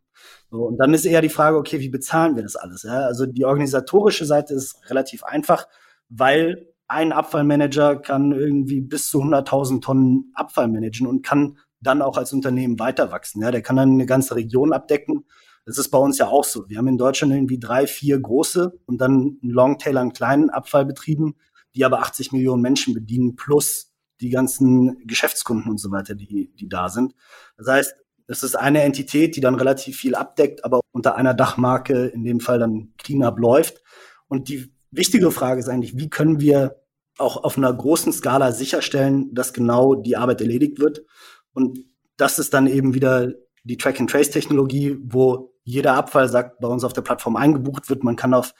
So, 0.50 0.58
und 0.66 0.76
dann 0.76 0.92
ist 0.92 1.06
eher 1.06 1.22
die 1.22 1.30
Frage, 1.30 1.56
okay, 1.56 1.80
wie 1.80 1.88
bezahlen 1.88 2.36
wir 2.36 2.42
das 2.42 2.56
alles? 2.56 2.82
Ja? 2.82 3.06
Also 3.06 3.24
die 3.24 3.46
organisatorische 3.46 4.26
Seite 4.26 4.52
ist 4.52 4.78
relativ 4.90 5.24
einfach, 5.24 5.66
weil 6.10 6.73
ein 6.88 7.12
Abfallmanager 7.12 7.96
kann 7.96 8.32
irgendwie 8.32 8.80
bis 8.80 9.08
zu 9.08 9.22
100.000 9.22 9.80
Tonnen 9.80 10.32
Abfall 10.34 10.68
managen 10.68 11.06
und 11.06 11.22
kann 11.22 11.58
dann 11.80 12.02
auch 12.02 12.16
als 12.16 12.32
Unternehmen 12.32 12.78
weiter 12.78 13.10
wachsen. 13.10 13.42
Ja, 13.42 13.50
der 13.50 13.62
kann 13.62 13.76
dann 13.76 13.92
eine 13.92 14.06
ganze 14.06 14.36
Region 14.36 14.72
abdecken. 14.72 15.24
Das 15.66 15.78
ist 15.78 15.90
bei 15.90 15.98
uns 15.98 16.18
ja 16.18 16.28
auch 16.28 16.44
so. 16.44 16.68
Wir 16.68 16.78
haben 16.78 16.88
in 16.88 16.98
Deutschland 16.98 17.32
irgendwie 17.32 17.58
drei, 17.58 17.86
vier 17.86 18.20
große 18.20 18.78
und 18.86 19.00
dann 19.00 19.38
einen 19.42 19.50
Longtail 19.50 19.96
an 19.96 20.12
kleinen 20.12 20.50
Abfallbetrieben, 20.50 21.36
die 21.74 21.84
aber 21.84 22.00
80 22.00 22.32
Millionen 22.32 22.62
Menschen 22.62 22.94
bedienen, 22.94 23.36
plus 23.36 23.92
die 24.20 24.30
ganzen 24.30 25.06
Geschäftskunden 25.06 25.70
und 25.70 25.78
so 25.78 25.90
weiter, 25.90 26.14
die, 26.14 26.54
die 26.54 26.68
da 26.68 26.88
sind. 26.88 27.14
Das 27.56 27.68
heißt, 27.68 27.96
es 28.26 28.42
ist 28.42 28.56
eine 28.56 28.82
Entität, 28.82 29.36
die 29.36 29.40
dann 29.40 29.54
relativ 29.54 29.96
viel 29.98 30.14
abdeckt, 30.14 30.64
aber 30.64 30.80
unter 30.92 31.16
einer 31.16 31.34
Dachmarke, 31.34 32.06
in 32.06 32.24
dem 32.24 32.40
Fall 32.40 32.58
dann 32.58 32.92
Cleanup 32.98 33.38
läuft. 33.38 33.82
Und 34.28 34.48
die 34.48 34.72
wichtige 34.96 35.30
Frage 35.30 35.60
ist 35.60 35.68
eigentlich, 35.68 35.96
wie 35.96 36.10
können 36.10 36.40
wir 36.40 36.80
auch 37.18 37.44
auf 37.44 37.56
einer 37.56 37.72
großen 37.72 38.12
Skala 38.12 38.52
sicherstellen, 38.52 39.32
dass 39.34 39.52
genau 39.52 39.94
die 39.94 40.16
Arbeit 40.16 40.40
erledigt 40.40 40.80
wird. 40.80 41.04
Und 41.52 41.78
das 42.16 42.38
ist 42.38 42.54
dann 42.54 42.66
eben 42.66 42.94
wieder 42.94 43.32
die 43.62 43.76
Track-and-Trace-Technologie, 43.76 44.98
wo 45.02 45.54
jeder 45.62 45.94
Abfall 45.94 46.28
sagt, 46.28 46.60
bei 46.60 46.68
uns 46.68 46.84
auf 46.84 46.92
der 46.92 47.02
Plattform 47.02 47.36
eingebucht 47.36 47.88
wird. 47.88 48.04
Man 48.04 48.16
kann 48.16 48.34
auf 48.34 48.52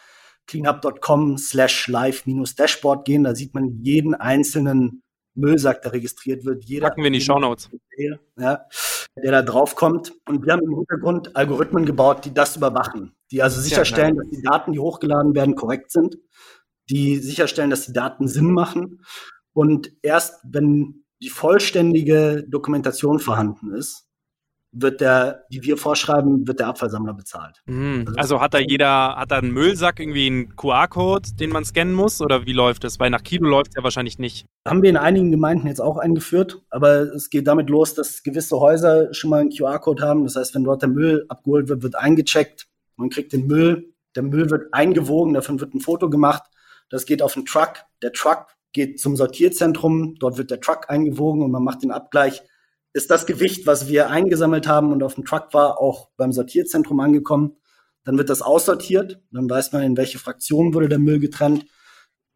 cleanup.com 0.47 1.37
slash 1.39 1.89
live-dashboard 1.89 3.05
gehen. 3.05 3.25
Da 3.25 3.35
sieht 3.35 3.55
man 3.55 3.83
jeden 3.83 4.15
einzelnen 4.15 5.03
Müllsack, 5.35 5.83
der 5.83 5.93
registriert 5.93 6.45
wird. 6.45 6.65
Jeder 6.65 6.89
Packen 6.89 7.03
wir 7.03 7.09
in 7.09 7.15
die 7.15 7.21
Shownotes. 7.21 7.71
ja, 8.37 8.67
der 9.17 9.33
da 9.33 9.43
drauf 9.43 9.75
kommt. 9.75 10.13
Und 10.29 10.45
wir 10.45 10.53
haben 10.53 10.63
im 10.63 10.77
Hintergrund 10.77 11.37
Algorithmen 11.37 11.85
gebaut, 11.85 12.25
die 12.25 12.33
das 12.33 12.57
überwachen, 12.57 13.15
die 13.35 13.43
also 13.43 13.61
sicherstellen, 13.61 14.17
dass 14.17 14.31
die 14.31 14.43
Daten, 14.43 14.73
die 14.73 14.79
hochgeladen 14.79 15.35
werden, 15.35 15.57
korrekt 15.57 15.91
sind, 15.91 16.19
die 16.89 17.17
sicherstellen, 17.17 17.69
dass 17.69 17.85
die 17.85 17.93
Daten 17.93 18.29
Sinn 18.29 18.53
machen. 18.53 19.01
Und 19.53 19.91
erst 20.03 20.41
wenn 20.45 21.05
die 21.21 21.31
vollständige 21.31 22.45
Dokumentation 22.49 23.19
vorhanden 23.19 23.75
ist, 23.75 24.07
wird 24.71 25.01
der, 25.01 25.47
die 25.51 25.63
wir 25.63 25.77
vorschreiben, 25.77 26.47
wird 26.47 26.61
der 26.61 26.69
Abfallsammler 26.69 27.15
bezahlt. 27.15 27.61
Mhm. 27.67 28.15
Also 28.17 28.41
hat 28.41 28.55
da 28.55 28.59
jeder, 28.59 29.17
hat 29.17 29.33
da 29.33 29.39
einen 29.39 29.53
Müllsack 29.53 29.99
irgendwie 29.99 30.27
einen 30.27 30.55
QR-Code, 30.55 31.31
den 31.35 31.51
man 31.51 31.65
scannen 31.65 31.95
muss? 31.95 32.21
Oder 32.21 32.47
wie 32.47 32.53
läuft 32.53 32.85
das? 32.85 33.01
Weil 33.01 33.11
nach 33.11 33.25
Kilo 33.25 33.49
läuft 33.49 33.71
es 33.71 33.77
ja 33.77 33.83
wahrscheinlich 33.83 34.21
nicht. 34.21 34.47
Haben 34.67 34.83
wir 34.83 34.91
in 34.91 34.97
einigen 34.97 35.33
Gemeinden 35.33 35.67
jetzt 35.67 35.81
auch 35.81 35.97
eingeführt, 35.97 36.63
aber 36.71 37.03
es 37.15 37.31
geht 37.31 37.49
damit 37.49 37.69
los, 37.69 37.95
dass 37.95 38.23
gewisse 38.23 38.61
Häuser 38.61 39.13
schon 39.13 39.31
mal 39.31 39.41
einen 39.41 39.51
QR-Code 39.51 40.05
haben. 40.05 40.23
Das 40.23 40.37
heißt, 40.37 40.55
wenn 40.55 40.65
dort 40.65 40.83
der 40.83 40.89
Müll 40.89 41.25
abgeholt 41.29 41.69
wird, 41.69 41.83
wird 41.83 41.97
eingecheckt. 41.97 42.69
Man 42.97 43.11
kriegt 43.11 43.33
den 43.33 43.47
Müll, 43.47 43.95
der 44.15 44.23
Müll 44.23 44.51
wird 44.51 44.73
eingewogen, 44.73 45.35
davon 45.35 45.61
wird 45.61 45.75
ein 45.75 45.81
Foto 45.81 46.09
gemacht. 46.09 46.45
Das 46.89 47.07
geht 47.07 47.23
auf 47.23 47.35
den 47.35 47.45
Truck. 47.45 47.85
Der 48.03 48.13
Truck 48.13 48.47
geht 48.73 49.01
zum 49.01 49.17
Sortierzentrum. 49.17 50.17
Dort 50.19 50.39
wird 50.39 50.51
der 50.51 50.61
Truck 50.61 50.91
eingewogen 50.91 51.43
und 51.43 51.51
man 51.51 51.65
macht 51.65 51.83
den 51.83 51.91
Abgleich. 51.91 52.43
Ist 52.93 53.11
das 53.11 53.27
Gewicht, 53.27 53.67
was 53.67 53.89
wir 53.89 54.11
eingesammelt 54.11 54.69
haben 54.69 54.93
und 54.93 55.03
auf 55.03 55.15
dem 55.15 55.25
Truck 55.25 55.53
war, 55.53 55.81
auch 55.81 56.11
beim 56.17 56.33
Sortierzentrum 56.33 57.01
angekommen? 57.01 57.57
Dann 58.05 58.19
wird 58.19 58.31
das 58.31 58.43
aussortiert. 58.43 59.21
Dann 59.33 59.51
weiß 59.51 59.73
man, 59.73 59.83
in 59.83 59.97
welche 59.97 60.19
Fraktion 60.19 60.75
wurde 60.75 60.89
der 60.89 60.99
Müll 61.01 61.19
getrennt. 61.19 61.67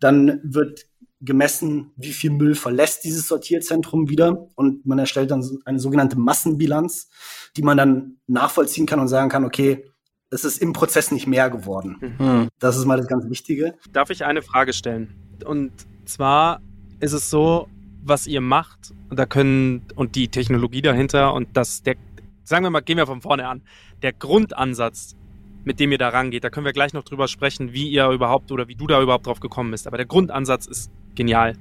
Dann 0.01 0.40
wird 0.42 0.87
gemessen, 1.21 1.92
wie 1.97 2.12
viel 2.12 2.31
Müll 2.31 2.55
verlässt 2.55 3.05
dieses 3.05 3.29
Sortierzentrum 3.29 4.09
wieder. 4.09 4.49
Und 4.57 4.87
man 4.87 4.99
erstellt 4.99 5.31
dann 5.31 5.47
eine 5.64 5.79
sogenannte 5.79 6.18
Massenbilanz, 6.18 7.09
die 7.57 7.62
man 7.62 7.77
dann 7.77 8.18
nachvollziehen 8.27 8.87
kann 8.87 9.01
und 9.01 9.09
sagen 9.09 9.29
kann, 9.29 9.44
okay, 9.44 9.85
es 10.31 10.45
ist 10.45 10.59
im 10.59 10.73
Prozess 10.73 11.11
nicht 11.11 11.27
mehr 11.27 11.51
geworden. 11.51 12.14
Hm. 12.19 12.49
Das 12.59 12.77
ist 12.77 12.85
mal 12.85 12.99
das 12.99 13.09
ganz 13.09 13.29
Wichtige. 13.29 13.75
Darf 13.93 14.11
ich 14.11 14.25
eine 14.25 14.43
Frage 14.43 14.73
stellen? 14.73 15.14
Und 15.45 15.73
zwar 16.05 16.61
ist 17.01 17.12
es 17.12 17.31
so, 17.31 17.69
was 18.03 18.27
ihr 18.27 18.41
macht, 18.41 18.93
und 19.11 19.19
da 19.19 19.27
können, 19.27 19.83
und 19.95 20.14
die 20.14 20.29
Technologie 20.29 20.83
dahinter 20.83 21.35
und 21.35 21.57
das, 21.57 21.83
der, 21.83 21.97
sagen 22.45 22.64
wir 22.64 22.71
mal, 22.71 22.81
gehen 22.81 22.97
wir 22.97 23.07
von 23.07 23.23
vorne 23.23 23.49
an, 23.49 23.62
der 24.03 24.12
Grundansatz, 24.12 25.17
mit 25.64 25.81
dem 25.81 25.93
ihr 25.93 25.99
da 25.99 26.09
rangeht, 26.09 26.45
da 26.45 26.51
können 26.51 26.67
wir 26.67 26.73
gleich 26.73 26.93
noch 26.93 27.05
drüber 27.05 27.29
sprechen, 27.29 27.73
wie 27.73 27.88
ihr 27.88 28.09
überhaupt 28.09 28.53
oder 28.53 28.69
wie 28.69 28.75
du 28.75 28.87
da 28.87 29.03
überhaupt 29.03 29.27
drauf 29.27 29.41
gekommen 29.41 29.71
bist. 29.71 29.87
Aber 29.87 29.97
der 29.97 30.07
Grundansatz 30.07 30.67
ist 30.67 30.91
genial. 31.14 31.57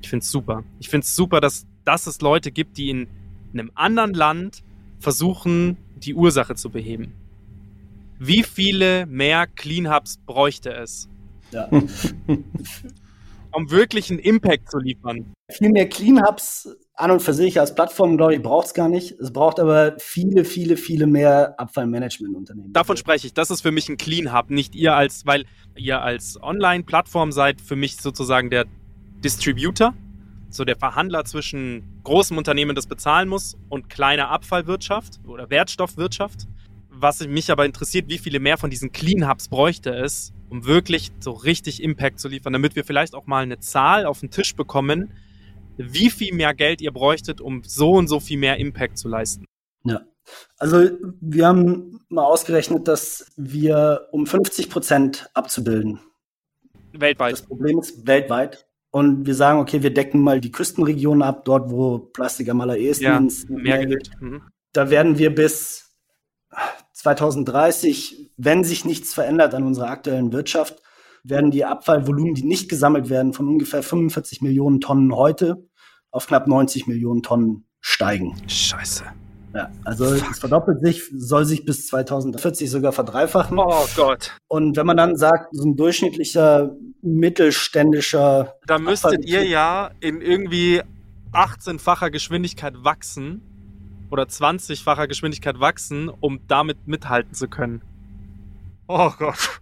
Ich 0.00 0.08
finde 0.08 0.22
es 0.22 0.30
super. 0.30 0.64
Ich 0.78 0.88
finde 0.88 1.04
es 1.04 1.16
super, 1.16 1.40
dass, 1.40 1.66
dass 1.84 2.06
es 2.06 2.20
Leute 2.20 2.52
gibt, 2.52 2.76
die 2.76 2.90
in 2.90 3.08
einem 3.52 3.72
anderen 3.74 4.14
Land 4.14 4.62
versuchen, 5.00 5.76
die 5.96 6.14
Ursache 6.14 6.54
zu 6.54 6.70
beheben. 6.70 7.14
Wie 8.18 8.42
viele 8.42 9.06
mehr 9.06 9.46
Clean 9.46 9.92
Hubs 9.92 10.18
bräuchte 10.26 10.72
es, 10.72 11.08
Ja. 11.52 11.68
um 13.52 13.70
wirklich 13.70 14.10
einen 14.10 14.18
Impact 14.18 14.70
zu 14.70 14.78
liefern? 14.78 15.32
Viel 15.50 15.70
mehr 15.70 15.88
Clean 15.88 16.22
Hubs 16.26 16.68
an 16.94 17.12
und 17.12 17.20
für 17.20 17.32
sich 17.32 17.60
als 17.60 17.74
Plattform, 17.74 18.16
glaube 18.16 18.34
ich, 18.34 18.42
braucht 18.42 18.66
es 18.66 18.74
gar 18.74 18.88
nicht. 18.88 19.12
Es 19.12 19.32
braucht 19.32 19.60
aber 19.60 19.94
viele, 19.98 20.44
viele, 20.44 20.76
viele 20.76 21.06
mehr 21.06 21.54
Abfallmanagement-Unternehmen. 21.58 22.72
Davon 22.72 22.96
spreche 22.96 23.28
ich. 23.28 23.34
Das 23.34 23.50
ist 23.50 23.60
für 23.60 23.70
mich 23.70 23.88
ein 23.88 23.96
Clean 23.96 24.36
Hub, 24.36 24.50
nicht 24.50 24.74
ihr 24.74 24.94
als, 24.94 25.24
weil 25.24 25.44
ihr 25.76 26.02
als 26.02 26.42
Online-Plattform 26.42 27.30
seid 27.30 27.60
für 27.60 27.76
mich 27.76 27.96
sozusagen 27.96 28.50
der 28.50 28.66
Distributor, 29.24 29.94
so 30.50 30.64
der 30.64 30.76
Verhandler 30.76 31.24
zwischen 31.24 32.00
großem 32.02 32.36
Unternehmen, 32.36 32.74
das 32.74 32.86
bezahlen 32.86 33.28
muss, 33.28 33.56
und 33.68 33.88
kleiner 33.88 34.30
Abfallwirtschaft 34.30 35.20
oder 35.26 35.50
Wertstoffwirtschaft. 35.50 36.48
Was 37.00 37.24
mich 37.26 37.50
aber 37.50 37.64
interessiert, 37.64 38.08
wie 38.08 38.18
viele 38.18 38.40
mehr 38.40 38.58
von 38.58 38.70
diesen 38.70 38.90
Clean 38.90 39.28
Hubs 39.28 39.48
bräuchte 39.48 39.90
es, 39.90 40.32
um 40.50 40.64
wirklich 40.66 41.12
so 41.20 41.30
richtig 41.30 41.82
Impact 41.82 42.18
zu 42.18 42.28
liefern, 42.28 42.52
damit 42.52 42.74
wir 42.74 42.84
vielleicht 42.84 43.14
auch 43.14 43.26
mal 43.26 43.42
eine 43.42 43.60
Zahl 43.60 44.04
auf 44.04 44.20
den 44.20 44.30
Tisch 44.30 44.56
bekommen, 44.56 45.12
wie 45.76 46.10
viel 46.10 46.34
mehr 46.34 46.54
Geld 46.54 46.80
ihr 46.80 46.90
bräuchtet, 46.90 47.40
um 47.40 47.62
so 47.64 47.92
und 47.92 48.08
so 48.08 48.18
viel 48.18 48.38
mehr 48.38 48.56
Impact 48.56 48.98
zu 48.98 49.08
leisten. 49.08 49.44
Ja. 49.84 50.00
Also 50.58 50.90
wir 51.20 51.46
haben 51.46 52.00
mal 52.08 52.24
ausgerechnet, 52.24 52.88
dass 52.88 53.30
wir 53.36 54.08
um 54.10 54.26
50 54.26 54.68
Prozent 54.68 55.30
abzubilden. 55.34 56.00
Weltweit. 56.92 57.32
Das 57.32 57.42
Problem 57.42 57.78
ist 57.78 58.06
weltweit. 58.06 58.66
Und 58.90 59.26
wir 59.26 59.34
sagen, 59.34 59.60
okay, 59.60 59.82
wir 59.82 59.92
decken 59.92 60.20
mal 60.20 60.40
die 60.40 60.50
Küstenregionen 60.50 61.22
ab, 61.22 61.44
dort, 61.44 61.70
wo 61.70 61.98
Plastik 61.98 62.48
am 62.48 62.60
allerersten 62.60 63.04
Ja, 63.04 63.20
mehr 63.48 63.86
geht. 63.86 64.10
Mhm. 64.20 64.42
Da 64.72 64.90
werden 64.90 65.18
wir 65.18 65.34
bis 65.34 65.94
2030, 66.98 68.32
wenn 68.36 68.64
sich 68.64 68.84
nichts 68.84 69.14
verändert 69.14 69.54
an 69.54 69.62
unserer 69.62 69.88
aktuellen 69.88 70.32
Wirtschaft, 70.32 70.82
werden 71.22 71.50
die 71.52 71.64
Abfallvolumen, 71.64 72.34
die 72.34 72.44
nicht 72.44 72.68
gesammelt 72.68 73.08
werden, 73.08 73.32
von 73.32 73.46
ungefähr 73.46 73.82
45 73.84 74.42
Millionen 74.42 74.80
Tonnen 74.80 75.14
heute 75.14 75.68
auf 76.10 76.26
knapp 76.26 76.48
90 76.48 76.88
Millionen 76.88 77.22
Tonnen 77.22 77.66
steigen. 77.80 78.34
Scheiße. 78.48 79.04
Ja, 79.54 79.70
also 79.84 80.06
es 80.06 80.38
verdoppelt 80.40 80.80
sich, 80.84 81.04
soll 81.14 81.44
sich 81.44 81.64
bis 81.64 81.86
2040 81.86 82.68
sogar 82.68 82.92
verdreifachen. 82.92 83.58
Oh 83.58 83.86
Gott. 83.94 84.36
Und 84.48 84.76
wenn 84.76 84.86
man 84.86 84.96
dann 84.96 85.16
sagt, 85.16 85.54
so 85.54 85.68
ein 85.68 85.76
durchschnittlicher 85.76 86.76
mittelständischer 87.00 88.56
Da 88.66 88.78
müsstet 88.78 89.24
ihr 89.24 89.44
ja 89.44 89.90
in 90.00 90.20
irgendwie 90.20 90.82
18-facher 91.32 92.10
Geschwindigkeit 92.10 92.74
wachsen 92.82 93.47
oder 94.10 94.24
20-facher 94.24 95.06
Geschwindigkeit 95.06 95.60
wachsen, 95.60 96.08
um 96.08 96.40
damit 96.48 96.86
mithalten 96.86 97.34
zu 97.34 97.48
können. 97.48 97.82
Oh 98.88 99.10
Gott. 99.18 99.60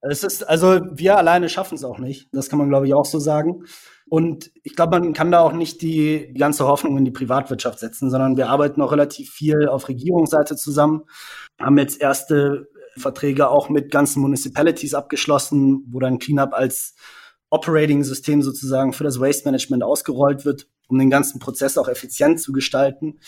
Es 0.00 0.22
ist, 0.22 0.42
also 0.42 0.80
wir 0.92 1.16
alleine 1.16 1.48
schaffen 1.48 1.76
es 1.76 1.84
auch 1.84 1.98
nicht. 1.98 2.28
Das 2.32 2.50
kann 2.50 2.58
man, 2.58 2.68
glaube 2.68 2.86
ich, 2.86 2.94
auch 2.94 3.06
so 3.06 3.18
sagen. 3.18 3.64
Und 4.06 4.50
ich 4.62 4.76
glaube, 4.76 5.00
man 5.00 5.14
kann 5.14 5.30
da 5.30 5.40
auch 5.40 5.52
nicht 5.52 5.80
die, 5.80 6.30
die 6.32 6.38
ganze 6.38 6.66
Hoffnung 6.66 6.98
in 6.98 7.06
die 7.06 7.10
Privatwirtschaft 7.10 7.78
setzen, 7.78 8.10
sondern 8.10 8.36
wir 8.36 8.50
arbeiten 8.50 8.82
auch 8.82 8.92
relativ 8.92 9.30
viel 9.30 9.66
auf 9.66 9.88
Regierungsseite 9.88 10.56
zusammen, 10.56 11.04
haben 11.58 11.78
jetzt 11.78 12.00
erste 12.00 12.68
Verträge 12.96 13.48
auch 13.48 13.70
mit 13.70 13.90
ganzen 13.90 14.20
Municipalities 14.20 14.94
abgeschlossen, 14.94 15.84
wo 15.88 16.00
dann 16.00 16.18
Cleanup 16.18 16.52
als 16.52 16.94
Operating-System 17.50 18.42
sozusagen 18.42 18.92
für 18.92 19.04
das 19.04 19.20
Waste 19.20 19.48
Management 19.48 19.82
ausgerollt 19.82 20.44
wird, 20.44 20.68
um 20.88 20.98
den 20.98 21.10
ganzen 21.10 21.38
Prozess 21.38 21.78
auch 21.78 21.88
effizient 21.88 22.40
zu 22.40 22.52
gestalten, 22.52 23.18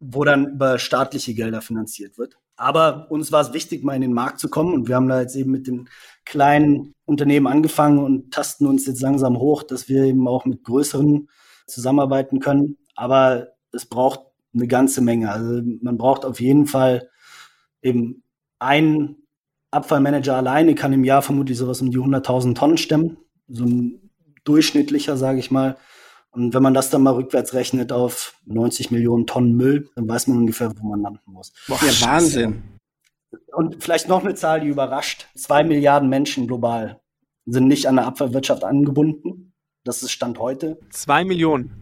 wo 0.00 0.24
dann 0.24 0.46
über 0.54 0.78
staatliche 0.78 1.34
Gelder 1.34 1.60
finanziert 1.60 2.18
wird. 2.18 2.36
Aber 2.56 3.10
uns 3.10 3.32
war 3.32 3.40
es 3.40 3.52
wichtig, 3.52 3.82
mal 3.82 3.94
in 3.94 4.02
den 4.02 4.12
Markt 4.12 4.38
zu 4.38 4.48
kommen 4.48 4.74
und 4.74 4.88
wir 4.88 4.96
haben 4.96 5.08
da 5.08 5.20
jetzt 5.20 5.34
eben 5.36 5.50
mit 5.50 5.66
den 5.66 5.88
kleinen 6.24 6.94
Unternehmen 7.04 7.46
angefangen 7.46 7.98
und 7.98 8.32
tasten 8.32 8.66
uns 8.66 8.86
jetzt 8.86 9.02
langsam 9.02 9.38
hoch, 9.38 9.62
dass 9.62 9.88
wir 9.88 10.04
eben 10.04 10.28
auch 10.28 10.44
mit 10.44 10.62
größeren 10.64 11.28
zusammenarbeiten 11.66 12.40
können. 12.40 12.78
Aber 12.94 13.48
es 13.72 13.86
braucht 13.86 14.20
eine 14.54 14.68
ganze 14.68 15.00
Menge. 15.00 15.32
Also 15.32 15.62
man 15.80 15.96
braucht 15.96 16.24
auf 16.24 16.40
jeden 16.40 16.66
Fall 16.66 17.08
eben 17.80 18.22
ein 18.58 19.16
Abfallmanager 19.70 20.36
alleine 20.36 20.74
kann 20.74 20.92
im 20.92 21.02
Jahr 21.02 21.22
vermutlich 21.22 21.56
sowas 21.56 21.80
um 21.80 21.90
die 21.90 21.98
100.000 21.98 22.54
Tonnen 22.54 22.76
stemmen. 22.76 23.16
So 23.48 23.64
ein 23.64 24.10
durchschnittlicher, 24.44 25.16
sage 25.16 25.38
ich 25.38 25.50
mal. 25.50 25.76
Und 26.32 26.54
wenn 26.54 26.62
man 26.62 26.74
das 26.74 26.90
dann 26.90 27.02
mal 27.02 27.12
rückwärts 27.14 27.54
rechnet 27.54 27.92
auf 27.92 28.34
90 28.46 28.90
Millionen 28.90 29.26
Tonnen 29.26 29.54
Müll, 29.54 29.88
dann 29.94 30.08
weiß 30.08 30.26
man 30.28 30.38
ungefähr, 30.38 30.72
wo 30.78 30.88
man 30.88 31.02
landen 31.02 31.20
muss. 31.26 31.52
ja, 31.68 32.06
Wahnsinn. 32.06 32.62
Und 33.54 33.82
vielleicht 33.82 34.08
noch 34.08 34.24
eine 34.24 34.34
Zahl, 34.34 34.60
die 34.60 34.68
überrascht. 34.68 35.28
Zwei 35.34 35.62
Milliarden 35.62 36.08
Menschen 36.08 36.46
global 36.46 37.00
sind 37.46 37.68
nicht 37.68 37.86
an 37.86 37.96
der 37.96 38.06
Abfallwirtschaft 38.06 38.64
angebunden. 38.64 39.52
Das 39.84 40.02
ist 40.02 40.12
Stand 40.12 40.38
heute. 40.38 40.78
Zwei 40.90 41.24
Millionen. 41.24 41.72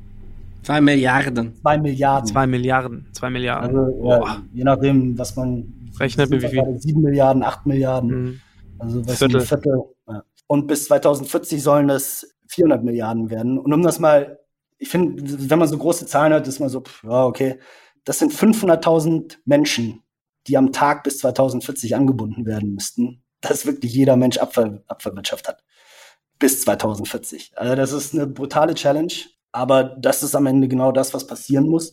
Zwei 0.63 0.81
Milliarden. 0.81 1.55
Zwei 1.61 1.79
Milliarden. 1.79 2.27
Zwei 2.27 2.47
Milliarden. 2.47 3.09
Zwei 3.13 3.31
Milliarden. 3.31 3.79
also, 3.79 3.93
Boah. 4.01 4.27
ja, 4.27 4.43
je 4.53 4.65
nachdem, 4.65 5.19
was 5.19 5.37
man 5.37 5.81
Rechnet 5.99 6.31
wie 6.31 6.41
viel? 6.41 6.79
Sieben 6.79 7.03
Milliarden, 7.03 7.43
acht 7.43 7.67
Milliarden. 7.67 8.11
Mhm. 8.11 8.41
Also 8.79 9.07
was 9.07 9.19
Viertel. 9.19 9.41
ein 9.41 9.47
Viertel. 9.47 9.83
Ja. 10.09 10.25
Und 10.47 10.67
bis 10.67 10.85
2040 10.87 11.63
sollen 11.63 11.89
das 11.89 12.27
400 12.49 12.83
Milliarden 12.83 13.31
werden. 13.31 13.59
Und 13.59 13.73
um 13.73 13.83
das 13.83 13.99
mal, 13.99 14.39
ich 14.81 14.88
finde, 14.88 15.51
wenn 15.51 15.59
man 15.59 15.69
so 15.69 15.79
große 15.79 16.07
Zahlen 16.07 16.33
hört, 16.33 16.49
ist 16.49 16.59
man 16.59 16.71
so, 16.71 16.81
pff, 16.81 17.05
ja, 17.05 17.25
okay. 17.25 17.61
Das 18.05 18.19
sind 18.19 18.33
500.000 18.33 19.37
Menschen, 19.45 20.03
die 20.47 20.57
am 20.57 20.73
Tag 20.73 21.05
bis 21.05 21.19
2040 21.19 21.95
angebunden 21.95 22.47
werden 22.47 22.75
müssten. 22.75 23.23
Dass 23.43 23.66
wirklich 23.66 23.93
jeder 23.93 24.16
Mensch 24.16 24.38
Abfall, 24.38 24.83
Abfallwirtschaft 24.88 25.49
hat. 25.49 25.62
Bis 26.38 26.62
2040. 26.62 27.53
Also 27.57 27.75
das 27.75 27.93
ist 27.93 28.14
eine 28.14 28.27
brutale 28.27 28.75
Challenge. 28.75 29.12
Aber 29.53 29.85
das 29.85 30.23
ist 30.23 30.35
am 30.35 30.47
Ende 30.47 30.66
genau 30.66 30.93
das, 30.93 31.12
was 31.12 31.27
passieren 31.27 31.69
muss. 31.69 31.93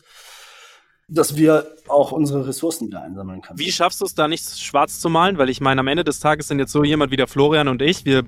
Dass 1.10 1.36
wir 1.36 1.76
auch 1.90 2.14
unsere 2.14 2.48
Ressourcen 2.48 2.88
wieder 2.88 3.02
einsammeln 3.02 3.42
können. 3.42 3.60
Wie 3.60 3.72
schaffst 3.72 4.00
du 4.00 4.06
es 4.06 4.16
da 4.16 4.30
nicht 4.30 4.60
schwarz 4.60 5.02
zu 5.02 5.10
malen? 5.10 5.38
Weil 5.38 5.50
ich 5.50 5.60
meine, 5.60 5.82
am 5.82 5.88
Ende 5.88 6.06
des 6.06 6.22
Tages 6.22 6.48
sind 6.48 6.60
jetzt 6.60 6.72
so 6.72 6.86
jemand 6.86 7.12
wie 7.12 7.18
der 7.18 7.28
Florian 7.28 7.68
und 7.68 7.82
ich. 7.82 8.06
Wir 8.06 8.24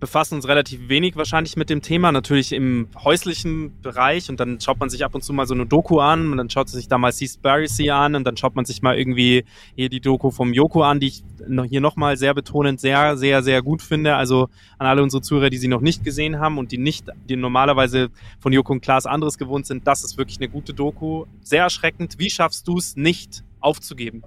befassen 0.00 0.34
uns 0.34 0.46
relativ 0.46 0.88
wenig 0.88 1.16
wahrscheinlich 1.16 1.56
mit 1.56 1.70
dem 1.70 1.82
Thema, 1.82 2.12
natürlich 2.12 2.52
im 2.52 2.88
häuslichen 3.02 3.80
Bereich 3.82 4.30
und 4.30 4.38
dann 4.38 4.60
schaut 4.60 4.78
man 4.78 4.90
sich 4.90 5.04
ab 5.04 5.14
und 5.14 5.22
zu 5.22 5.32
mal 5.32 5.46
so 5.46 5.54
eine 5.54 5.66
Doku 5.66 5.98
an 6.00 6.30
und 6.30 6.38
dann 6.38 6.50
schaut 6.50 6.68
sich 6.68 6.88
da 6.88 6.98
mal 6.98 7.12
Seaspiracy 7.12 7.90
an 7.90 8.14
und 8.14 8.24
dann 8.24 8.36
schaut 8.36 8.54
man 8.54 8.64
sich 8.64 8.82
mal 8.82 8.98
irgendwie 8.98 9.44
hier 9.74 9.88
die 9.88 10.00
Doku 10.00 10.30
vom 10.30 10.52
Joko 10.52 10.82
an, 10.82 11.00
die 11.00 11.08
ich 11.08 11.24
hier 11.68 11.80
nochmal 11.80 12.16
sehr 12.16 12.34
betonend 12.34 12.80
sehr, 12.80 13.16
sehr, 13.16 13.42
sehr 13.42 13.62
gut 13.62 13.82
finde. 13.82 14.16
Also 14.16 14.48
an 14.78 14.86
alle 14.86 15.02
unsere 15.02 15.22
Zuhörer, 15.22 15.50
die 15.50 15.58
sie 15.58 15.68
noch 15.68 15.80
nicht 15.80 16.04
gesehen 16.04 16.38
haben 16.38 16.58
und 16.58 16.72
die 16.72 16.78
nicht, 16.78 17.08
die 17.28 17.36
normalerweise 17.36 18.10
von 18.38 18.52
Joko 18.52 18.72
und 18.72 18.80
Klaas 18.80 19.06
anderes 19.06 19.38
gewohnt 19.38 19.66
sind, 19.66 19.86
das 19.86 20.04
ist 20.04 20.18
wirklich 20.18 20.38
eine 20.38 20.48
gute 20.48 20.74
Doku. 20.74 21.24
Sehr 21.42 21.62
erschreckend. 21.62 22.18
Wie 22.18 22.30
schaffst 22.30 22.68
du 22.68 22.78
es 22.78 22.96
nicht 22.96 23.42
aufzugeben? 23.60 24.22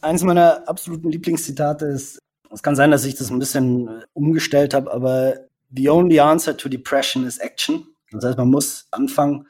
Eins 0.00 0.24
meiner 0.24 0.68
absoluten 0.68 1.10
Lieblingszitate 1.10 1.86
ist, 1.86 2.18
es 2.54 2.62
kann 2.62 2.76
sein, 2.76 2.90
dass 2.90 3.04
ich 3.04 3.14
das 3.14 3.30
ein 3.30 3.38
bisschen 3.38 3.88
äh, 3.88 4.02
umgestellt 4.12 4.74
habe, 4.74 4.92
aber 4.92 5.36
the 5.70 5.88
only 5.88 6.20
answer 6.20 6.56
to 6.56 6.68
depression 6.68 7.26
is 7.26 7.38
action. 7.38 7.86
Das 8.10 8.24
heißt, 8.24 8.38
man 8.38 8.50
muss 8.50 8.86
anfangen. 8.90 9.46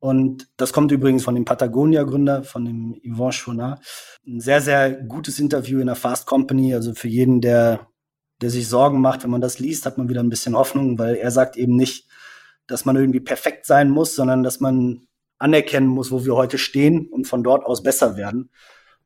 Und 0.00 0.48
das 0.56 0.72
kommt 0.72 0.90
übrigens 0.92 1.24
von 1.24 1.34
dem 1.34 1.44
Patagonia-Gründer, 1.44 2.42
von 2.42 2.64
dem 2.64 3.00
Yvon 3.04 3.32
Chouinard. 3.32 3.84
Ein 4.26 4.40
sehr, 4.40 4.62
sehr 4.62 4.92
gutes 4.92 5.38
Interview 5.38 5.78
in 5.78 5.86
der 5.86 5.94
Fast 5.94 6.26
Company. 6.26 6.74
Also 6.74 6.94
für 6.94 7.08
jeden, 7.08 7.40
der, 7.42 7.86
der 8.40 8.50
sich 8.50 8.66
Sorgen 8.66 9.00
macht, 9.00 9.22
wenn 9.22 9.30
man 9.30 9.42
das 9.42 9.58
liest, 9.58 9.84
hat 9.84 9.98
man 9.98 10.08
wieder 10.08 10.22
ein 10.22 10.30
bisschen 10.30 10.56
Hoffnung, 10.56 10.98
weil 10.98 11.16
er 11.16 11.30
sagt 11.30 11.56
eben 11.56 11.76
nicht, 11.76 12.08
dass 12.66 12.86
man 12.86 12.96
irgendwie 12.96 13.20
perfekt 13.20 13.66
sein 13.66 13.90
muss, 13.90 14.14
sondern 14.14 14.42
dass 14.42 14.60
man 14.60 15.06
anerkennen 15.38 15.88
muss, 15.88 16.10
wo 16.10 16.24
wir 16.24 16.34
heute 16.34 16.56
stehen 16.56 17.06
und 17.06 17.26
von 17.26 17.42
dort 17.42 17.66
aus 17.66 17.82
besser 17.82 18.16
werden. 18.16 18.50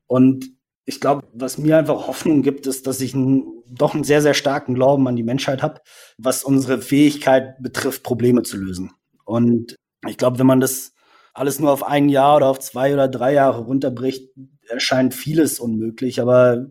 Und 0.07 0.54
ich 0.85 1.01
glaube, 1.01 1.27
was 1.33 1.57
mir 1.57 1.77
einfach 1.77 2.07
Hoffnung 2.07 2.43
gibt, 2.43 2.67
ist, 2.67 2.85
dass 2.85 3.01
ich 3.01 3.15
einen, 3.15 3.63
doch 3.67 3.95
einen 3.95 4.03
sehr, 4.03 4.21
sehr 4.21 4.35
starken 4.35 4.75
Glauben 4.75 5.07
an 5.07 5.15
die 5.15 5.23
Menschheit 5.23 5.63
habe, 5.63 5.81
was 6.17 6.43
unsere 6.43 6.79
Fähigkeit 6.79 7.61
betrifft, 7.61 8.03
Probleme 8.03 8.43
zu 8.43 8.57
lösen. 8.57 8.91
Und 9.25 9.75
ich 10.07 10.17
glaube, 10.17 10.37
wenn 10.37 10.45
man 10.45 10.59
das 10.59 10.93
alles 11.33 11.59
nur 11.59 11.71
auf 11.71 11.83
ein 11.83 12.07
Jahr 12.07 12.37
oder 12.37 12.47
auf 12.47 12.59
zwei 12.59 12.93
oder 12.93 13.07
drei 13.07 13.33
Jahre 13.33 13.63
runterbricht, 13.63 14.29
erscheint 14.69 15.13
vieles 15.13 15.59
unmöglich. 15.59 16.21
Aber 16.21 16.67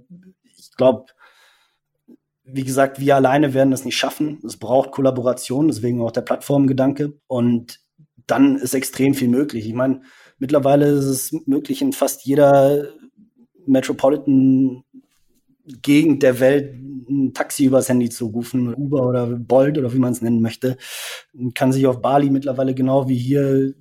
ich 0.56 0.70
glaube, 0.76 1.06
wie 2.44 2.64
gesagt, 2.64 3.00
wir 3.00 3.16
alleine 3.16 3.52
werden 3.52 3.72
das 3.72 3.84
nicht 3.84 3.96
schaffen. 3.96 4.40
Es 4.46 4.56
braucht 4.58 4.92
Kollaboration, 4.92 5.66
deswegen 5.66 6.00
auch 6.00 6.12
der 6.12 6.22
Plattformgedanke. 6.22 7.18
Und 7.26 7.80
dann 8.26 8.56
ist 8.56 8.74
extrem 8.74 9.14
viel 9.14 9.28
möglich. 9.28 9.66
Ich 9.66 9.74
meine, 9.74 10.02
mittlerweile 10.38 10.86
ist 10.86 11.04
es 11.04 11.32
möglich, 11.46 11.82
in 11.82 11.92
fast 11.92 12.24
jeder 12.24 12.88
Metropolitan 13.66 14.84
Gegend 15.82 16.22
der 16.22 16.40
Welt 16.40 16.74
ein 17.08 17.32
Taxi 17.32 17.64
übers 17.64 17.88
Handy 17.88 18.10
zu 18.10 18.26
rufen, 18.26 18.74
Uber 18.74 19.06
oder 19.06 19.26
Bolt 19.26 19.78
oder 19.78 19.92
wie 19.92 19.98
man 19.98 20.12
es 20.12 20.22
nennen 20.22 20.42
möchte. 20.42 20.76
Kann 21.54 21.72
sich 21.72 21.86
auf 21.86 22.02
Bali 22.02 22.30
mittlerweile 22.30 22.74
genau 22.74 23.08
wie 23.08 23.16
hier 23.16 23.74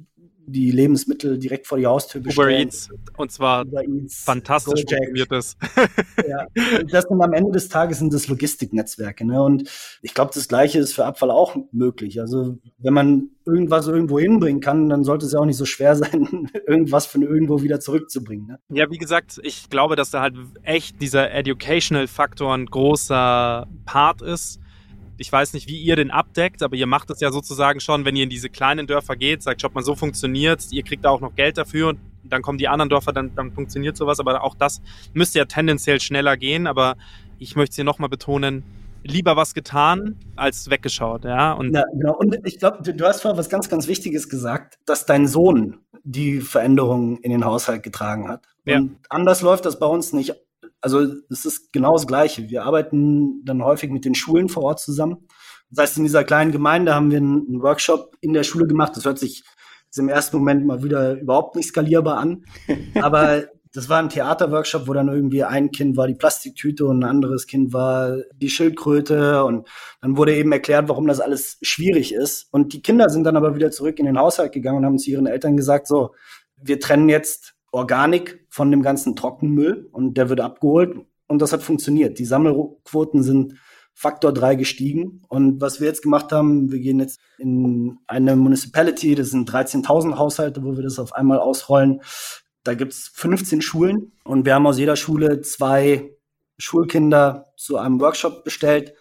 die 0.45 0.71
Lebensmittel 0.71 1.37
direkt 1.37 1.67
vor 1.67 1.77
die 1.77 1.85
Haustür 1.85 2.21
bestellen. 2.21 2.49
Uber 2.49 2.59
Eats. 2.59 2.89
Und 3.17 3.31
zwar 3.31 3.65
Eats, 3.65 4.23
fantastisch 4.23 4.83
funktioniert 4.87 5.31
das. 5.31 5.57
ja, 6.27 6.45
das 6.91 7.05
sind 7.05 7.21
am 7.21 7.33
Ende 7.33 7.51
des 7.51 7.69
Tages 7.69 7.99
sind 7.99 8.13
das 8.13 8.27
Logistiknetzwerke. 8.27 9.25
Ne? 9.25 9.41
Und 9.41 9.69
ich 10.01 10.13
glaube, 10.13 10.31
das 10.33 10.47
Gleiche 10.47 10.79
ist 10.79 10.93
für 10.93 11.05
Abfall 11.05 11.31
auch 11.31 11.55
möglich. 11.71 12.19
Also 12.19 12.57
wenn 12.77 12.93
man 12.93 13.29
irgendwas 13.45 13.87
irgendwo 13.87 14.19
hinbringen 14.19 14.61
kann, 14.61 14.89
dann 14.89 15.03
sollte 15.03 15.25
es 15.25 15.33
ja 15.33 15.39
auch 15.39 15.45
nicht 15.45 15.57
so 15.57 15.65
schwer 15.65 15.95
sein, 15.97 16.49
irgendwas 16.67 17.05
von 17.05 17.21
irgendwo 17.21 17.61
wieder 17.61 17.79
zurückzubringen. 17.79 18.47
Ne? 18.47 18.59
Ja, 18.69 18.89
wie 18.89 18.97
gesagt, 18.97 19.39
ich 19.43 19.69
glaube, 19.69 19.95
dass 19.95 20.11
da 20.11 20.21
halt 20.21 20.35
echt 20.63 21.01
dieser 21.01 21.31
Educational-Faktor 21.31 22.53
ein 22.53 22.65
großer 22.65 23.67
Part 23.85 24.21
ist 24.21 24.59
ich 25.23 25.31
weiß 25.31 25.53
nicht, 25.53 25.69
wie 25.69 25.77
ihr 25.77 25.95
den 25.95 26.11
abdeckt, 26.11 26.61
aber 26.63 26.75
ihr 26.75 26.85
macht 26.85 27.09
es 27.09 27.21
ja 27.21 27.31
sozusagen 27.31 27.79
schon, 27.79 28.03
wenn 28.03 28.13
ihr 28.17 28.23
in 28.23 28.29
diese 28.29 28.49
kleinen 28.49 28.87
Dörfer 28.87 29.15
geht, 29.15 29.41
sagt, 29.41 29.61
schaut 29.61 29.73
mal, 29.73 29.81
so 29.81 29.95
funktioniert 29.95 30.61
ihr 30.71 30.83
kriegt 30.83 31.05
da 31.05 31.09
auch 31.11 31.21
noch 31.21 31.33
Geld 31.35 31.57
dafür 31.57 31.89
und 31.89 31.99
dann 32.25 32.41
kommen 32.41 32.57
die 32.57 32.67
anderen 32.67 32.89
Dörfer, 32.89 33.13
dann, 33.13 33.33
dann 33.33 33.53
funktioniert 33.53 33.95
sowas, 33.95 34.19
aber 34.19 34.43
auch 34.43 34.53
das 34.55 34.81
müsste 35.13 35.39
ja 35.39 35.45
tendenziell 35.45 36.01
schneller 36.01 36.35
gehen, 36.35 36.67
aber 36.67 36.97
ich 37.39 37.55
möchte 37.55 37.71
es 37.71 37.75
hier 37.77 37.85
nochmal 37.85 38.09
betonen, 38.09 38.63
lieber 39.03 39.37
was 39.37 39.53
getan 39.53 40.17
als 40.35 40.69
weggeschaut, 40.69 41.23
ja. 41.23 41.53
Und 41.53 41.73
ja, 41.73 41.85
genau. 41.93 42.17
Und 42.17 42.37
ich 42.45 42.59
glaube, 42.59 42.83
du, 42.83 42.93
du 42.93 43.05
hast 43.05 43.21
vorher 43.21 43.37
was 43.37 43.49
ganz, 43.49 43.69
ganz 43.69 43.87
Wichtiges 43.87 44.27
gesagt, 44.27 44.77
dass 44.85 45.05
dein 45.05 45.25
Sohn 45.25 45.79
die 46.03 46.41
Veränderungen 46.41 47.17
in 47.17 47.31
den 47.31 47.45
Haushalt 47.45 47.81
getragen 47.81 48.27
hat. 48.27 48.45
Ja. 48.65 48.77
Und 48.77 48.97
anders 49.09 49.41
läuft 49.41 49.65
das 49.65 49.79
bei 49.79 49.85
uns 49.85 50.11
nicht 50.11 50.35
also 50.83 51.01
es 51.29 51.45
ist 51.45 51.71
genau 51.71 51.93
das 51.93 52.07
Gleiche. 52.07 52.49
Wir 52.49 52.65
arbeiten 52.65 53.43
dann 53.45 53.63
häufig 53.63 53.89
mit 53.89 54.03
den 54.03 54.15
Schulen 54.15 54.49
vor 54.49 54.63
Ort 54.63 54.81
zusammen. 54.81 55.27
Das 55.69 55.83
heißt, 55.83 55.97
in 55.97 56.03
dieser 56.03 56.25
kleinen 56.25 56.51
Gemeinde 56.51 56.93
haben 56.93 57.09
wir 57.09 57.17
einen 57.17 57.61
Workshop 57.61 58.15
in 58.19 58.33
der 58.33 58.43
Schule 58.43 58.67
gemacht. 58.67 58.95
Das 58.95 59.05
hört 59.05 59.17
sich 59.17 59.43
im 59.95 60.09
ersten 60.09 60.37
Moment 60.37 60.65
mal 60.65 60.83
wieder 60.83 61.13
überhaupt 61.13 61.55
nicht 61.55 61.69
skalierbar 61.69 62.17
an. 62.17 62.43
Aber 63.01 63.45
das 63.73 63.87
war 63.87 63.99
ein 63.99 64.09
Theaterworkshop, 64.09 64.87
wo 64.87 64.93
dann 64.93 65.07
irgendwie 65.07 65.43
ein 65.45 65.71
Kind 65.71 65.95
war 65.95 66.07
die 66.07 66.15
Plastiktüte 66.15 66.85
und 66.85 66.99
ein 66.99 67.09
anderes 67.09 67.47
Kind 67.47 67.71
war 67.71 68.17
die 68.35 68.49
Schildkröte. 68.49 69.45
Und 69.45 69.69
dann 70.01 70.17
wurde 70.17 70.35
eben 70.35 70.51
erklärt, 70.51 70.89
warum 70.89 71.07
das 71.07 71.21
alles 71.21 71.59
schwierig 71.61 72.13
ist. 72.13 72.47
Und 72.51 72.73
die 72.73 72.81
Kinder 72.81 73.09
sind 73.09 73.23
dann 73.23 73.37
aber 73.37 73.55
wieder 73.55 73.71
zurück 73.71 73.99
in 73.99 74.05
den 74.05 74.19
Haushalt 74.19 74.51
gegangen 74.51 74.79
und 74.79 74.85
haben 74.85 74.99
zu 74.99 75.11
ihren 75.11 75.27
Eltern 75.27 75.55
gesagt, 75.55 75.87
so, 75.87 76.13
wir 76.57 76.81
trennen 76.81 77.07
jetzt 77.07 77.53
Organik 77.71 78.42
von 78.53 78.69
dem 78.69 78.83
ganzen 78.83 79.15
Trockenmüll 79.15 79.89
und 79.91 80.15
der 80.15 80.29
wird 80.29 80.39
abgeholt 80.39 80.95
und 81.25 81.41
das 81.41 81.53
hat 81.53 81.63
funktioniert. 81.63 82.19
Die 82.19 82.25
Sammelquoten 82.25 83.23
sind 83.23 83.55
Faktor 83.95 84.31
drei 84.31 84.53
gestiegen 84.53 85.23
und 85.27 85.59
was 85.59 85.79
wir 85.79 85.87
jetzt 85.87 86.03
gemacht 86.03 86.31
haben, 86.31 86.71
wir 86.71 86.77
gehen 86.77 86.99
jetzt 86.99 87.19
in 87.39 87.97
eine 88.05 88.35
Municipality, 88.35 89.15
das 89.15 89.31
sind 89.31 89.49
13.000 89.49 90.19
Haushalte, 90.19 90.63
wo 90.63 90.75
wir 90.75 90.83
das 90.83 90.99
auf 90.99 91.13
einmal 91.13 91.39
ausrollen. 91.39 92.01
Da 92.63 92.75
gibt's 92.75 93.09
15 93.15 93.63
Schulen 93.63 94.11
und 94.23 94.45
wir 94.45 94.53
haben 94.53 94.67
aus 94.67 94.77
jeder 94.77 94.97
Schule 94.97 95.41
zwei 95.41 96.11
Schulkinder 96.59 97.47
zu 97.57 97.77
einem 97.77 97.99
Workshop 98.01 98.43
bestellt, 98.43 98.93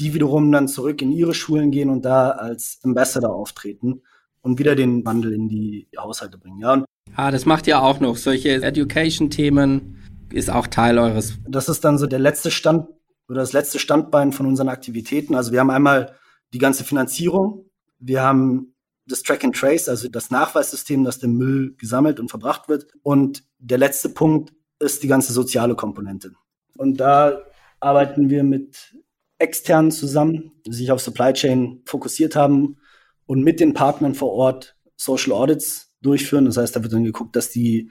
die 0.00 0.14
wiederum 0.14 0.50
dann 0.50 0.66
zurück 0.66 1.00
in 1.00 1.12
ihre 1.12 1.32
Schulen 1.32 1.70
gehen 1.70 1.90
und 1.90 2.04
da 2.04 2.30
als 2.30 2.80
Ambassador 2.82 3.36
auftreten 3.36 4.02
und 4.42 4.58
wieder 4.58 4.74
den 4.74 5.04
Wandel 5.06 5.32
in 5.32 5.48
die 5.48 5.86
Haushalte 5.96 6.38
bringen. 6.38 6.58
Ja, 6.58 6.72
und 6.72 6.86
Ah, 7.14 7.30
das 7.30 7.46
macht 7.46 7.66
ihr 7.66 7.80
auch 7.80 8.00
noch. 8.00 8.16
Solche 8.16 8.62
Education-Themen 8.62 10.04
ist 10.32 10.50
auch 10.50 10.66
Teil 10.66 10.98
eures. 10.98 11.38
Das 11.48 11.68
ist 11.68 11.84
dann 11.84 11.98
so 11.98 12.06
der 12.06 12.18
letzte 12.18 12.50
Stand 12.50 12.88
oder 13.28 13.40
das 13.40 13.52
letzte 13.52 13.78
Standbein 13.78 14.32
von 14.32 14.46
unseren 14.46 14.68
Aktivitäten. 14.68 15.34
Also 15.34 15.52
wir 15.52 15.60
haben 15.60 15.70
einmal 15.70 16.14
die 16.52 16.58
ganze 16.58 16.84
Finanzierung. 16.84 17.70
Wir 17.98 18.22
haben 18.22 18.74
das 19.06 19.22
Track 19.22 19.44
and 19.44 19.56
Trace, 19.56 19.88
also 19.88 20.08
das 20.08 20.30
Nachweissystem, 20.30 21.04
dass 21.04 21.18
der 21.18 21.28
Müll 21.28 21.74
gesammelt 21.76 22.20
und 22.20 22.28
verbracht 22.28 22.68
wird. 22.68 22.86
Und 23.02 23.44
der 23.58 23.78
letzte 23.78 24.08
Punkt 24.08 24.52
ist 24.78 25.02
die 25.02 25.08
ganze 25.08 25.32
soziale 25.32 25.74
Komponente. 25.74 26.32
Und 26.76 27.00
da 27.00 27.40
arbeiten 27.80 28.30
wir 28.30 28.42
mit 28.42 28.96
externen 29.38 29.90
zusammen, 29.90 30.52
die 30.66 30.72
sich 30.72 30.90
auf 30.90 31.00
Supply 31.00 31.32
Chain 31.32 31.82
fokussiert 31.84 32.36
haben 32.36 32.78
und 33.26 33.42
mit 33.42 33.60
den 33.60 33.74
Partnern 33.74 34.14
vor 34.14 34.32
Ort 34.32 34.76
Social 34.96 35.32
Audits 35.32 35.85
durchführen. 36.06 36.44
Das 36.44 36.56
heißt, 36.56 36.76
da 36.76 36.82
wird 36.82 36.92
dann 36.92 37.04
geguckt, 37.04 37.36
dass 37.36 37.50
die, 37.50 37.90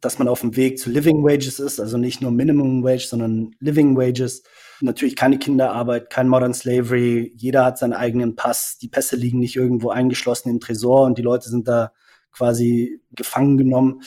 dass 0.00 0.18
man 0.18 0.28
auf 0.28 0.40
dem 0.40 0.56
Weg 0.56 0.78
zu 0.78 0.90
Living 0.90 1.24
Wages 1.24 1.60
ist, 1.60 1.80
also 1.80 1.96
nicht 1.98 2.20
nur 2.20 2.30
Minimum 2.30 2.82
Wage, 2.82 3.06
sondern 3.06 3.54
Living 3.60 3.96
Wages. 3.96 4.42
Natürlich 4.80 5.16
keine 5.16 5.38
Kinderarbeit, 5.38 6.10
kein 6.10 6.28
Modern 6.28 6.54
Slavery. 6.54 7.32
Jeder 7.36 7.64
hat 7.64 7.78
seinen 7.78 7.92
eigenen 7.92 8.34
Pass. 8.34 8.78
Die 8.78 8.88
Pässe 8.88 9.16
liegen 9.16 9.38
nicht 9.38 9.56
irgendwo 9.56 9.90
eingeschlossen 9.90 10.50
im 10.50 10.60
Tresor 10.60 11.06
und 11.06 11.18
die 11.18 11.22
Leute 11.22 11.48
sind 11.48 11.68
da 11.68 11.92
quasi 12.32 13.00
gefangen 13.12 13.58
genommen. 13.58 14.02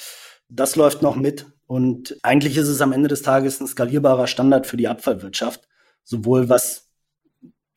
Das 0.50 0.76
läuft 0.76 1.02
noch 1.02 1.15
mit. 1.15 1.46
Und 1.68 2.18
eigentlich 2.22 2.58
ist 2.58 2.68
es 2.68 2.82
am 2.82 2.91
Ende 2.91 3.08
des 3.08 3.22
Tages 3.22 3.60
ein 3.60 3.68
skalierbarer 3.68 4.28
Standard 4.28 4.68
für 4.68 4.78
die 4.78 4.88
Abfallwirtschaft, 4.88 5.68
sowohl 6.04 6.50
was 6.50 6.89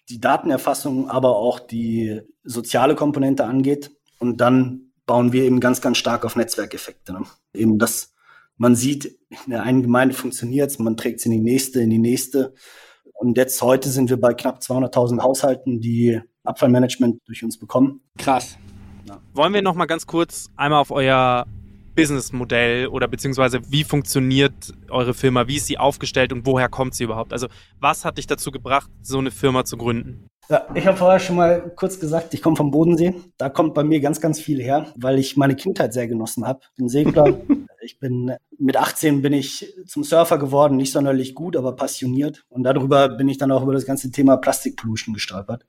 die 0.08 0.20
Datenerfassung, 0.20 1.08
aber 1.08 1.36
auch 1.36 1.60
die 1.60 2.20
soziale 2.42 2.94
Komponente 2.94 3.44
angeht. 3.44 3.90
Und 4.18 4.40
dann 4.40 4.87
bauen 5.08 5.32
wir 5.32 5.42
eben 5.42 5.58
ganz, 5.58 5.80
ganz 5.80 5.98
stark 5.98 6.24
auf 6.24 6.36
Netzwerkeffekte. 6.36 7.14
Ne? 7.14 7.22
Eben, 7.52 7.80
dass 7.80 8.14
man 8.56 8.76
sieht, 8.76 9.06
in 9.30 9.50
der 9.50 9.64
einen 9.64 9.82
Gemeinde 9.82 10.14
funktioniert 10.14 10.70
es, 10.70 10.78
man 10.78 10.96
trägt 10.96 11.18
es 11.18 11.26
in 11.26 11.32
die 11.32 11.40
nächste, 11.40 11.80
in 11.80 11.90
die 11.90 11.98
nächste. 11.98 12.54
Und 13.14 13.36
jetzt 13.36 13.60
heute 13.62 13.88
sind 13.88 14.10
wir 14.10 14.20
bei 14.20 14.34
knapp 14.34 14.60
200.000 14.60 15.22
Haushalten, 15.22 15.80
die 15.80 16.20
Abfallmanagement 16.44 17.20
durch 17.26 17.42
uns 17.42 17.58
bekommen. 17.58 18.02
Krass. 18.16 18.56
Ja. 19.08 19.20
Wollen 19.32 19.54
wir 19.54 19.62
noch 19.62 19.74
mal 19.74 19.86
ganz 19.86 20.06
kurz 20.06 20.50
einmal 20.56 20.80
auf 20.80 20.90
euer 20.90 21.46
Businessmodell 21.98 22.86
oder 22.86 23.08
beziehungsweise 23.08 23.58
wie 23.70 23.82
funktioniert 23.82 24.72
eure 24.88 25.14
Firma, 25.14 25.48
wie 25.48 25.56
ist 25.56 25.66
sie 25.66 25.78
aufgestellt 25.78 26.32
und 26.32 26.46
woher 26.46 26.68
kommt 26.68 26.94
sie 26.94 27.02
überhaupt? 27.02 27.32
Also 27.32 27.48
was 27.80 28.04
hat 28.04 28.18
dich 28.18 28.28
dazu 28.28 28.52
gebracht, 28.52 28.88
so 29.02 29.18
eine 29.18 29.32
Firma 29.32 29.64
zu 29.64 29.76
gründen? 29.76 30.28
Ja, 30.48 30.64
ich 30.76 30.86
habe 30.86 30.96
vorher 30.96 31.18
schon 31.18 31.34
mal 31.34 31.72
kurz 31.74 31.98
gesagt, 31.98 32.34
ich 32.34 32.40
komme 32.40 32.54
vom 32.54 32.70
Bodensee. 32.70 33.14
Da 33.36 33.48
kommt 33.48 33.74
bei 33.74 33.82
mir 33.82 33.98
ganz, 33.98 34.20
ganz 34.20 34.38
viel 34.38 34.62
her, 34.62 34.86
weil 34.94 35.18
ich 35.18 35.36
meine 35.36 35.56
Kindheit 35.56 35.92
sehr 35.92 36.06
genossen 36.06 36.46
habe. 36.46 36.60
Bin 36.76 36.88
Segler. 36.88 37.40
ich 37.82 37.98
bin 37.98 38.32
mit 38.58 38.76
18 38.76 39.20
bin 39.20 39.32
ich 39.32 39.74
zum 39.88 40.04
Surfer 40.04 40.38
geworden, 40.38 40.76
nicht 40.76 40.92
sonderlich 40.92 41.34
gut, 41.34 41.56
aber 41.56 41.74
passioniert. 41.74 42.44
Und 42.48 42.62
darüber 42.62 43.08
bin 43.08 43.28
ich 43.28 43.38
dann 43.38 43.50
auch 43.50 43.64
über 43.64 43.72
das 43.72 43.86
ganze 43.86 44.12
Thema 44.12 44.36
Plastikpollution 44.36 45.14
gestolpert 45.14 45.66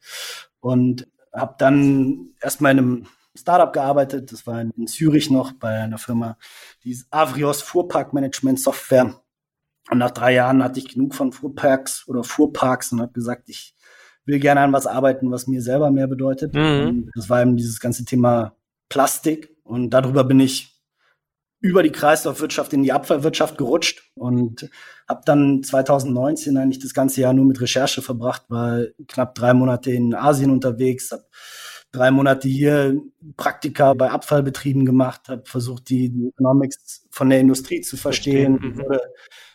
und 0.60 1.08
habe 1.34 1.56
dann 1.58 2.30
erstmal 2.40 2.74
in 2.74 2.78
einem 2.78 3.06
Startup 3.36 3.72
gearbeitet. 3.72 4.32
Das 4.32 4.46
war 4.48 4.62
in 4.62 4.88
Zürich 4.88 5.30
noch 5.30 5.54
bei 5.54 5.80
einer 5.80 5.98
Firma, 5.98 6.38
die 6.84 6.92
ist 6.92 7.08
Avrios 7.12 7.62
Fuhrparkmanagement 7.62 8.60
Software. 8.60 9.22
Und 9.90 9.98
nach 9.98 10.12
drei 10.12 10.34
Jahren 10.34 10.64
hatte 10.64 10.80
ich 10.80 10.90
genug 10.94 11.16
von 11.16 11.32
Fuhrparks 11.32 12.08
oder 12.08 12.24
Fuhrparks 12.24 12.92
und 12.92 13.02
habe 13.02 13.14
gesagt, 13.14 13.50
ich 13.50 13.76
will 14.26 14.40
gerne 14.40 14.62
an 14.62 14.74
was 14.74 14.86
arbeiten, 14.86 15.32
was 15.32 15.48
mir 15.48 15.62
selber 15.62 15.90
mehr 15.90 16.08
bedeutet. 16.08 16.54
Mhm. 16.54 17.10
das 17.16 17.30
war 17.30 17.42
eben 17.42 17.58
dieses 17.58 17.80
ganze 17.80 18.06
Thema 18.06 18.56
Plastik. 18.88 19.56
Und 19.64 19.92
darüber 19.92 20.24
bin 20.24 20.40
ich 20.40 20.80
über 21.62 21.84
die 21.84 21.92
Kreislaufwirtschaft 21.92 22.72
in 22.74 22.84
die 22.84 22.94
Abfallwirtschaft 22.94 23.58
gerutscht 23.58 24.12
und 24.16 24.70
habe 25.08 25.22
dann 25.26 25.62
2019 25.62 26.56
eigentlich 26.58 26.80
das 26.80 26.94
ganze 26.94 27.22
Jahr 27.22 27.34
nur 27.34 27.46
mit 27.46 27.60
Recherche 27.60 28.02
verbracht, 28.02 28.44
war 28.48 28.84
knapp 29.08 29.36
drei 29.36 29.54
Monate 29.54 29.92
in 29.92 30.16
Asien 30.16 30.52
unterwegs, 30.52 31.12
habe 31.12 31.26
drei 31.92 32.12
Monate 32.12 32.48
hier 32.48 33.02
Praktika 33.38 33.94
bei 33.94 34.10
Abfallbetrieben 34.10 34.86
gemacht, 34.86 35.30
habe 35.30 35.44
versucht, 35.46 35.90
die 35.90 36.30
Economics 36.30 37.08
von 37.10 37.30
der 37.30 37.40
Industrie 37.40 37.82
zu 37.82 37.98
verstehen, 37.98 38.60
mhm. 38.62 38.78
wurde 38.78 39.02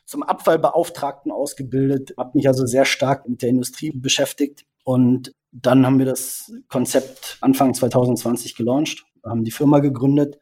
zum 0.04 0.22
Abfallbeauftragten 0.22 1.32
ausgebildet, 1.32 2.14
habe 2.18 2.32
mich 2.34 2.46
also 2.46 2.66
sehr 2.66 2.84
stark 2.84 3.28
mit 3.28 3.42
der 3.42 3.48
Industrie 3.48 3.92
beschäftigt 3.94 4.66
und 4.84 5.32
dann 5.52 5.86
haben 5.86 5.98
wir 5.98 6.06
das 6.06 6.52
Konzept 6.68 7.38
Anfang 7.40 7.74
2020 7.74 8.56
gelauncht, 8.56 9.04
haben 9.24 9.44
die 9.44 9.52
Firma 9.52 9.78
gegründet 9.78 10.38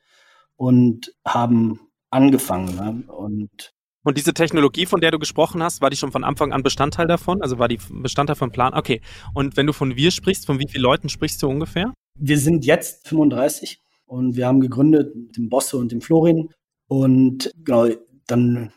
und 0.56 1.14
haben 1.26 1.80
angefangen. 2.10 2.74
Ne? 2.76 3.12
Und 3.12 3.74
und 4.04 4.18
diese 4.18 4.34
Technologie, 4.34 4.86
von 4.86 5.00
der 5.00 5.10
du 5.10 5.18
gesprochen 5.18 5.62
hast, 5.62 5.80
war 5.80 5.90
die 5.90 5.96
schon 5.96 6.12
von 6.12 6.24
Anfang 6.24 6.52
an 6.52 6.62
Bestandteil 6.62 7.06
davon? 7.06 7.40
Also 7.40 7.58
war 7.58 7.68
die 7.68 7.78
Bestandteil 7.90 8.36
vom 8.36 8.50
Plan? 8.50 8.74
Okay. 8.74 9.00
Und 9.34 9.56
wenn 9.56 9.66
du 9.66 9.72
von 9.72 9.96
wir 9.96 10.10
sprichst, 10.10 10.46
von 10.46 10.58
wie 10.58 10.66
vielen 10.68 10.82
Leuten 10.82 11.08
sprichst 11.08 11.42
du 11.42 11.48
ungefähr? 11.48 11.92
Wir 12.18 12.38
sind 12.38 12.64
jetzt 12.64 13.06
35 13.08 13.80
und 14.06 14.36
wir 14.36 14.46
haben 14.46 14.60
gegründet 14.60 15.14
mit 15.14 15.36
dem 15.36 15.48
Bosse 15.48 15.76
und 15.76 15.92
dem 15.92 16.00
Florin. 16.00 16.50
Und 16.88 17.52
genau, 17.64 17.88
dann 18.26 18.72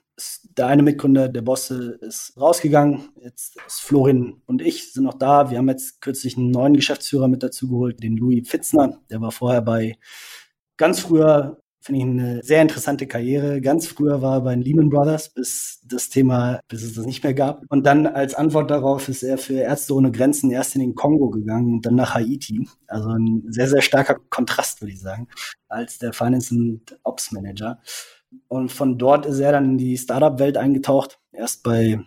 der 0.58 0.68
eine 0.68 0.84
Mitgründer 0.84 1.28
der 1.28 1.42
Bosse 1.42 1.98
ist 2.02 2.40
rausgegangen. 2.40 3.10
Jetzt 3.22 3.58
ist 3.68 3.82
Florin 3.82 4.42
und 4.46 4.62
ich 4.62 4.94
sind 4.94 5.04
noch 5.04 5.16
da. 5.16 5.50
Wir 5.50 5.58
haben 5.58 5.68
jetzt 5.68 6.02
kürzlich 6.02 6.38
einen 6.38 6.52
neuen 6.52 6.76
Geschäftsführer 6.76 7.28
mit 7.28 7.44
dazu 7.44 7.68
geholt, 7.68 8.02
den 8.02 8.16
Louis 8.16 8.48
Fitzner. 8.48 9.02
Der 9.10 9.20
war 9.20 9.32
vorher 9.32 9.62
bei 9.62 9.98
ganz 10.78 11.02
früher 11.02 11.62
finde 11.86 12.00
ich 12.00 12.06
eine 12.06 12.44
sehr 12.44 12.64
interessante 12.64 13.06
Karriere. 13.06 13.62
Ganz 13.62 13.86
früher 13.86 14.22
war 14.24 14.38
er 14.38 14.42
bei 14.42 14.56
den 14.56 14.64
Lehman 14.64 14.90
Brothers, 14.90 15.30
bis 15.30 15.82
das 15.86 16.10
Thema, 16.10 16.60
bis 16.68 16.82
es 16.82 16.96
das 16.96 17.06
nicht 17.06 17.24
mehr 17.24 17.36
gab. 17.36 17.62
Und 17.70 17.86
dann 17.86 18.08
als 18.08 18.34
Antwort 18.34 18.72
darauf 18.72 19.08
ist 19.08 19.22
er 19.22 19.38
für 19.38 19.60
Ärzte 19.60 19.94
ohne 19.94 20.12
Grenzen 20.12 20.50
erst 20.50 20.74
in 20.74 20.82
den 20.82 20.96
Kongo 20.96 21.30
gegangen 21.30 21.74
und 21.74 21.86
dann 21.86 21.94
nach 21.94 22.16
Haiti. 22.16 22.68
Also 22.88 23.10
ein 23.10 23.44
sehr, 23.50 23.68
sehr 23.68 23.84
starker 23.84 24.18
Kontrast, 24.30 24.82
würde 24.82 24.94
ich 24.94 25.00
sagen, 25.00 25.28
als 25.68 26.00
der 26.00 26.12
Finance 26.12 26.56
and 26.56 26.98
Ops 27.04 27.32
Manager. 27.32 27.80
Und 28.48 28.72
von 28.72 28.98
dort 28.98 29.28
ist 29.28 29.40
er 29.40 29.52
dann 29.52 29.66
in 29.66 29.78
die 29.78 29.98
Startup-Welt 29.98 30.58
eingetaucht. 30.58 31.20
Erst 31.32 31.62
bei, 31.62 32.00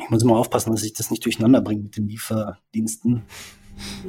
ich 0.00 0.10
muss 0.10 0.22
immer 0.22 0.38
aufpassen, 0.38 0.72
dass 0.72 0.82
ich 0.82 0.94
das 0.94 1.10
nicht 1.10 1.24
durcheinander 1.24 1.60
bringe 1.60 1.82
mit 1.82 1.98
den 1.98 2.08
Lieferdiensten. 2.08 3.24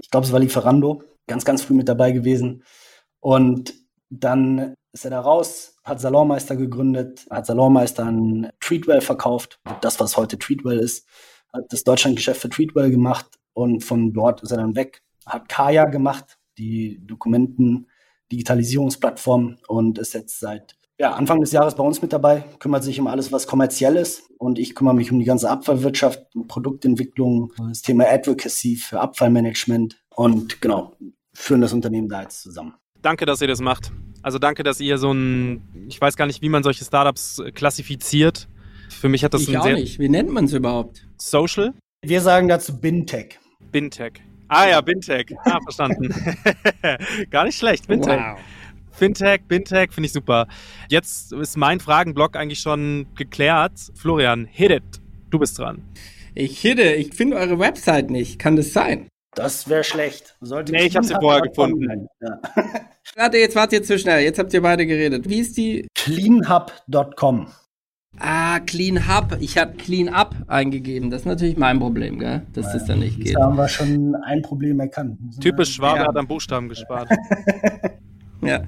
ich 0.00 0.10
glaube, 0.10 0.26
es 0.26 0.32
war 0.32 0.40
Lieferando. 0.40 1.04
Ganz, 1.28 1.44
ganz 1.44 1.62
früh 1.62 1.74
mit 1.74 1.88
dabei 1.88 2.10
gewesen. 2.10 2.64
Und 3.20 3.83
dann 4.20 4.74
ist 4.92 5.04
er 5.04 5.10
da 5.10 5.20
raus, 5.20 5.76
hat 5.82 6.00
Salonmeister 6.00 6.54
gegründet, 6.56 7.26
hat 7.30 7.46
Salonmeister 7.46 8.04
an 8.04 8.50
Treatwell 8.60 9.00
verkauft, 9.00 9.58
das, 9.80 9.98
was 10.00 10.16
heute 10.16 10.38
Treatwell 10.38 10.78
ist, 10.78 11.08
hat 11.52 11.64
das 11.70 11.82
Deutschlandgeschäft 11.84 12.40
für 12.40 12.48
Treatwell 12.48 12.90
gemacht 12.90 13.26
und 13.52 13.84
von 13.84 14.12
dort 14.12 14.42
ist 14.42 14.52
er 14.52 14.58
dann 14.58 14.76
weg, 14.76 15.02
hat 15.26 15.48
Kaya 15.48 15.86
gemacht, 15.86 16.38
die 16.58 17.04
Dokumenten-Digitalisierungsplattform 17.06 19.56
und 19.66 19.98
ist 19.98 20.14
jetzt 20.14 20.38
seit 20.38 20.76
ja, 20.96 21.12
Anfang 21.12 21.40
des 21.40 21.50
Jahres 21.50 21.74
bei 21.74 21.82
uns 21.82 22.02
mit 22.02 22.12
dabei, 22.12 22.44
kümmert 22.60 22.84
sich 22.84 23.00
um 23.00 23.08
alles, 23.08 23.32
was 23.32 23.48
kommerziell 23.48 23.96
ist. 23.96 24.30
Und 24.38 24.60
ich 24.60 24.76
kümmere 24.76 24.94
mich 24.94 25.10
um 25.10 25.18
die 25.18 25.24
ganze 25.24 25.50
Abfallwirtschaft, 25.50 26.24
Produktentwicklung, 26.46 27.52
das 27.58 27.82
Thema 27.82 28.04
Advocacy 28.06 28.76
für 28.76 29.00
Abfallmanagement 29.00 30.00
und 30.14 30.60
genau, 30.60 30.92
führen 31.32 31.62
das 31.62 31.72
Unternehmen 31.72 32.08
da 32.08 32.22
jetzt 32.22 32.42
zusammen 32.42 32.74
danke, 33.04 33.26
dass 33.26 33.40
ihr 33.40 33.48
das 33.48 33.60
macht. 33.60 33.92
Also 34.22 34.38
danke, 34.38 34.62
dass 34.62 34.80
ihr 34.80 34.98
so 34.98 35.12
ein, 35.12 35.62
ich 35.88 36.00
weiß 36.00 36.16
gar 36.16 36.26
nicht, 36.26 36.42
wie 36.42 36.48
man 36.48 36.62
solche 36.62 36.84
Startups 36.84 37.42
klassifiziert. 37.54 38.48
Für 38.88 39.08
mich 39.08 39.22
hat 39.24 39.34
das 39.34 39.42
ich 39.42 39.50
ein 39.50 39.56
auch 39.56 39.64
sehr 39.64 39.74
nicht. 39.74 39.98
Wie 39.98 40.08
nennt 40.08 40.30
man 40.30 40.46
es 40.46 40.52
überhaupt? 40.52 41.06
Social. 41.18 41.74
Wir 42.02 42.20
sagen 42.20 42.48
dazu 42.48 42.78
Bintech. 42.80 43.38
Bintech. 43.70 44.14
Ah 44.48 44.68
ja, 44.68 44.80
Bintech. 44.80 45.26
Ah, 45.44 45.58
verstanden. 45.62 46.14
gar 47.30 47.44
nicht 47.44 47.58
schlecht. 47.58 47.86
Bintech. 47.86 48.20
Wow. 48.20 48.38
Fintech, 48.92 49.42
Bintech, 49.48 49.92
finde 49.92 50.06
ich 50.06 50.12
super. 50.12 50.46
Jetzt 50.88 51.32
ist 51.32 51.56
mein 51.56 51.80
Fragenblock 51.80 52.36
eigentlich 52.36 52.60
schon 52.60 53.06
geklärt. 53.16 53.72
Florian, 53.94 54.46
hit 54.46 54.70
it. 54.70 54.84
Du 55.30 55.38
bist 55.38 55.58
dran. 55.58 55.82
Ich 56.34 56.60
hitte, 56.60 56.94
ich 56.94 57.14
finde 57.14 57.36
eure 57.36 57.58
Website 57.58 58.10
nicht. 58.10 58.38
Kann 58.38 58.56
das 58.56 58.72
sein? 58.72 59.08
Das 59.34 59.68
wäre 59.68 59.84
schlecht. 59.84 60.36
Sollte 60.40 60.72
nee, 60.72 60.86
ich 60.86 60.96
habe 60.96 61.06
sie 61.06 61.14
vorher 61.14 61.42
gefunden. 61.42 62.08
Ja. 62.20 62.40
warte, 63.16 63.38
jetzt 63.38 63.56
wart 63.56 63.72
ihr 63.72 63.82
zu 63.82 63.98
schnell. 63.98 64.22
Jetzt 64.22 64.38
habt 64.38 64.52
ihr 64.52 64.62
beide 64.62 64.86
geredet. 64.86 65.28
Wie 65.28 65.40
ist 65.40 65.56
die? 65.56 65.86
Cleanhub.com. 65.94 67.48
Ah, 68.18 68.60
Clean 68.60 69.08
Hub. 69.08 69.36
Ich 69.40 69.58
habe 69.58 69.72
Clean 69.74 70.08
Up 70.08 70.36
eingegeben. 70.46 71.10
Das 71.10 71.22
ist 71.22 71.26
natürlich 71.26 71.56
mein 71.56 71.80
Problem, 71.80 72.18
gell? 72.18 72.42
dass 72.52 72.66
ja, 72.66 72.72
das 72.74 72.84
dann 72.84 73.00
nicht 73.00 73.20
geht. 73.20 73.34
Da 73.34 73.42
haben 73.42 73.56
wir 73.56 73.68
schon 73.68 74.14
ein 74.14 74.42
Problem 74.42 74.78
erkannt. 74.80 75.18
Typisch 75.40 75.74
Schwabe 75.74 76.00
ja. 76.00 76.08
hat 76.08 76.16
am 76.16 76.26
Buchstaben 76.26 76.68
gespart. 76.68 77.08
ja. 78.42 78.62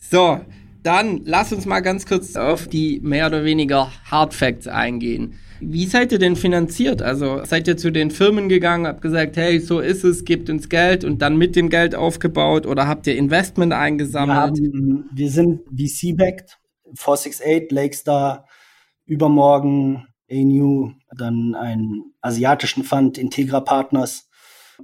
So, 0.00 0.40
dann 0.82 1.20
lass 1.24 1.52
uns 1.52 1.66
mal 1.66 1.80
ganz 1.80 2.06
kurz 2.06 2.34
auf 2.36 2.66
die 2.66 3.00
mehr 3.02 3.26
oder 3.26 3.44
weniger 3.44 3.90
Hard 4.10 4.32
Facts 4.32 4.66
eingehen. 4.66 5.38
Wie 5.60 5.86
seid 5.86 6.12
ihr 6.12 6.18
denn 6.18 6.36
finanziert? 6.36 7.02
Also 7.02 7.44
seid 7.44 7.68
ihr 7.68 7.76
zu 7.76 7.90
den 7.90 8.10
Firmen 8.10 8.48
gegangen, 8.48 8.86
habt 8.86 9.02
gesagt, 9.02 9.36
hey, 9.36 9.60
so 9.60 9.80
ist 9.80 10.04
es, 10.04 10.24
gebt 10.24 10.50
uns 10.50 10.68
Geld 10.68 11.04
und 11.04 11.20
dann 11.22 11.36
mit 11.36 11.56
dem 11.56 11.68
Geld 11.68 11.94
aufgebaut 11.94 12.66
oder 12.66 12.86
habt 12.86 13.06
ihr 13.06 13.16
Investment 13.16 13.72
eingesammelt? 13.72 14.58
Wir, 14.58 14.68
haben, 14.68 15.10
wir 15.12 15.30
sind 15.30 15.60
VC-backed, 15.70 16.58
468, 16.94 17.70
Lakestar, 17.70 18.46
übermorgen 19.04 20.06
ANU, 20.30 20.92
dann 21.16 21.54
einen 21.54 22.12
asiatischen 22.20 22.84
Fund, 22.84 23.18
Integra 23.18 23.60
Partners. 23.60 24.28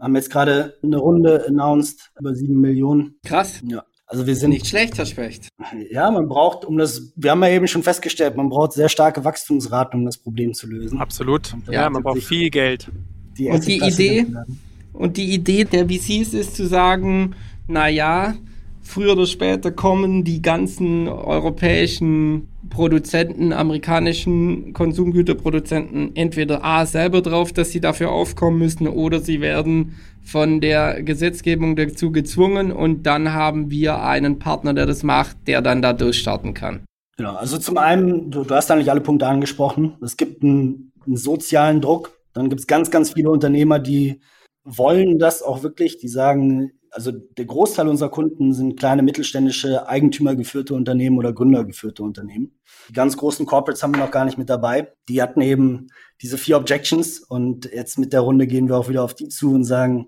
Haben 0.01 0.17
jetzt 0.17 0.31
gerade 0.31 0.77
eine 0.83 0.97
Runde 0.97 1.45
announced, 1.47 2.11
über 2.19 2.35
sieben 2.35 2.61
Millionen. 2.61 3.17
Krass. 3.25 3.63
Ja. 3.65 3.85
Also 4.15 4.29
wir 4.29 4.37
sind 4.37 4.51
nicht 4.51 4.69
schlecht, 4.69 4.97
Herr 4.97 5.07
Specht. 5.07 5.49
Ja, 5.91 6.09
man 6.09 6.29
braucht, 6.29 6.65
um 6.65 6.79
das, 6.79 7.13
wir 7.17 7.33
haben 7.33 7.43
ja 7.43 7.49
eben 7.49 7.67
schon 7.67 7.83
festgestellt, 7.83 8.37
man 8.37 8.49
braucht 8.49 8.73
sehr 8.73 8.89
starke 8.89 9.25
Wachstumsraten, 9.25 9.99
um 9.99 10.07
das 10.07 10.19
Problem 10.19 10.55
zu 10.55 10.69
lösen. 10.69 11.01
Absolut. 11.01 11.53
Ja, 11.69 11.91
man 11.91 12.05
braucht 12.05 12.23
viel 12.23 12.49
Geld. 12.49 12.93
Die 13.37 13.49
und 13.49 13.67
die 13.67 13.81
Idee, 13.83 14.25
und 14.93 15.17
die 15.17 15.35
Idee 15.35 15.65
der 15.65 15.89
VCs 15.89 16.33
ist 16.33 16.55
zu 16.55 16.69
sagen, 16.69 17.35
na 17.67 17.89
ja, 17.89 18.35
früher 18.85 19.13
oder 19.13 19.27
später 19.27 19.73
kommen 19.73 20.23
die 20.23 20.43
ganzen 20.43 21.09
europäischen 21.09 22.49
Produzenten, 22.71 23.53
amerikanischen 23.53 24.73
Konsumgüterproduzenten 24.73 26.15
entweder 26.15 26.65
A 26.65 26.87
selber 26.87 27.23
drauf, 27.23 27.53
dass 27.53 27.71
sie 27.71 27.81
dafür 27.81 28.11
aufkommen 28.11 28.59
müssen 28.59 28.87
oder 28.87 29.21
sie 29.21 29.41
werden 29.41 29.97
von 30.23 30.61
der 30.61 31.03
Gesetzgebung 31.03 31.77
dazu 31.77 32.13
gezwungen 32.13 32.71
und 32.73 33.05
dann 33.05 33.33
haben 33.33 33.71
wir 33.71 34.03
einen 34.03 34.39
Partner, 34.39 34.75
der 34.75 34.87
das 34.87 35.03
macht, 35.03 35.37
der 35.47 35.61
dann 35.61 35.83
da 35.83 35.93
durchstarten 35.93 36.55
kann. 36.55 36.85
Genau, 37.17 37.35
also 37.35 37.59
zum 37.59 37.79
einen, 37.79 38.31
du, 38.31 38.45
du 38.45 38.55
hast 38.55 38.71
eigentlich 38.71 38.91
alle 38.91 39.01
Punkte 39.01 39.27
angesprochen. 39.27 39.97
Es 40.03 40.17
gibt 40.17 40.43
einen, 40.43 40.93
einen 41.07 41.17
sozialen 41.17 41.81
Druck. 41.81 42.13
Dann 42.33 42.49
gibt 42.49 42.61
es 42.61 42.67
ganz, 42.67 42.91
ganz 42.91 43.13
viele 43.13 43.31
Unternehmer, 43.31 43.79
die 43.79 44.21
wollen 44.65 45.19
das 45.19 45.43
auch 45.43 45.63
wirklich, 45.63 45.99
die 45.99 46.09
sagen, 46.09 46.73
also 46.95 47.11
der 47.11 47.45
Großteil 47.45 47.89
unserer 47.89 48.09
Kunden 48.09 48.55
sind 48.55 48.79
kleine 48.79 49.03
mittelständische, 49.03 49.89
eigentümergeführte 49.89 50.75
Unternehmen 50.75 51.19
oder 51.19 51.33
gründergeführte 51.33 52.05
Unternehmen. 52.05 52.57
Die 52.89 52.93
ganz 52.93 53.17
großen 53.17 53.47
Corporates 53.47 53.83
haben 53.83 53.95
wir 53.95 53.99
noch 53.99 54.13
gar 54.13 54.25
nicht 54.25 54.39
mit 54.39 54.49
dabei. 54.49 54.93
Die 55.09 55.21
hatten 55.21 55.41
eben 55.41 55.89
diese 56.23 56.39
vier 56.39 56.57
Objections 56.57 57.19
und 57.19 57.65
jetzt 57.65 57.99
mit 57.99 58.13
der 58.13 58.21
Runde 58.21 58.47
gehen 58.47 58.69
wir 58.69 58.77
auch 58.77 58.89
wieder 58.89 59.03
auf 59.03 59.15
die 59.15 59.29
zu 59.29 59.53
und 59.53 59.65
sagen, 59.65 60.07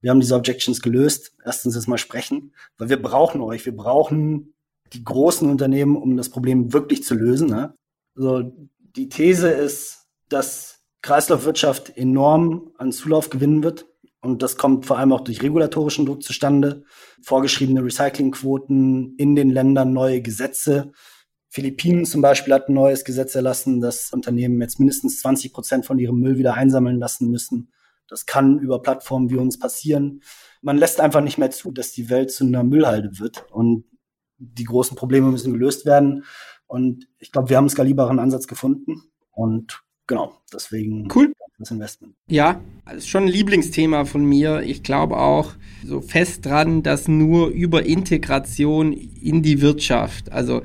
wir 0.00 0.10
haben 0.10 0.18
diese 0.18 0.34
Objections 0.34 0.82
gelöst. 0.82 1.36
Erstens 1.44 1.76
jetzt 1.76 1.86
mal 1.86 1.98
sprechen, 1.98 2.52
weil 2.78 2.88
wir 2.88 3.00
brauchen 3.00 3.40
euch. 3.40 3.64
Wir 3.64 3.76
brauchen 3.76 4.54
die 4.92 5.04
großen 5.04 5.48
Unternehmen, 5.48 5.96
um 5.96 6.16
das 6.16 6.30
Problem 6.30 6.72
wirklich 6.72 7.04
zu 7.04 7.14
lösen. 7.14 7.48
Ne? 7.48 7.74
Also 8.16 8.52
die 8.96 9.08
These 9.08 9.50
ist, 9.50 10.08
dass 10.28 10.80
Kreislaufwirtschaft 11.02 11.96
enorm 11.96 12.72
an 12.76 12.90
Zulauf 12.90 13.30
gewinnen 13.30 13.62
wird 13.62 13.86
und 14.24 14.42
das 14.42 14.56
kommt 14.56 14.86
vor 14.86 14.98
allem 14.98 15.12
auch 15.12 15.20
durch 15.20 15.42
regulatorischen 15.42 16.06
Druck 16.06 16.22
zustande. 16.22 16.84
Vorgeschriebene 17.22 17.84
Recyclingquoten 17.84 19.16
in 19.18 19.36
den 19.36 19.50
Ländern, 19.50 19.92
neue 19.92 20.22
Gesetze. 20.22 20.92
Philippinen 21.50 22.06
zum 22.06 22.22
Beispiel 22.22 22.54
hat 22.54 22.68
ein 22.68 22.74
neues 22.74 23.04
Gesetz 23.04 23.34
erlassen, 23.34 23.80
dass 23.80 24.12
Unternehmen 24.12 24.60
jetzt 24.62 24.80
mindestens 24.80 25.20
20 25.20 25.52
Prozent 25.52 25.86
von 25.86 25.98
ihrem 25.98 26.18
Müll 26.20 26.38
wieder 26.38 26.54
einsammeln 26.54 26.98
lassen 26.98 27.30
müssen. 27.30 27.70
Das 28.08 28.24
kann 28.24 28.58
über 28.58 28.80
Plattformen 28.80 29.28
wie 29.28 29.36
uns 29.36 29.58
passieren. 29.58 30.22
Man 30.62 30.78
lässt 30.78 31.00
einfach 31.00 31.20
nicht 31.20 31.36
mehr 31.36 31.50
zu, 31.50 31.70
dass 31.70 31.92
die 31.92 32.08
Welt 32.08 32.30
zu 32.30 32.44
einer 32.44 32.64
Müllhalde 32.64 33.18
wird. 33.18 33.44
Und 33.52 33.84
die 34.38 34.64
großen 34.64 34.96
Probleme 34.96 35.30
müssen 35.30 35.52
gelöst 35.52 35.84
werden. 35.84 36.24
Und 36.66 37.08
ich 37.18 37.30
glaube, 37.30 37.50
wir 37.50 37.58
haben 37.58 37.64
einen 37.64 37.70
skalierbaren 37.70 38.18
Ansatz 38.18 38.46
gefunden. 38.46 39.02
Und 39.30 39.84
genau, 40.06 40.32
deswegen 40.50 41.08
cool 41.14 41.34
das 41.58 41.70
Investment. 41.70 42.14
Ja, 42.26 42.60
das 42.86 42.96
ist 42.96 43.08
schon 43.08 43.24
ein 43.24 43.28
Lieblingsthema 43.28 44.04
von 44.04 44.24
mir. 44.24 44.62
Ich 44.62 44.82
glaube 44.82 45.16
auch 45.16 45.52
so 45.84 46.00
fest 46.00 46.46
dran, 46.46 46.82
dass 46.82 47.08
nur 47.08 47.48
über 47.48 47.84
Integration 47.84 48.92
in 48.92 49.42
die 49.42 49.60
Wirtschaft, 49.60 50.32
also 50.32 50.62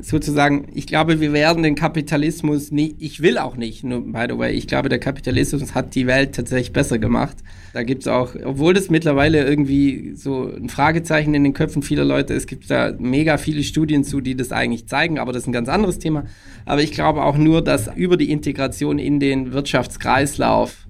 sozusagen, 0.00 0.68
ich 0.74 0.86
glaube, 0.86 1.20
wir 1.20 1.32
werden 1.32 1.62
den 1.62 1.74
Kapitalismus 1.74 2.70
nicht, 2.70 2.96
ich 2.98 3.20
will 3.20 3.36
auch 3.36 3.56
nicht, 3.56 3.84
nur 3.84 4.00
by 4.00 4.24
the 4.28 4.38
way, 4.38 4.52
ich 4.52 4.66
glaube, 4.66 4.88
der 4.88 4.98
Kapitalismus 4.98 5.74
hat 5.74 5.94
die 5.94 6.06
Welt 6.06 6.34
tatsächlich 6.34 6.72
besser 6.72 6.98
gemacht. 6.98 7.36
Da 7.74 7.82
gibt's 7.82 8.08
auch, 8.08 8.34
obwohl 8.42 8.72
das 8.72 8.88
mittlerweile 8.88 9.44
irgendwie 9.44 10.12
so 10.14 10.50
ein 10.50 10.70
Fragezeichen 10.70 11.34
in 11.34 11.44
den 11.44 11.52
Köpfen 11.52 11.82
vieler 11.82 12.04
Leute 12.04 12.32
ist, 12.32 12.46
gibt 12.46 12.70
da 12.70 12.94
mega 12.98 13.36
viele 13.36 13.62
Studien 13.62 14.02
zu, 14.02 14.20
die 14.20 14.34
das 14.34 14.50
eigentlich 14.50 14.86
zeigen, 14.86 15.18
aber 15.18 15.32
das 15.32 15.42
ist 15.42 15.48
ein 15.48 15.52
ganz 15.52 15.68
anderes 15.68 15.98
Thema. 15.98 16.24
Aber 16.64 16.82
ich 16.82 16.92
glaube 16.92 17.22
auch 17.22 17.36
nur, 17.36 17.62
dass 17.62 17.94
über 17.94 18.16
die 18.16 18.30
Integration 18.30 18.98
in 18.98 19.20
den 19.20 19.52
Wirtschaftskreislauf, 19.52 20.86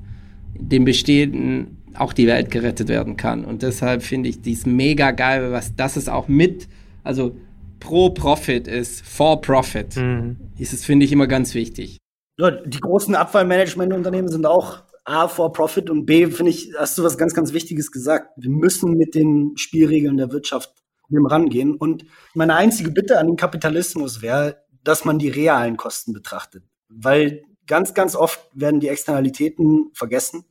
den 0.54 0.84
bestehenden, 0.84 1.78
auch 1.94 2.12
die 2.12 2.26
Welt 2.26 2.50
gerettet 2.50 2.88
werden 2.88 3.16
kann. 3.16 3.44
Und 3.44 3.62
deshalb 3.62 4.02
finde 4.02 4.28
ich 4.28 4.40
dies 4.40 4.64
mega 4.64 5.10
geil, 5.10 5.50
was 5.50 5.74
das 5.74 5.96
ist 5.96 6.08
auch 6.08 6.28
mit, 6.28 6.68
also 7.04 7.34
pro 7.82 8.10
Profit 8.10 8.68
ist, 8.68 9.04
for 9.04 9.40
Profit, 9.40 9.96
mhm. 9.96 10.36
ist 10.56 10.72
es, 10.72 10.84
finde 10.84 11.04
ich, 11.04 11.12
immer 11.12 11.26
ganz 11.26 11.54
wichtig. 11.54 11.98
Ja, 12.38 12.50
die 12.50 12.80
großen 12.80 13.14
Abfallmanagementunternehmen 13.14 14.30
sind 14.30 14.46
auch 14.46 14.82
A, 15.04 15.26
for 15.26 15.52
Profit 15.52 15.90
und 15.90 16.06
B, 16.06 16.28
finde 16.28 16.50
ich, 16.50 16.72
hast 16.78 16.96
du 16.96 17.02
was 17.02 17.18
ganz, 17.18 17.34
ganz 17.34 17.52
Wichtiges 17.52 17.90
gesagt. 17.90 18.30
Wir 18.36 18.50
müssen 18.50 18.96
mit 18.96 19.16
den 19.16 19.56
Spielregeln 19.56 20.16
der 20.16 20.30
Wirtschaft 20.30 20.72
rangehen. 21.10 21.74
Und 21.74 22.06
meine 22.34 22.54
einzige 22.54 22.90
Bitte 22.90 23.18
an 23.18 23.26
den 23.26 23.36
Kapitalismus 23.36 24.22
wäre, 24.22 24.64
dass 24.84 25.04
man 25.04 25.18
die 25.18 25.28
realen 25.28 25.76
Kosten 25.76 26.12
betrachtet. 26.12 26.64
Weil 26.88 27.42
ganz, 27.66 27.94
ganz 27.94 28.14
oft 28.14 28.48
werden 28.54 28.80
die 28.80 28.88
Externalitäten 28.88 29.90
vergessen. 29.92 30.44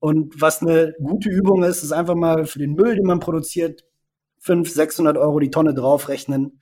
Und 0.00 0.40
was 0.40 0.60
eine 0.60 0.94
gute 1.02 1.30
Übung 1.30 1.62
ist, 1.62 1.82
ist 1.82 1.92
einfach 1.92 2.16
mal 2.16 2.44
für 2.44 2.58
den 2.58 2.74
Müll, 2.74 2.96
den 2.96 3.06
man 3.06 3.20
produziert, 3.20 3.84
500, 4.46 4.72
600 4.72 5.18
Euro 5.18 5.40
die 5.40 5.50
Tonne 5.50 5.74
draufrechnen, 5.74 6.60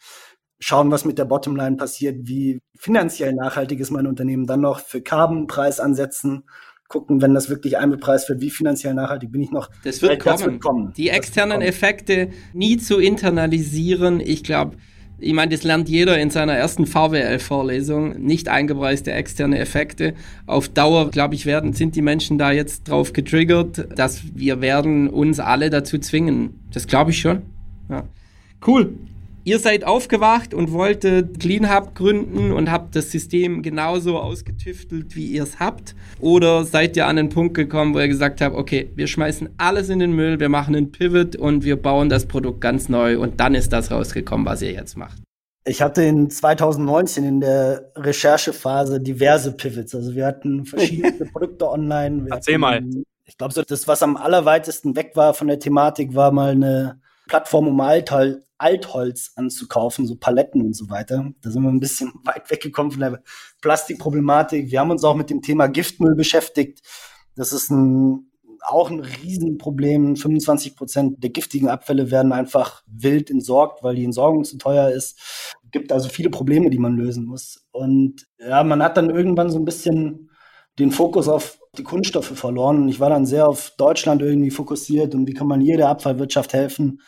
schauen, 0.59 0.91
was 0.91 1.05
mit 1.05 1.19
der 1.19 1.27
Bottomline 1.27 1.77
passiert, 1.77 2.17
wie 2.23 2.61
finanziell 2.79 3.35
nachhaltig 3.35 3.81
ist 3.81 3.91
mein 3.91 4.07
Unternehmen, 4.07 4.47
dann 4.47 4.63
noch 4.63 4.81
für 4.81 5.03
Carbonpreis 5.03 5.81
ansetzen, 5.81 6.45
gucken, 6.89 7.21
wenn 7.23 7.35
das 7.35 7.51
wirklich 7.51 7.77
einbepreist 7.77 8.29
wird, 8.29 8.41
wie 8.41 8.51
finanziell 8.51 8.95
nachhaltig 8.95 9.31
bin 9.33 9.43
ich 9.43 9.51
noch. 9.51 9.71
Das 9.85 10.01
wird, 10.01 10.21
kommen. 10.21 10.37
Das 10.37 10.45
wird 10.45 10.61
kommen. 10.63 10.93
Die 10.97 11.11
externen 11.11 11.61
Effekte 11.61 12.31
nie 12.53 12.79
zu 12.79 12.99
internalisieren. 12.99 14.21
Ich 14.21 14.45
glaube, 14.45 14.77
ich 15.19 15.33
meine, 15.33 15.51
das 15.53 15.65
lernt 15.65 15.89
jeder 15.89 16.19
in 16.19 16.31
seiner 16.31 16.55
ersten 16.55 16.87
VWL-Vorlesung. 16.87 18.21
Nicht 18.21 18.49
eingepreiste 18.49 19.13
externe 19.13 19.59
Effekte. 19.59 20.15
Auf 20.47 20.69
Dauer, 20.69 21.11
glaube 21.11 21.35
ich, 21.35 21.47
werden, 21.47 21.73
sind 21.73 21.97
die 21.97 22.03
Menschen 22.03 22.39
da 22.39 22.53
jetzt 22.53 22.89
drauf 22.89 23.13
getriggert, 23.13 23.87
dass 23.97 24.23
wir 24.35 24.61
werden 24.61 25.09
uns 25.09 25.41
alle 25.41 25.71
dazu 25.71 25.99
zwingen. 25.99 26.61
Das 26.73 26.87
glaube 26.87 27.11
ich 27.11 27.21
schon. 27.21 27.43
Ja. 27.89 28.05
Cool 28.67 28.95
ihr 29.45 29.59
seid 29.59 29.85
aufgewacht 29.85 30.55
und 30.55 30.73
wolltet 30.73 31.39
Clean 31.39 31.73
Hub 31.73 31.95
gründen 31.95 32.53
und 32.53 32.71
habt 32.71 32.97
das 32.97 33.11
System 33.11 33.63
genauso 33.63 34.19
ausgetüftelt, 34.19 35.15
wie 35.15 35.27
ihr 35.27 35.43
es 35.43 35.61
habt? 35.61 35.95
Oder 36.21 36.65
seid 36.65 36.97
ihr 36.97 37.07
an 37.07 37.17
den 37.17 37.29
Punkt 37.29 37.55
gekommen, 37.55 37.95
wo 37.95 38.01
ihr 38.01 38.09
gesagt 38.09 38.41
habt, 38.41 38.57
okay, 38.57 38.91
wir 38.95 39.07
schmeißen 39.07 39.51
alles 39.59 39.89
in 39.91 39.99
den 39.99 40.13
Müll, 40.13 40.41
wir 40.41 40.49
machen 40.49 40.75
einen 40.75 40.91
Pivot 40.91 41.37
und 41.37 41.65
wir 41.65 41.81
bauen 41.81 42.09
das 42.09 42.27
Produkt 42.27 42.61
ganz 42.61 42.89
neu 42.89 43.19
und 43.19 43.39
dann 43.41 43.55
ist 43.55 43.73
das 43.73 43.91
rausgekommen, 43.91 44.47
was 44.47 44.63
ihr 44.63 44.73
jetzt 44.73 44.97
macht? 44.97 45.19
Ich 45.67 45.81
hatte 45.81 46.03
in 46.03 46.29
2019 46.29 47.25
in 47.25 47.41
der 47.41 47.91
Recherchephase 47.97 49.01
diverse 49.01 49.53
Pivots. 49.53 49.95
Also 49.95 50.15
wir 50.15 50.27
hatten 50.27 50.67
verschiedene 50.67 51.25
Produkte 51.33 51.71
online. 51.71 52.27
Wir 52.27 52.33
Erzähl 52.33 52.59
mal. 52.59 52.85
Ich 53.25 53.39
glaube, 53.39 53.55
so 53.55 53.63
das, 53.63 53.89
was 53.89 54.03
am 54.03 54.19
allerweitesten 54.19 54.95
weg 54.95 55.13
war 55.15 55.33
von 55.33 55.47
der 55.47 55.59
Thematik, 55.59 56.15
war 56.15 56.33
mal 56.33 56.51
eine 56.51 57.01
Plattform, 57.27 57.69
um 57.69 57.81
Altal 57.81 58.45
Altholz 58.59 59.33
anzukaufen, 59.37 60.07
so 60.07 60.17
Paletten 60.17 60.63
und 60.63 60.75
so 60.75 60.89
weiter. 60.89 61.33
Da 61.43 61.51
sind 61.51 61.63
wir 61.63 61.71
ein 61.71 61.81
bisschen 61.81 62.13
weit 62.25 62.51
weggekommen 62.51 62.93
von 62.93 63.01
der 63.01 63.23
Plastikproblematik. 63.61 64.71
Wir 64.71 64.81
haben 64.81 64.91
uns 64.91 65.05
auch 65.05 65.17
mit 65.17 65.31
dem 65.31 65.43
Thema 65.43 65.67
Giftmüll 65.67 66.15
beschäftigt. 66.15 66.81
Das 67.37 67.53
ist 67.53 67.71
ein, 67.71 68.31
auch 68.63 68.91
ein 68.91 69.01
Riesenproblem. 69.01 70.17
25 70.17 70.77
Prozent 70.77 71.23
der 71.23 71.31
giftigen 71.31 71.69
Abfälle 71.69 72.11
werden 72.11 72.33
einfach 72.33 72.83
wild 72.87 73.31
entsorgt, 73.31 73.83
weil 73.83 73.97
die 73.97 74.05
Entsorgung 74.05 74.45
zu 74.45 74.57
teuer 74.57 74.91
ist. 74.91 75.19
Es 75.65 75.71
gibt 75.73 75.93
also 75.93 76.09
viele 76.09 76.31
Probleme, 76.31 76.71
die 76.71 76.79
man 76.79 76.97
lösen 76.97 77.27
muss. 77.27 77.67
Und 77.73 78.27
ja, 78.39 78.63
man 78.63 78.83
hat 78.83 78.97
dann 78.97 79.11
irgendwann 79.11 79.51
so 79.51 79.59
ein 79.59 79.65
bisschen 79.65 80.31
den 80.79 80.93
Fokus 80.93 81.29
auf 81.29 81.59
die 81.75 81.83
Kunststoffe 81.83 82.37
verloren. 82.37 82.83
Und 82.83 82.89
ich 82.89 83.01
war 83.01 83.11
dann 83.11 83.27
sehr 83.27 83.49
auf 83.49 83.73
Deutschland 83.77 84.23
irgendwie 84.23 84.51
fokussiert 84.51 85.15
und 85.15 85.27
wie 85.27 85.35
kann 85.35 85.47
man 85.47 85.61
hier 85.61 85.77
der 85.77 85.89
Abfallwirtschaft 85.89 86.53
helfen. 86.53 87.01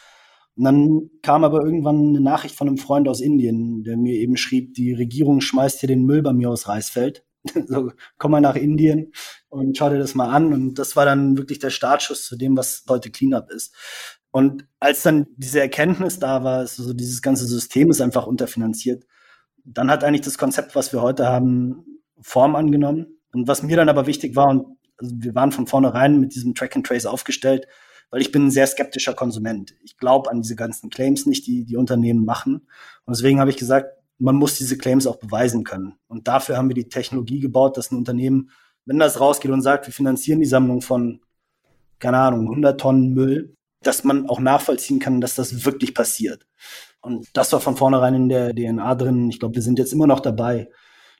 Und 0.57 0.65
dann 0.65 1.11
kam 1.23 1.45
aber 1.45 1.63
irgendwann 1.63 2.09
eine 2.09 2.21
Nachricht 2.21 2.55
von 2.55 2.69
einem 2.69 2.79
Freund 2.79 3.09
aus 3.09 3.21
Indien, 3.21 3.85
der 3.85 3.97
mir 3.97 4.15
eben 4.15 4.37
schrieb, 4.37 4.75
die 4.75 4.95
Regierung 4.95 5.41
schmeißt 5.41 5.81
hier 5.81 5.89
den 5.89 6.05
Müll 6.05 6.23
bei 6.23 6.33
mir 6.33 6.51
aus 6.51 6.69
Reisfeld. 6.69 7.25
so, 7.67 7.93
komm 8.19 8.31
mal 8.31 8.41
nach 8.41 8.57
Indien 8.57 9.13
und 9.49 9.77
schau 9.77 9.91
dir 9.91 9.99
das 9.99 10.15
mal 10.15 10.31
an. 10.31 10.53
Und 10.53 10.75
das 10.79 10.97
war 10.97 11.05
dann 11.05 11.37
wirklich 11.37 11.59
der 11.59 11.71
Startschuss 11.71 12.25
zu 12.25 12.37
dem, 12.37 12.57
was 12.57 12.85
heute 12.89 13.11
Cleanup 13.11 13.51
ist. 13.51 13.75
Und 14.31 14.67
als 14.81 15.03
dann 15.03 15.27
diese 15.37 15.61
Erkenntnis 15.61 16.19
da 16.19 16.45
war, 16.45 16.59
also 16.59 16.83
so 16.83 16.93
dieses 16.93 17.23
ganze 17.23 17.47
System 17.47 17.91
ist 17.91 18.01
einfach 18.01 18.27
unterfinanziert, 18.27 19.05
dann 19.65 19.91
hat 19.91 20.05
eigentlich 20.05 20.23
das 20.23 20.39
Konzept, 20.39 20.75
was 20.75 20.93
wir 20.93 21.03
heute 21.03 21.27
haben, 21.27 21.85
Form 22.21 22.55
angenommen. 22.55 23.16
Und 23.37 23.49
was 23.49 23.63
mir 23.63 23.77
dann 23.77 23.91
aber 23.91 24.07
wichtig 24.07 24.35
war, 24.35 24.49
und 24.49 24.79
wir 24.99 25.35
waren 25.35 25.53
von 25.53 25.67
vornherein 25.67 26.19
mit 26.19 26.35
diesem 26.35 26.55
Track 26.55 26.75
and 26.75 26.87
Trace 26.87 27.05
aufgestellt, 27.05 27.67
weil 28.11 28.23
ich 28.23 28.33
bin 28.33 28.47
ein 28.47 28.51
sehr 28.51 28.67
skeptischer 28.67 29.13
Konsument. 29.13 29.75
Ich 29.83 29.99
glaube 29.99 30.31
an 30.31 30.41
diese 30.41 30.57
ganzen 30.57 30.89
Claims 30.89 31.27
nicht, 31.27 31.47
die 31.47 31.67
die 31.67 31.77
Unternehmen 31.77 32.25
machen. 32.25 32.67
Und 33.05 33.15
deswegen 33.15 33.39
habe 33.39 33.51
ich 33.51 33.59
gesagt, 33.59 33.91
man 34.19 34.37
muss 34.37 34.57
diese 34.57 34.79
Claims 34.79 35.07
auch 35.07 35.17
beweisen 35.17 35.65
können. 35.65 35.97
Und 36.09 36.29
dafür 36.29 36.57
haben 36.57 36.69
wir 36.69 36.75
die 36.75 36.89
Technologie 36.89 37.41
gebaut, 37.41 37.77
dass 37.77 37.91
ein 37.91 37.99
Unternehmen, 37.99 38.49
wenn 38.87 38.99
das 38.99 39.21
rausgeht 39.21 39.51
und 39.51 39.61
sagt, 39.61 39.87
wir 39.87 39.93
finanzieren 39.93 40.41
die 40.41 40.47
Sammlung 40.47 40.81
von, 40.81 41.21
keine 41.99 42.17
Ahnung, 42.17 42.49
100 42.49 42.81
Tonnen 42.81 43.13
Müll, 43.13 43.55
dass 43.83 44.03
man 44.03 44.31
auch 44.31 44.41
nachvollziehen 44.41 44.99
kann, 44.99 45.21
dass 45.21 45.35
das 45.35 45.67
wirklich 45.67 45.93
passiert. 45.95 46.47
Und 47.03 47.29
das 47.35 47.53
war 47.53 47.61
von 47.61 47.77
vornherein 47.77 48.15
in 48.15 48.29
der 48.31 48.55
DNA 48.55 48.95
drin. 48.95 49.29
Ich 49.29 49.41
glaube, 49.41 49.57
wir 49.57 49.63
sind 49.63 49.79
jetzt 49.79 49.93
immer 49.93 50.07
noch 50.07 50.21
dabei, 50.21 50.71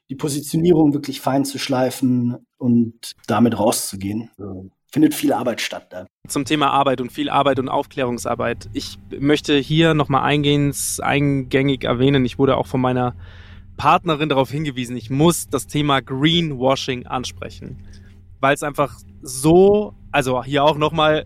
die 0.09 0.15
Positionierung 0.15 0.93
wirklich 0.93 1.21
fein 1.21 1.45
zu 1.45 1.57
schleifen 1.59 2.37
und 2.57 3.13
damit 3.27 3.57
rauszugehen 3.59 4.29
findet 4.91 5.13
viel 5.13 5.33
Arbeit 5.33 5.61
statt 5.61 5.87
da. 5.91 6.07
Zum 6.27 6.45
Thema 6.45 6.71
Arbeit 6.71 7.01
und 7.01 7.11
viel 7.11 7.29
Arbeit 7.29 7.59
und 7.59 7.69
Aufklärungsarbeit. 7.69 8.69
Ich 8.73 8.97
möchte 9.19 9.57
hier 9.57 9.93
nochmal 9.93 10.23
eingängig 10.23 11.83
erwähnen, 11.83 12.25
ich 12.25 12.39
wurde 12.39 12.57
auch 12.57 12.67
von 12.67 12.81
meiner 12.81 13.15
Partnerin 13.75 14.29
darauf 14.29 14.49
hingewiesen, 14.49 14.97
ich 14.97 15.09
muss 15.09 15.49
das 15.49 15.67
Thema 15.67 16.01
Greenwashing 16.01 17.05
ansprechen. 17.05 17.83
Weil 18.39 18.55
es 18.55 18.63
einfach 18.63 18.95
so, 19.21 19.93
also 20.11 20.43
hier 20.43 20.63
auch 20.63 20.77
nochmal 20.77 21.25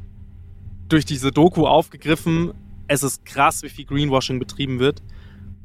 durch 0.89 1.05
diese 1.05 1.31
Doku 1.31 1.65
aufgegriffen, 1.65 2.53
es 2.87 3.03
ist 3.03 3.23
krass, 3.25 3.63
wie 3.63 3.69
viel 3.69 3.85
Greenwashing 3.85 4.39
betrieben 4.39 4.79
wird. 4.79 5.01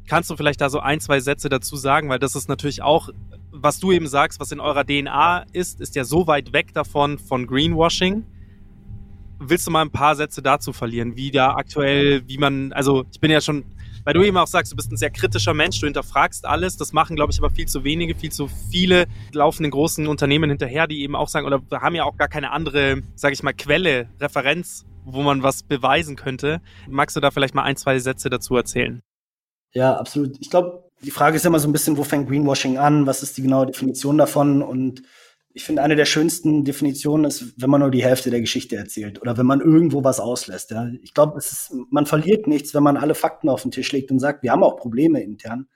Kannst 0.06 0.30
du 0.30 0.36
vielleicht 0.36 0.60
da 0.60 0.70
so 0.70 0.80
ein, 0.80 1.00
zwei 1.00 1.20
Sätze 1.20 1.48
dazu 1.48 1.76
sagen? 1.76 2.08
Weil 2.08 2.18
das 2.18 2.34
ist 2.34 2.48
natürlich 2.48 2.82
auch 2.82 3.10
was 3.62 3.80
du 3.80 3.92
eben 3.92 4.06
sagst, 4.06 4.40
was 4.40 4.52
in 4.52 4.60
eurer 4.60 4.84
DNA 4.84 5.46
ist, 5.52 5.80
ist 5.80 5.96
ja 5.96 6.04
so 6.04 6.26
weit 6.26 6.52
weg 6.52 6.72
davon 6.74 7.18
von 7.18 7.46
Greenwashing. 7.46 8.24
Willst 9.38 9.66
du 9.66 9.70
mal 9.70 9.82
ein 9.82 9.90
paar 9.90 10.16
Sätze 10.16 10.42
dazu 10.42 10.72
verlieren, 10.72 11.16
wie 11.16 11.30
da 11.30 11.54
aktuell, 11.54 12.26
wie 12.26 12.38
man, 12.38 12.72
also 12.72 13.04
ich 13.12 13.20
bin 13.20 13.30
ja 13.30 13.40
schon, 13.40 13.64
weil 14.04 14.14
du 14.14 14.22
eben 14.22 14.36
auch 14.36 14.46
sagst, 14.46 14.72
du 14.72 14.76
bist 14.76 14.90
ein 14.90 14.96
sehr 14.96 15.10
kritischer 15.10 15.52
Mensch, 15.52 15.78
du 15.80 15.86
hinterfragst 15.86 16.46
alles, 16.46 16.76
das 16.76 16.92
machen, 16.92 17.16
glaube 17.16 17.32
ich, 17.32 17.38
aber 17.38 17.50
viel 17.50 17.66
zu 17.66 17.84
wenige, 17.84 18.14
viel 18.14 18.32
zu 18.32 18.48
viele 18.70 19.06
laufen 19.32 19.64
in 19.64 19.70
großen 19.70 20.06
Unternehmen 20.06 20.48
hinterher, 20.48 20.86
die 20.86 21.02
eben 21.02 21.16
auch 21.16 21.28
sagen, 21.28 21.46
oder 21.46 21.60
haben 21.72 21.94
ja 21.94 22.04
auch 22.04 22.16
gar 22.16 22.28
keine 22.28 22.50
andere, 22.50 23.02
sage 23.14 23.34
ich 23.34 23.42
mal, 23.42 23.52
Quelle, 23.52 24.08
Referenz, 24.20 24.86
wo 25.04 25.22
man 25.22 25.42
was 25.42 25.62
beweisen 25.62 26.16
könnte. 26.16 26.60
Magst 26.88 27.16
du 27.16 27.20
da 27.20 27.30
vielleicht 27.30 27.54
mal 27.54 27.62
ein, 27.62 27.76
zwei 27.76 27.98
Sätze 27.98 28.30
dazu 28.30 28.56
erzählen? 28.56 29.02
Ja, 29.76 29.94
absolut. 29.94 30.38
Ich 30.40 30.48
glaube, 30.48 30.88
die 31.02 31.10
Frage 31.10 31.36
ist 31.36 31.44
immer 31.44 31.58
so 31.58 31.68
ein 31.68 31.72
bisschen, 31.72 31.98
wo 31.98 32.02
fängt 32.02 32.30
Greenwashing 32.30 32.78
an? 32.78 33.06
Was 33.06 33.22
ist 33.22 33.36
die 33.36 33.42
genaue 33.42 33.66
Definition 33.66 34.16
davon? 34.16 34.62
Und 34.62 35.02
ich 35.52 35.64
finde, 35.64 35.82
eine 35.82 35.96
der 35.96 36.06
schönsten 36.06 36.64
Definitionen 36.64 37.26
ist, 37.26 37.60
wenn 37.60 37.68
man 37.68 37.82
nur 37.82 37.90
die 37.90 38.02
Hälfte 38.02 38.30
der 38.30 38.40
Geschichte 38.40 38.74
erzählt 38.76 39.20
oder 39.20 39.36
wenn 39.36 39.44
man 39.44 39.60
irgendwo 39.60 40.02
was 40.02 40.18
auslässt. 40.18 40.70
Ja. 40.70 40.88
Ich 41.02 41.12
glaube, 41.12 41.38
man 41.90 42.06
verliert 42.06 42.46
nichts, 42.46 42.72
wenn 42.72 42.84
man 42.84 42.96
alle 42.96 43.14
Fakten 43.14 43.50
auf 43.50 43.60
den 43.60 43.70
Tisch 43.70 43.92
legt 43.92 44.10
und 44.10 44.18
sagt, 44.18 44.42
wir 44.42 44.50
haben 44.50 44.64
auch 44.64 44.78
Probleme 44.78 45.22
intern. 45.22 45.66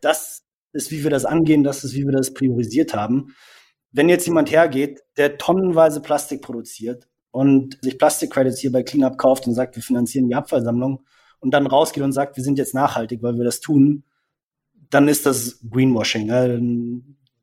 Das 0.00 0.42
ist, 0.72 0.90
wie 0.90 1.04
wir 1.04 1.10
das 1.10 1.24
angehen, 1.24 1.62
das 1.62 1.84
ist, 1.84 1.94
wie 1.94 2.06
wir 2.06 2.12
das 2.12 2.34
priorisiert 2.34 2.92
haben. 2.92 3.36
Wenn 3.92 4.08
jetzt 4.08 4.26
jemand 4.26 4.50
hergeht, 4.50 5.00
der 5.16 5.38
tonnenweise 5.38 6.02
Plastik 6.02 6.42
produziert 6.42 7.06
und 7.30 7.78
sich 7.82 7.98
Plastik-Credits 7.98 8.58
hier 8.58 8.72
bei 8.72 8.82
Cleanup 8.82 9.16
kauft 9.16 9.46
und 9.46 9.54
sagt, 9.54 9.76
wir 9.76 9.82
finanzieren 9.84 10.26
die 10.26 10.34
Abfallsammlung 10.34 11.04
und 11.44 11.50
dann 11.52 11.66
rausgeht 11.66 12.02
und 12.02 12.12
sagt, 12.12 12.36
wir 12.36 12.42
sind 12.42 12.58
jetzt 12.58 12.74
nachhaltig, 12.74 13.22
weil 13.22 13.36
wir 13.36 13.44
das 13.44 13.60
tun, 13.60 14.02
dann 14.90 15.08
ist 15.08 15.26
das 15.26 15.60
Greenwashing. 15.70 16.28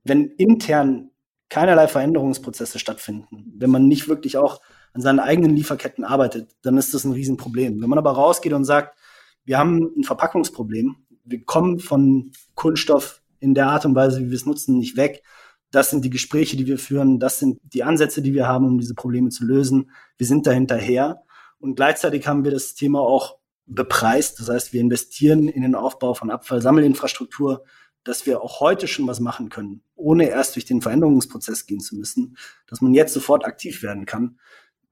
Wenn 0.03 0.27
intern 0.37 1.11
keinerlei 1.49 1.87
Veränderungsprozesse 1.87 2.79
stattfinden, 2.79 3.53
wenn 3.57 3.69
man 3.69 3.87
nicht 3.87 4.07
wirklich 4.07 4.37
auch 4.37 4.59
an 4.93 5.01
seinen 5.01 5.19
eigenen 5.19 5.55
Lieferketten 5.55 6.03
arbeitet, 6.03 6.49
dann 6.63 6.77
ist 6.77 6.93
das 6.93 7.05
ein 7.05 7.11
Riesenproblem. 7.11 7.79
Wenn 7.81 7.89
man 7.89 7.99
aber 7.99 8.11
rausgeht 8.11 8.53
und 8.53 8.65
sagt, 8.65 8.97
wir 9.45 9.59
haben 9.59 9.91
ein 9.97 10.03
Verpackungsproblem, 10.03 10.95
wir 11.23 11.43
kommen 11.45 11.79
von 11.79 12.31
Kunststoff 12.55 13.21
in 13.39 13.53
der 13.53 13.67
Art 13.67 13.85
und 13.85 13.95
Weise, 13.95 14.19
wie 14.19 14.29
wir 14.29 14.35
es 14.35 14.45
nutzen, 14.45 14.79
nicht 14.79 14.97
weg. 14.97 15.23
Das 15.69 15.91
sind 15.91 16.03
die 16.03 16.09
Gespräche, 16.09 16.57
die 16.57 16.65
wir 16.65 16.79
führen, 16.79 17.19
das 17.19 17.37
sind 17.39 17.59
die 17.63 17.83
Ansätze, 17.83 18.21
die 18.21 18.33
wir 18.33 18.47
haben, 18.47 18.65
um 18.65 18.79
diese 18.79 18.95
Probleme 18.95 19.29
zu 19.29 19.45
lösen. 19.45 19.91
Wir 20.17 20.25
sind 20.25 20.47
da 20.47 20.51
hinterher. 20.51 21.21
Und 21.59 21.75
gleichzeitig 21.75 22.27
haben 22.27 22.43
wir 22.43 22.51
das 22.51 22.73
Thema 22.73 23.01
auch 23.01 23.37
bepreist. 23.65 24.39
Das 24.39 24.49
heißt, 24.49 24.73
wir 24.73 24.81
investieren 24.81 25.47
in 25.47 25.61
den 25.61 25.75
Aufbau 25.75 26.13
von 26.13 26.31
Abfallsammelinfrastruktur, 26.31 27.63
dass 28.03 28.25
wir 28.25 28.41
auch 28.41 28.59
heute 28.59 28.87
schon 28.87 29.07
was 29.07 29.19
machen 29.19 29.49
können, 29.49 29.83
ohne 29.95 30.29
erst 30.29 30.55
durch 30.55 30.65
den 30.65 30.81
Veränderungsprozess 30.81 31.67
gehen 31.67 31.79
zu 31.79 31.95
müssen, 31.95 32.37
dass 32.67 32.81
man 32.81 32.93
jetzt 32.93 33.13
sofort 33.13 33.45
aktiv 33.45 33.83
werden 33.83 34.05
kann, 34.05 34.39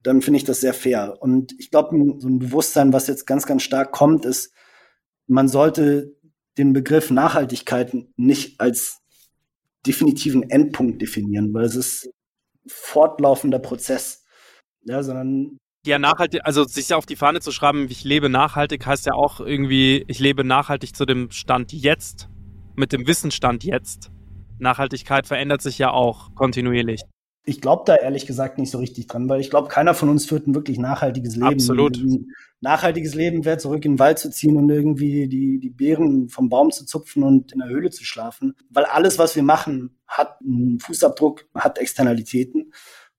dann 0.03 0.21
finde 0.21 0.37
ich 0.37 0.43
das 0.43 0.61
sehr 0.61 0.73
fair. 0.73 1.17
Und 1.19 1.53
ich 1.59 1.71
glaube, 1.71 1.97
so 2.19 2.27
ein 2.27 2.39
Bewusstsein, 2.39 2.93
was 2.93 3.07
jetzt 3.07 3.25
ganz, 3.25 3.45
ganz 3.45 3.63
stark 3.63 3.91
kommt, 3.91 4.25
ist, 4.25 4.53
man 5.27 5.47
sollte 5.47 6.15
den 6.57 6.73
Begriff 6.73 7.09
Nachhaltigkeit 7.09 7.95
nicht 8.15 8.59
als 8.59 9.01
definitiven 9.85 10.49
Endpunkt 10.49 11.01
definieren, 11.01 11.53
weil 11.53 11.65
es 11.65 11.75
ist 11.75 12.09
fortlaufender 12.67 13.59
Prozess, 13.59 14.23
ja, 14.83 15.01
sondern 15.03 15.57
ja, 15.85 15.97
nachhaltig, 15.97 16.41
also 16.43 16.63
sich 16.65 16.93
auf 16.93 17.05
die 17.05 17.15
Fahne 17.15 17.39
zu 17.39 17.51
schreiben, 17.51 17.87
ich 17.89 18.03
lebe 18.03 18.29
nachhaltig, 18.29 18.85
heißt 18.85 19.05
ja 19.05 19.13
auch 19.13 19.39
irgendwie, 19.39 20.03
ich 20.07 20.19
lebe 20.19 20.43
nachhaltig 20.43 20.95
zu 20.95 21.05
dem 21.05 21.31
Stand 21.31 21.71
jetzt 21.71 22.29
mit 22.75 22.91
dem 22.91 23.07
Wissensstand 23.07 23.63
jetzt. 23.63 24.11
Nachhaltigkeit 24.59 25.25
verändert 25.25 25.61
sich 25.61 25.77
ja 25.77 25.91
auch 25.91 26.35
kontinuierlich. 26.35 27.01
Ich 27.45 27.61
glaube 27.61 27.83
da 27.85 27.95
ehrlich 27.95 28.27
gesagt 28.27 28.57
nicht 28.57 28.69
so 28.69 28.77
richtig 28.77 29.07
dran, 29.07 29.29
weil 29.29 29.39
ich 29.39 29.49
glaube, 29.49 29.69
keiner 29.69 29.93
von 29.93 30.09
uns 30.09 30.25
führt 30.25 30.47
ein 30.47 30.53
wirklich 30.53 30.77
nachhaltiges 30.77 31.35
Leben. 31.35 31.47
Absolut. 31.47 31.97
Ein 31.97 32.27
nachhaltiges 32.59 33.15
Leben 33.15 33.45
wäre 33.45 33.57
zurück 33.57 33.85
in 33.85 33.93
den 33.93 33.99
Wald 33.99 34.19
zu 34.19 34.29
ziehen 34.29 34.57
und 34.57 34.69
irgendwie 34.69 35.27
die, 35.27 35.59
die 35.59 35.69
Beeren 35.69 36.27
vom 36.29 36.49
Baum 36.49 36.71
zu 36.71 36.85
zupfen 36.85 37.23
und 37.23 37.53
in 37.53 37.59
der 37.59 37.69
Höhle 37.69 37.89
zu 37.89 38.03
schlafen. 38.03 38.55
Weil 38.69 38.85
alles, 38.85 39.17
was 39.17 39.35
wir 39.35 39.43
machen, 39.43 39.97
hat 40.05 40.37
einen 40.41 40.79
Fußabdruck, 40.79 41.45
hat 41.55 41.79
Externalitäten. 41.79 42.73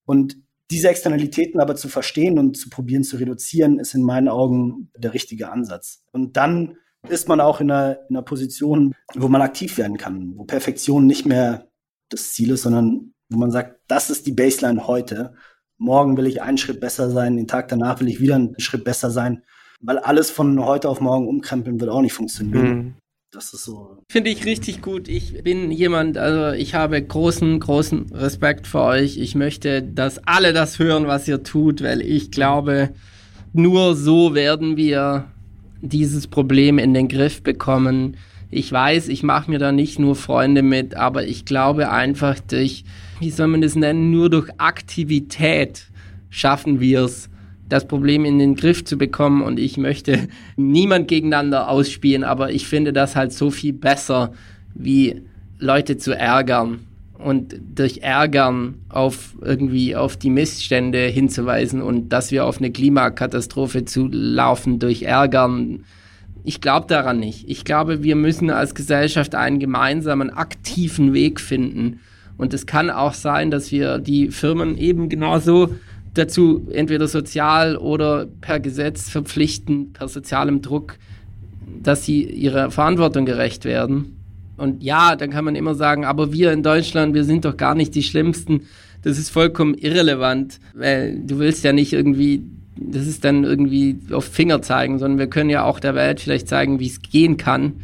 Und 0.05 0.37
diese 0.71 0.89
Externalitäten 0.89 1.61
aber 1.61 1.77
zu 1.77 1.89
verstehen 1.89 2.39
und 2.39 2.57
zu 2.57 2.71
probieren 2.71 3.03
zu 3.03 3.17
reduzieren, 3.17 3.79
ist 3.79 3.95
in 3.95 4.03
meinen 4.03 4.29
Augen 4.29 4.91
der 4.97 5.15
richtige 5.15 5.51
Ansatz. 5.51 6.05
Und 6.13 6.37
dann 6.37 6.77
ist 7.09 7.29
man 7.29 7.41
auch 7.41 7.61
in 7.61 7.71
einer, 7.71 7.99
in 8.09 8.17
einer 8.17 8.23
Position, 8.23 8.95
wo 9.15 9.29
man 9.29 9.43
aktiv 9.43 9.79
werden 9.79 9.97
kann, 9.97 10.35
wo 10.37 10.45
Perfektion 10.45 11.07
nicht 11.07 11.27
mehr 11.27 11.69
das 12.09 12.33
Ziel 12.33 12.51
ist, 12.51 12.63
sondern 12.63 13.15
wo 13.31 13.39
man 13.39 13.51
sagt, 13.51 13.81
das 13.89 14.11
ist 14.11 14.27
die 14.27 14.33
Baseline 14.33 14.87
heute. 14.87 15.35
Morgen 15.79 16.17
will 16.17 16.27
ich 16.27 16.43
einen 16.43 16.59
Schritt 16.59 16.81
besser 16.81 17.11
sein, 17.11 17.37
den 17.37 17.47
Tag 17.47 17.69
danach 17.69 18.01
will 18.01 18.09
ich 18.09 18.21
wieder 18.21 18.35
einen 18.35 18.59
Schritt 18.59 18.85
besser 18.85 19.11
sein, 19.11 19.43
weil 19.81 19.99
alles 19.99 20.31
von 20.31 20.65
heute 20.65 20.89
auf 20.89 21.01
morgen 21.01 21.27
umkrempeln 21.27 21.81
wird 21.81 21.91
auch 21.91 22.03
nicht 22.03 22.13
funktionieren. 22.13 22.69
Mhm. 22.69 22.95
Das 23.33 23.55
ist 23.55 23.65
so. 23.65 23.99
Finde 24.09 24.31
ich 24.31 24.45
richtig 24.45 24.83
gut. 24.83 25.07
Ich 25.07 25.45
bin 25.45 25.71
jemand, 25.71 26.19
also 26.19 26.57
ich 26.57 26.75
habe 26.75 27.01
großen, 27.01 27.61
großen 27.61 28.11
Respekt 28.13 28.67
für 28.67 28.81
euch. 28.81 29.19
Ich 29.19 29.37
möchte, 29.37 29.85
dass 29.85 30.19
alle 30.27 30.53
das 30.53 30.81
hören, 30.81 31.07
was 31.07 31.29
ihr 31.29 31.45
tut, 31.45 31.81
weil 31.81 32.01
ich 32.01 32.33
glaube, 32.33 32.91
nur 33.53 33.95
so 33.95 34.35
werden 34.35 34.77
wir 34.77 35.31
dieses 35.81 36.27
Problem 36.27 36.79
in 36.79 36.93
den 36.93 37.07
Griff 37.07 37.41
bekommen. 37.45 38.17
Ich 38.51 38.73
weiß, 38.73 39.07
ich 39.07 39.23
mache 39.23 39.49
mir 39.49 39.61
da 39.61 39.71
nicht 39.71 40.01
nur 40.01 40.17
Freunde 40.17 40.63
mit, 40.63 40.97
aber 40.97 41.25
ich 41.25 41.45
glaube 41.45 41.91
einfach 41.91 42.41
durch, 42.41 42.85
wie 43.21 43.31
soll 43.31 43.47
man 43.47 43.61
das 43.61 43.77
nennen, 43.77 44.11
nur 44.11 44.29
durch 44.29 44.49
Aktivität 44.59 45.87
schaffen 46.31 46.81
wir 46.81 47.03
es, 47.03 47.31
das 47.71 47.87
Problem 47.87 48.27
in 48.27 48.39
den 48.39 48.57
Griff 48.57 48.85
zu 48.85 48.99
bekommen. 48.99 49.41
Und 49.41 49.59
ich 49.59 49.79
möchte 49.79 50.29
niemand 50.57 51.09
gegeneinander 51.09 51.71
ausspielen, 51.71 52.25
aber 52.25 52.53
ich 52.53 52.67
finde 52.67 52.93
das 52.93 53.17
halt 53.17 53.33
so 53.33 53.51
viel 53.51 53.73
besser, 53.73 54.33
wie 54.75 55.23
Leute 55.59 55.97
zu 55.97 56.17
ärgern 56.17 56.81
und 57.19 57.55
durch 57.75 57.99
Ärgern 57.99 58.77
auf 58.89 59.35
irgendwie 59.43 59.95
auf 59.95 60.17
die 60.17 60.31
Missstände 60.31 61.07
hinzuweisen 61.07 61.83
und 61.83 62.11
dass 62.11 62.31
wir 62.31 62.47
auf 62.47 62.59
eine 62.59 62.71
Klimakatastrophe 62.71 63.85
zulaufen 63.85 64.79
durch 64.79 65.03
Ärgern. 65.03 65.85
Ich 66.45 66.61
glaube 66.61 66.87
daran 66.89 67.21
nicht. 67.21 67.49
Ich 67.49 67.65
glaube, 67.65 68.03
wir 68.03 68.17
müssen 68.17 68.51
als 68.51 68.75
Gesellschaft 68.75 69.35
einen 69.35 69.59
gemeinsamen 69.59 70.31
aktiven 70.31 71.13
Weg 71.13 71.41
finden. 71.41 72.01
Und 72.39 72.55
es 72.55 72.65
kann 72.65 72.89
auch 72.89 73.13
sein, 73.13 73.51
dass 73.51 73.71
wir 73.71 73.99
die 73.99 74.29
Firmen 74.29 74.79
eben 74.79 75.11
genauso 75.11 75.75
dazu 76.15 76.67
entweder 76.73 77.09
sozial 77.09 77.77
oder 77.77 78.27
per 78.41 78.61
Gesetz 78.61 79.09
verpflichten, 79.09 79.93
per 79.93 80.09
sozialem 80.09 80.63
Druck, 80.63 80.97
dass 81.83 82.05
sie 82.05 82.25
ihrer 82.25 82.71
Verantwortung 82.71 83.27
gerecht 83.27 83.65
werden. 83.65 84.17
Und 84.57 84.83
ja, 84.83 85.17
dann 85.17 85.31
kann 85.31 85.45
man 85.45 85.55
immer 85.55 85.75
sagen, 85.75 86.05
aber 86.05 86.33
wir 86.33 86.53
in 86.53 86.63
Deutschland, 86.63 87.15
wir 87.15 87.25
sind 87.25 87.45
doch 87.45 87.57
gar 87.57 87.75
nicht 87.75 87.95
die 87.95 88.03
Schlimmsten. 88.03 88.63
Das 89.03 89.19
ist 89.19 89.31
vollkommen 89.31 89.75
irrelevant, 89.75 90.61
weil 90.75 91.19
du 91.25 91.39
willst 91.39 91.65
ja 91.65 91.73
nicht 91.73 91.95
irgendwie, 91.95 92.43
das 92.77 93.07
ist 93.07 93.25
dann 93.25 93.45
irgendwie 93.45 93.99
auf 94.11 94.27
Finger 94.27 94.61
zeigen, 94.61 94.99
sondern 94.99 95.19
wir 95.19 95.29
können 95.29 95.49
ja 95.49 95.65
auch 95.65 95.81
der 95.81 95.95
Welt 95.95 96.21
vielleicht 96.21 96.49
zeigen, 96.49 96.79
wie 96.79 96.89
es 96.89 97.01
gehen 97.01 97.39
kann, 97.39 97.75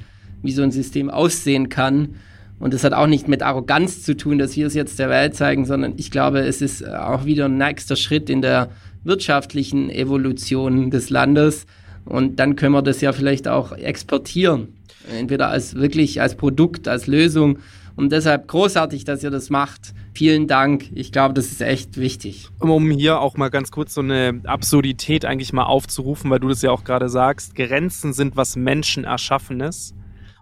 wie 0.43 0.53
so 0.53 0.63
ein 0.63 0.71
System 0.71 1.09
aussehen 1.09 1.71
kann. 1.71 2.17
Und 2.59 2.73
das 2.73 2.85
hat 2.85 2.93
auch 2.93 3.07
nicht 3.07 3.29
mit 3.29 3.43
Arroganz 3.43 4.03
zu 4.03 4.17
tun, 4.17 4.39
dass 4.39 4.57
wir 4.57 4.67
es 4.67 4.75
jetzt 4.75 4.99
der 4.99 5.11
Welt 5.11 5.35
zeigen, 5.35 5.67
sondern 5.67 5.95
ich 5.97 6.11
glaube, 6.11 6.41
es 6.41 6.63
ist 6.63 6.89
auch 6.89 7.25
wieder 7.25 7.47
ein 7.47 7.59
nächster 7.59 7.97
Schritt 7.97 8.31
in 8.31 8.41
der 8.41 8.71
wirtschaftlichen 9.05 9.91
Evolution 9.91 10.91
des 10.91 11.11
Landes. 11.11 11.67
Und 12.05 12.41
dann 12.41 12.57
können 12.57 12.73
wir 12.73 12.83
das 12.83 13.01
ja 13.01 13.13
vielleicht 13.13 13.49
auch 13.49 13.73
exportieren 13.73 14.77
entweder 15.09 15.49
als 15.49 15.75
wirklich 15.75 16.21
als 16.21 16.35
Produkt, 16.37 16.89
als 16.89 17.07
Lösung. 17.07 17.59
Und 17.95 18.13
deshalb 18.13 18.47
großartig, 18.49 19.05
dass 19.05 19.23
ihr 19.23 19.31
das 19.31 19.49
macht. 19.49 19.95
Vielen 20.13 20.47
Dank. 20.47 20.91
Ich 20.95 21.13
glaube, 21.13 21.35
das 21.35 21.47
ist 21.47 21.63
echt 21.63 21.97
wichtig. 21.97 22.49
Um 22.59 22.91
hier 22.91 23.21
auch 23.21 23.37
mal 23.37 23.49
ganz 23.49 23.71
kurz 23.71 23.95
so 23.95 24.03
eine 24.03 24.41
Absurdität 24.45 25.25
eigentlich 25.25 25.53
mal 25.53 25.65
aufzurufen, 25.65 26.31
weil 26.31 26.41
du 26.41 26.49
das 26.49 26.61
ja 26.63 26.71
auch 26.71 26.85
gerade 26.85 27.09
sagst, 27.09 27.55
Grenzen 27.55 28.13
sind 28.13 28.37
was 28.37 28.57
Menschenerschaffenes. 28.57 29.95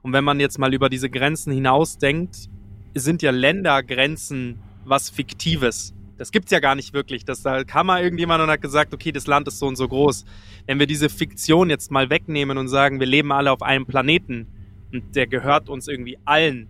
Und 0.05 0.13
wenn 0.13 0.23
man 0.23 0.39
jetzt 0.39 0.59
mal 0.59 0.75
über 0.75 0.91
diese 0.91 1.09
Grenzen 1.09 1.51
hinausdenkt, 1.51 2.51
sind 2.95 3.23
ja 3.23 3.31
Ländergrenzen 3.31 4.59
was 4.85 5.09
Fiktives. 5.09 5.95
Das 6.19 6.31
gibt's 6.31 6.53
ja 6.53 6.61
gar 6.61 6.75
nicht 6.75 6.93
wirklich. 6.93 7.25
Das, 7.25 7.43
da 7.43 7.65
kam 7.65 7.87
mal 7.87 8.03
irgendjemand 8.03 8.43
und 8.43 8.51
hat 8.51 8.61
gesagt, 8.61 8.93
okay, 8.93 9.13
das 9.13 9.27
Land 9.27 9.49
ist 9.49 9.59
so 9.59 9.67
und 9.67 9.77
so 9.77 9.89
groß. 9.89 10.27
Wenn 10.67 10.79
wir 10.79 10.87
diese 10.87 11.09
Fiktion 11.09 11.71
jetzt 11.71 11.91
mal 11.91 12.11
wegnehmen 12.11 12.59
und 12.59 12.69
sagen, 12.69 13.01
wir 13.01 13.07
leben 13.07 13.33
alle 13.33 13.51
auf 13.51 13.63
einem 13.63 13.87
Planeten 13.87 14.47
und 14.93 15.17
der 15.17 15.27
gehört 15.27 15.71
uns 15.71 15.89
irgendwie 15.89 16.19
allen 16.27 16.69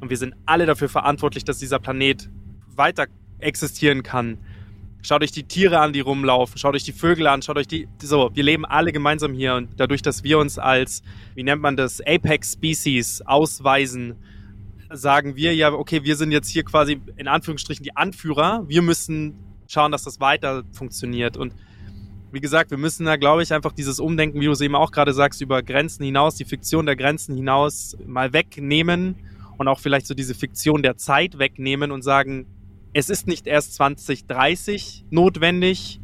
und 0.00 0.10
wir 0.10 0.18
sind 0.18 0.34
alle 0.44 0.66
dafür 0.66 0.90
verantwortlich, 0.90 1.42
dass 1.44 1.58
dieser 1.58 1.78
Planet 1.78 2.28
weiter 2.76 3.06
existieren 3.38 4.02
kann. 4.02 4.36
Schaut 5.04 5.22
euch 5.22 5.32
die 5.32 5.42
Tiere 5.42 5.80
an, 5.80 5.92
die 5.92 6.00
rumlaufen, 6.00 6.56
schaut 6.56 6.74
euch 6.74 6.82
die 6.82 6.92
Vögel 6.92 7.26
an, 7.26 7.42
schaut 7.42 7.58
euch 7.58 7.68
die, 7.68 7.86
so, 8.00 8.30
wir 8.32 8.42
leben 8.42 8.64
alle 8.64 8.90
gemeinsam 8.90 9.34
hier 9.34 9.54
und 9.54 9.68
dadurch, 9.76 10.00
dass 10.00 10.24
wir 10.24 10.38
uns 10.38 10.58
als, 10.58 11.02
wie 11.34 11.42
nennt 11.42 11.60
man 11.60 11.76
das, 11.76 12.00
Apex 12.00 12.54
Species 12.54 13.20
ausweisen, 13.20 14.14
sagen 14.90 15.36
wir 15.36 15.54
ja, 15.54 15.74
okay, 15.74 16.04
wir 16.04 16.16
sind 16.16 16.32
jetzt 16.32 16.48
hier 16.48 16.64
quasi 16.64 17.02
in 17.16 17.28
Anführungsstrichen 17.28 17.84
die 17.84 17.94
Anführer. 17.94 18.64
Wir 18.66 18.80
müssen 18.80 19.34
schauen, 19.68 19.92
dass 19.92 20.04
das 20.04 20.20
weiter 20.20 20.62
funktioniert. 20.72 21.36
Und 21.36 21.52
wie 22.32 22.40
gesagt, 22.40 22.70
wir 22.70 22.78
müssen 22.78 23.04
da, 23.04 23.16
glaube 23.16 23.42
ich, 23.42 23.52
einfach 23.52 23.72
dieses 23.72 24.00
Umdenken, 24.00 24.40
wie 24.40 24.46
du 24.46 24.52
es 24.52 24.62
eben 24.62 24.74
auch 24.74 24.90
gerade 24.90 25.12
sagst, 25.12 25.42
über 25.42 25.62
Grenzen 25.62 26.04
hinaus, 26.04 26.36
die 26.36 26.46
Fiktion 26.46 26.86
der 26.86 26.96
Grenzen 26.96 27.36
hinaus 27.36 27.94
mal 28.06 28.32
wegnehmen 28.32 29.16
und 29.58 29.68
auch 29.68 29.80
vielleicht 29.80 30.06
so 30.06 30.14
diese 30.14 30.34
Fiktion 30.34 30.82
der 30.82 30.96
Zeit 30.96 31.38
wegnehmen 31.38 31.92
und 31.92 32.00
sagen, 32.00 32.46
es 32.94 33.10
ist 33.10 33.26
nicht 33.26 33.46
erst 33.46 33.74
2030 33.74 35.04
notwendig, 35.10 36.00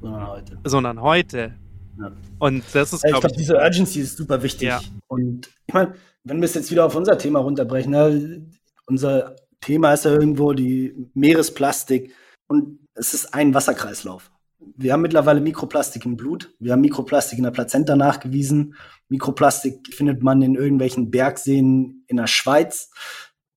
sondern 0.00 0.26
heute. 0.26 0.58
Sondern 0.64 1.00
heute. 1.02 1.54
Ja. 1.98 2.12
Und 2.38 2.64
das 2.72 2.92
ist, 2.94 3.04
ja, 3.04 3.10
ich 3.10 3.20
glaube, 3.20 3.36
diese 3.36 3.56
Urgency 3.56 4.00
ist 4.00 4.16
super 4.16 4.42
wichtig. 4.42 4.68
Ja. 4.68 4.80
Und 5.06 5.50
ich 5.66 5.74
meine, 5.74 5.94
wenn 6.24 6.38
wir 6.38 6.46
es 6.46 6.54
jetzt 6.54 6.70
wieder 6.70 6.86
auf 6.86 6.96
unser 6.96 7.18
Thema 7.18 7.40
runterbrechen, 7.40 7.90
ne, 7.90 8.46
unser 8.86 9.36
Thema 9.60 9.92
ist 9.92 10.06
ja 10.06 10.12
irgendwo 10.12 10.54
die 10.54 11.10
Meeresplastik 11.14 12.14
und 12.48 12.78
es 12.94 13.12
ist 13.12 13.34
ein 13.34 13.54
Wasserkreislauf. 13.54 14.30
Wir 14.76 14.94
haben 14.94 15.02
mittlerweile 15.02 15.40
Mikroplastik 15.40 16.06
im 16.06 16.16
Blut, 16.16 16.54
wir 16.58 16.72
haben 16.72 16.80
Mikroplastik 16.80 17.38
in 17.38 17.44
der 17.44 17.50
Plazenta 17.50 17.96
nachgewiesen. 17.96 18.74
Mikroplastik 19.08 19.94
findet 19.94 20.22
man 20.22 20.40
in 20.40 20.54
irgendwelchen 20.54 21.10
Bergseen 21.10 22.04
in 22.06 22.16
der 22.16 22.26
Schweiz, 22.26 22.90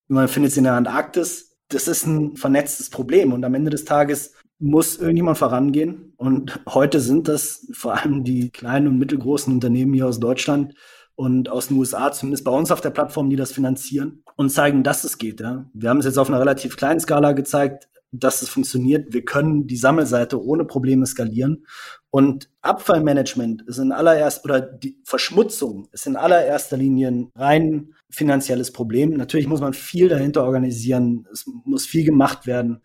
man 0.08 0.28
findet 0.28 0.52
es 0.52 0.58
in 0.58 0.64
der 0.64 0.74
Antarktis. 0.74 1.53
Das 1.68 1.88
ist 1.88 2.06
ein 2.06 2.36
vernetztes 2.36 2.90
Problem 2.90 3.32
und 3.32 3.44
am 3.44 3.54
Ende 3.54 3.70
des 3.70 3.84
Tages 3.84 4.34
muss 4.58 4.96
irgendjemand 4.96 5.38
vorangehen. 5.38 6.14
Und 6.16 6.60
heute 6.68 7.00
sind 7.00 7.28
das 7.28 7.66
vor 7.72 7.94
allem 7.94 8.24
die 8.24 8.50
kleinen 8.50 8.88
und 8.88 8.98
mittelgroßen 8.98 9.52
Unternehmen 9.52 9.92
hier 9.94 10.06
aus 10.06 10.20
Deutschland, 10.20 10.74
und 11.16 11.48
aus 11.48 11.68
den 11.68 11.76
USA, 11.76 12.10
zumindest 12.12 12.44
bei 12.44 12.50
uns 12.50 12.70
auf 12.70 12.80
der 12.80 12.90
Plattform, 12.90 13.30
die 13.30 13.36
das 13.36 13.52
finanzieren 13.52 14.22
und 14.36 14.50
zeigen, 14.50 14.82
dass 14.82 15.04
es 15.04 15.18
geht. 15.18 15.40
Ja. 15.40 15.70
Wir 15.72 15.90
haben 15.90 15.98
es 15.98 16.06
jetzt 16.06 16.18
auf 16.18 16.28
einer 16.28 16.40
relativ 16.40 16.76
kleinen 16.76 17.00
Skala 17.00 17.32
gezeigt, 17.32 17.88
dass 18.10 18.42
es 18.42 18.48
funktioniert. 18.48 19.12
Wir 19.12 19.24
können 19.24 19.66
die 19.66 19.76
Sammelseite 19.76 20.42
ohne 20.42 20.64
Probleme 20.64 21.06
skalieren. 21.06 21.66
Und 22.14 22.48
Abfallmanagement 22.60 23.62
ist 23.62 23.78
in 23.78 23.90
allererst 23.90 24.44
oder 24.44 24.60
die 24.60 25.00
Verschmutzung 25.02 25.88
ist 25.90 26.06
in 26.06 26.14
allererster 26.14 26.76
Linie 26.76 27.08
ein 27.08 27.32
rein 27.34 27.94
finanzielles 28.08 28.70
Problem. 28.70 29.14
Natürlich 29.14 29.48
muss 29.48 29.60
man 29.60 29.72
viel 29.72 30.08
dahinter 30.08 30.44
organisieren. 30.44 31.26
Es 31.32 31.44
muss 31.64 31.86
viel 31.86 32.04
gemacht 32.04 32.46
werden. 32.46 32.84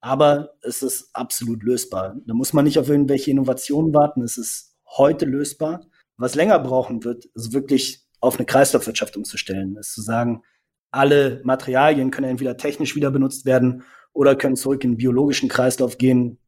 Aber 0.00 0.54
es 0.62 0.80
ist 0.80 1.10
absolut 1.12 1.62
lösbar. 1.62 2.16
Da 2.24 2.32
muss 2.32 2.54
man 2.54 2.64
nicht 2.64 2.78
auf 2.78 2.88
irgendwelche 2.88 3.30
Innovationen 3.30 3.92
warten. 3.92 4.22
Es 4.22 4.38
ist 4.38 4.74
heute 4.96 5.26
lösbar. 5.26 5.82
Was 6.16 6.34
länger 6.34 6.58
brauchen 6.58 7.04
wird, 7.04 7.26
ist 7.34 7.52
wirklich 7.52 8.06
auf 8.20 8.38
eine 8.38 8.46
Kreislaufwirtschaft 8.46 9.14
umzustellen. 9.14 9.76
Ist 9.76 9.92
zu 9.92 10.00
sagen, 10.00 10.42
alle 10.90 11.42
Materialien 11.44 12.10
können 12.10 12.30
entweder 12.30 12.56
technisch 12.56 12.96
wieder 12.96 13.10
benutzt 13.10 13.44
werden 13.44 13.82
oder 14.14 14.36
können 14.36 14.56
zurück 14.56 14.84
in 14.84 14.92
den 14.92 14.96
biologischen 14.96 15.50
Kreislauf 15.50 15.98
gehen, 15.98 16.38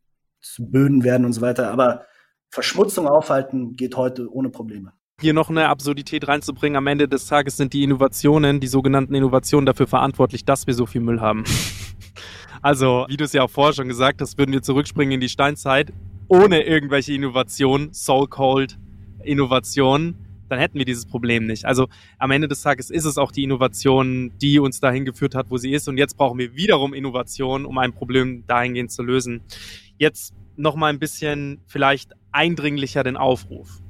zu 0.41 0.71
Böden 0.71 1.05
werden 1.05 1.27
und 1.27 1.35
so 1.35 1.43
weiter. 1.43 1.71
Aber 1.71 2.07
Verschmutzung 2.53 3.09
aufhalten 3.09 3.73
geht 3.77 3.97
heute 3.97 4.31
ohne 4.31 4.51
Probleme. 4.51 4.93
Hier 5.21 5.33
noch 5.33 5.49
eine 5.49 5.69
Absurdität 5.69 6.29
reinzubringen. 6.29 6.77
Am 6.77 6.87
Ende 6.87 7.09
des 7.09 7.27
Tages 7.27 7.57
sind 7.57 7.73
die 7.73 7.83
Innovationen, 7.83 8.61
die 8.61 8.67
sogenannten 8.67 9.15
Innovationen 9.15 9.65
dafür 9.65 9.87
verantwortlich, 9.87 10.45
dass 10.45 10.67
wir 10.67 10.75
so 10.75 10.87
viel 10.87 11.01
Müll 11.01 11.21
haben. 11.21 11.45
Also, 12.65 13.07
wie 13.09 13.17
du 13.17 13.25
es 13.25 13.33
ja 13.33 13.43
auch 13.43 13.51
vorher 13.51 13.73
schon 13.73 13.89
gesagt 13.89 14.21
hast, 14.21 14.39
würden 14.39 14.53
wir 14.53 14.63
zurückspringen 14.63 15.15
in 15.15 15.21
die 15.21 15.29
Steinzeit 15.29 15.93
ohne 16.29 16.63
irgendwelche 16.63 17.13
Innovationen, 17.13 17.89
so-called 17.93 18.79
Innovationen, 19.25 20.15
dann 20.53 20.61
hätten 20.61 20.79
wir 20.79 20.85
dieses 20.85 21.07
Problem 21.07 21.47
nicht. 21.47 21.65
Also 21.65 21.89
am 22.19 22.31
Ende 22.31 22.47
des 22.47 22.63
Tages 22.63 22.91
ist 22.91 23.05
es 23.05 23.19
auch 23.19 23.33
die 23.33 23.43
Innovation, 23.43 24.31
die 24.41 24.61
uns 24.61 24.79
dahin 24.79 25.05
geführt 25.05 25.35
hat, 25.35 25.47
wo 25.49 25.57
sie 25.57 25.73
ist. 25.73 25.89
Und 25.89 25.97
jetzt 25.97 26.17
brauchen 26.17 26.39
wir 26.39 26.55
wiederum 26.55 26.95
Innovation, 26.95 27.65
um 27.65 27.79
ein 27.79 27.95
Problem 27.95 28.45
dahingehend 28.47 28.93
zu 28.93 29.03
lösen. 29.03 29.41
Jetzt 29.99 30.35
noch 30.57 30.77
mal 30.77 30.89
ein 30.89 30.99
bisschen 30.99 31.61
vielleicht 31.67 32.13
eindringlicher 32.33 33.05
den 33.05 33.17
Aufruf. 33.17 33.81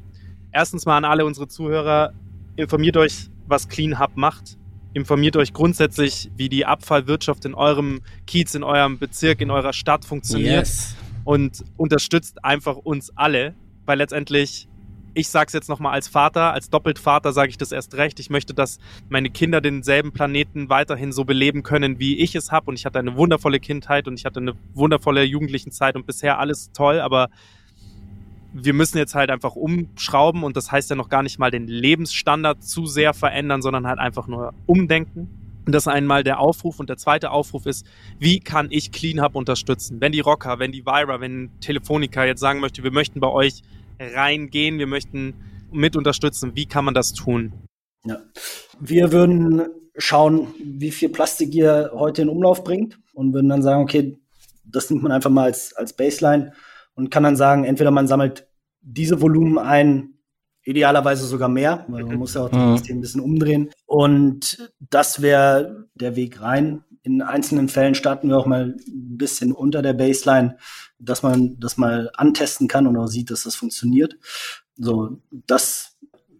Erstens 0.52 0.86
mal 0.86 0.96
an 0.96 1.04
alle 1.04 1.24
unsere 1.24 1.48
Zuhörer, 1.48 2.12
informiert 2.56 2.96
euch, 2.96 3.30
was 3.46 3.68
Clean 3.68 3.98
Hub 3.98 4.16
macht. 4.16 4.58
Informiert 4.94 5.36
euch 5.36 5.54
grundsätzlich, 5.54 6.30
wie 6.36 6.50
die 6.50 6.66
Abfallwirtschaft 6.66 7.46
in 7.46 7.54
eurem 7.54 8.02
Kiez, 8.26 8.54
in 8.54 8.62
eurem 8.62 8.98
Bezirk, 8.98 9.40
in 9.40 9.50
eurer 9.50 9.72
Stadt 9.72 10.04
funktioniert. 10.04 10.66
Yes. 10.66 10.96
Und 11.24 11.64
unterstützt 11.76 12.44
einfach 12.44 12.76
uns 12.76 13.16
alle, 13.16 13.54
weil 13.86 13.98
letztendlich, 13.98 14.68
ich 15.14 15.28
sage 15.28 15.48
es 15.48 15.52
jetzt 15.52 15.68
nochmal 15.68 15.92
als 15.92 16.08
Vater, 16.08 16.52
als 16.52 16.70
Doppeltvater 16.70 17.32
sage 17.32 17.50
ich 17.50 17.58
das 17.58 17.72
erst 17.72 17.94
recht. 17.94 18.18
Ich 18.20 18.30
möchte, 18.30 18.54
dass 18.54 18.78
meine 19.08 19.30
Kinder 19.30 19.60
denselben 19.60 20.12
Planeten 20.12 20.68
weiterhin 20.68 21.12
so 21.12 21.24
beleben 21.24 21.62
können, 21.62 21.98
wie 21.98 22.18
ich 22.18 22.34
es 22.34 22.50
habe. 22.50 22.66
Und 22.70 22.78
ich 22.78 22.86
hatte 22.86 22.98
eine 22.98 23.16
wundervolle 23.16 23.60
Kindheit 23.60 24.08
und 24.08 24.18
ich 24.18 24.24
hatte 24.24 24.40
eine 24.40 24.54
wundervolle 24.74 25.22
jugendlichen 25.24 25.70
Zeit 25.70 25.96
und 25.96 26.06
bisher 26.06 26.38
alles 26.38 26.72
toll, 26.72 27.00
aber 27.00 27.28
wir 28.54 28.74
müssen 28.74 28.98
jetzt 28.98 29.14
halt 29.14 29.30
einfach 29.30 29.56
umschrauben 29.56 30.44
und 30.44 30.56
das 30.56 30.70
heißt 30.70 30.90
ja 30.90 30.96
noch 30.96 31.08
gar 31.08 31.22
nicht 31.22 31.38
mal 31.38 31.50
den 31.50 31.66
Lebensstandard 31.66 32.62
zu 32.62 32.86
sehr 32.86 33.14
verändern, 33.14 33.62
sondern 33.62 33.86
halt 33.86 33.98
einfach 33.98 34.26
nur 34.26 34.52
umdenken. 34.66 35.28
Und 35.64 35.72
das 35.72 35.84
ist 35.84 35.92
einmal 35.92 36.24
der 36.24 36.40
Aufruf 36.40 36.80
und 36.80 36.90
der 36.90 36.96
zweite 36.96 37.30
Aufruf 37.30 37.66
ist, 37.66 37.86
wie 38.18 38.40
kann 38.40 38.66
ich 38.70 38.90
Clean 38.92 39.22
Hub 39.22 39.36
unterstützen? 39.36 40.00
Wenn 40.00 40.12
die 40.12 40.20
Rocker, 40.20 40.58
wenn 40.58 40.72
die 40.72 40.84
Vira, 40.84 41.20
wenn 41.20 41.50
Telefonica 41.60 42.24
jetzt 42.24 42.40
sagen 42.40 42.60
möchte, 42.60 42.82
wir 42.82 42.90
möchten 42.90 43.20
bei 43.20 43.28
euch 43.28 43.62
reingehen, 43.98 44.78
wir 44.78 44.86
möchten 44.86 45.34
mit 45.70 45.96
unterstützen, 45.96 46.52
wie 46.54 46.66
kann 46.66 46.84
man 46.84 46.94
das 46.94 47.12
tun? 47.12 47.52
Ja. 48.04 48.18
Wir 48.80 49.12
würden 49.12 49.62
schauen, 49.96 50.48
wie 50.62 50.90
viel 50.90 51.08
Plastik 51.08 51.54
ihr 51.54 51.90
heute 51.94 52.22
in 52.22 52.28
Umlauf 52.28 52.64
bringt 52.64 52.98
und 53.14 53.32
würden 53.32 53.48
dann 53.48 53.62
sagen, 53.62 53.82
okay, 53.82 54.18
das 54.64 54.90
nimmt 54.90 55.02
man 55.02 55.12
einfach 55.12 55.30
mal 55.30 55.44
als, 55.44 55.74
als 55.74 55.92
Baseline 55.92 56.52
und 56.94 57.10
kann 57.10 57.22
dann 57.22 57.36
sagen, 57.36 57.64
entweder 57.64 57.90
man 57.90 58.08
sammelt 58.08 58.46
diese 58.80 59.20
Volumen 59.20 59.58
ein, 59.58 60.14
idealerweise 60.64 61.26
sogar 61.26 61.48
mehr, 61.48 61.84
weil 61.88 62.04
man 62.04 62.16
muss 62.16 62.34
ja 62.34 62.42
auch 62.42 62.48
das 62.48 62.58
Mhm. 62.58 62.76
System 62.76 62.98
ein 62.98 63.00
bisschen 63.00 63.20
umdrehen. 63.20 63.70
Und 63.86 64.72
das 64.78 65.20
wäre 65.20 65.88
der 65.94 66.14
Weg 66.16 66.40
rein. 66.40 66.84
In 67.04 67.20
einzelnen 67.20 67.68
Fällen 67.68 67.94
starten 67.94 68.28
wir 68.28 68.38
auch 68.38 68.46
mal 68.46 68.76
ein 68.76 69.16
bisschen 69.18 69.52
unter 69.52 69.82
der 69.82 69.92
Baseline, 69.92 70.56
dass 70.98 71.22
man 71.22 71.58
das 71.58 71.76
mal 71.76 72.10
antesten 72.14 72.68
kann 72.68 72.86
und 72.86 72.96
auch 72.96 73.08
sieht, 73.08 73.30
dass 73.30 73.42
das 73.42 73.56
funktioniert. 73.56 74.16
So, 74.76 75.18
das 75.46 75.96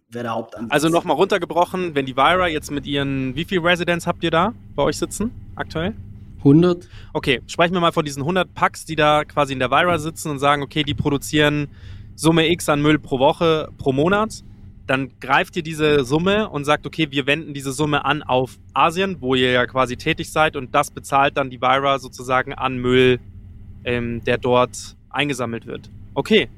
wäre 0.09 0.23
der 0.23 0.33
Hauptansatz. 0.33 0.71
Also 0.71 0.89
nochmal 0.89 1.17
runtergebrochen, 1.17 1.95
wenn 1.95 2.05
die 2.05 2.15
Vira 2.15 2.47
jetzt 2.47 2.71
mit 2.71 2.85
ihren, 2.85 3.35
wie 3.35 3.45
viel 3.45 3.59
Residents 3.59 4.07
habt 4.07 4.23
ihr 4.23 4.31
da 4.31 4.53
bei 4.75 4.83
euch 4.83 4.97
sitzen 4.97 5.31
aktuell? 5.55 5.93
100? 6.39 6.87
Okay, 7.13 7.41
sprechen 7.47 7.73
wir 7.73 7.79
mal 7.79 7.91
von 7.91 8.05
diesen 8.05 8.21
100 8.21 8.53
Packs, 8.53 8.85
die 8.85 8.95
da 8.95 9.23
quasi 9.25 9.53
in 9.53 9.59
der 9.59 9.71
Vira 9.71 9.97
sitzen 9.97 10.29
und 10.29 10.39
sagen, 10.39 10.61
okay, 10.61 10.83
die 10.83 10.93
produzieren 10.93 11.67
Summe 12.15 12.49
X 12.51 12.69
an 12.69 12.81
Müll 12.81 12.99
pro 12.99 13.19
Woche, 13.19 13.69
pro 13.77 13.91
Monat. 13.91 14.43
Dann 14.85 15.11
greift 15.21 15.55
ihr 15.55 15.63
diese 15.63 16.03
Summe 16.03 16.49
und 16.49 16.65
sagt, 16.65 16.85
okay, 16.85 17.07
wir 17.09 17.25
wenden 17.25 17.53
diese 17.53 17.71
Summe 17.71 18.03
an 18.03 18.21
auf 18.21 18.57
Asien, 18.73 19.17
wo 19.21 19.33
ihr 19.33 19.51
ja 19.51 19.65
quasi 19.65 19.95
tätig 19.95 20.31
seid 20.31 20.55
und 20.57 20.75
das 20.75 20.91
bezahlt 20.91 21.37
dann 21.37 21.49
die 21.49 21.61
Vira 21.61 21.99
sozusagen 21.99 22.53
an 22.53 22.77
Müll, 22.77 23.19
ähm, 23.85 24.23
der 24.25 24.37
dort 24.37 24.97
eingesammelt 25.09 25.65
wird. 25.67 25.89
Okay, 26.13 26.49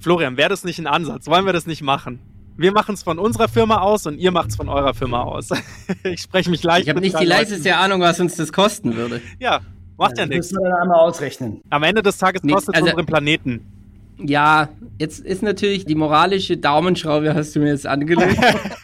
Florian, 0.00 0.36
wäre 0.36 0.48
das 0.48 0.64
nicht 0.64 0.78
ein 0.80 0.86
Ansatz? 0.88 1.28
Wollen 1.28 1.46
wir 1.46 1.52
das 1.52 1.66
nicht 1.66 1.82
machen? 1.82 2.18
Wir 2.56 2.72
machen 2.72 2.94
es 2.94 3.02
von 3.02 3.18
unserer 3.18 3.48
Firma 3.48 3.78
aus 3.80 4.06
und 4.06 4.18
ihr 4.18 4.30
macht 4.30 4.50
es 4.50 4.56
von 4.56 4.68
eurer 4.68 4.94
Firma 4.94 5.22
aus. 5.22 5.48
ich 6.04 6.20
spreche 6.20 6.50
mich 6.50 6.62
leicht. 6.62 6.84
Ich 6.84 6.88
habe 6.90 7.00
nicht 7.00 7.18
die 7.18 7.24
leiseste 7.24 7.76
Ahnung, 7.76 8.00
was 8.00 8.20
uns 8.20 8.36
das 8.36 8.52
kosten 8.52 8.94
würde. 8.96 9.20
Ja, 9.38 9.60
macht 9.96 10.18
ja 10.18 10.24
das 10.24 10.28
nichts. 10.28 10.52
müssen 10.52 10.62
wir 10.62 10.70
dann 10.70 10.82
einmal 10.82 11.00
ausrechnen. 11.00 11.60
Am 11.70 11.82
Ende 11.84 12.02
des 12.02 12.18
Tages 12.18 12.42
Nee, 12.42 12.52
kostet 12.52 12.74
es 12.74 12.82
also- 12.82 12.92
unseren 12.92 13.06
Planeten. 13.06 13.66
Ja, 14.18 14.68
jetzt 14.98 15.20
ist 15.20 15.42
natürlich 15.42 15.84
die 15.84 15.94
moralische 15.94 16.56
Daumenschraube, 16.56 17.34
hast 17.34 17.56
du 17.56 17.60
mir 17.60 17.68
jetzt 17.68 17.86
angelegt. 17.86 18.38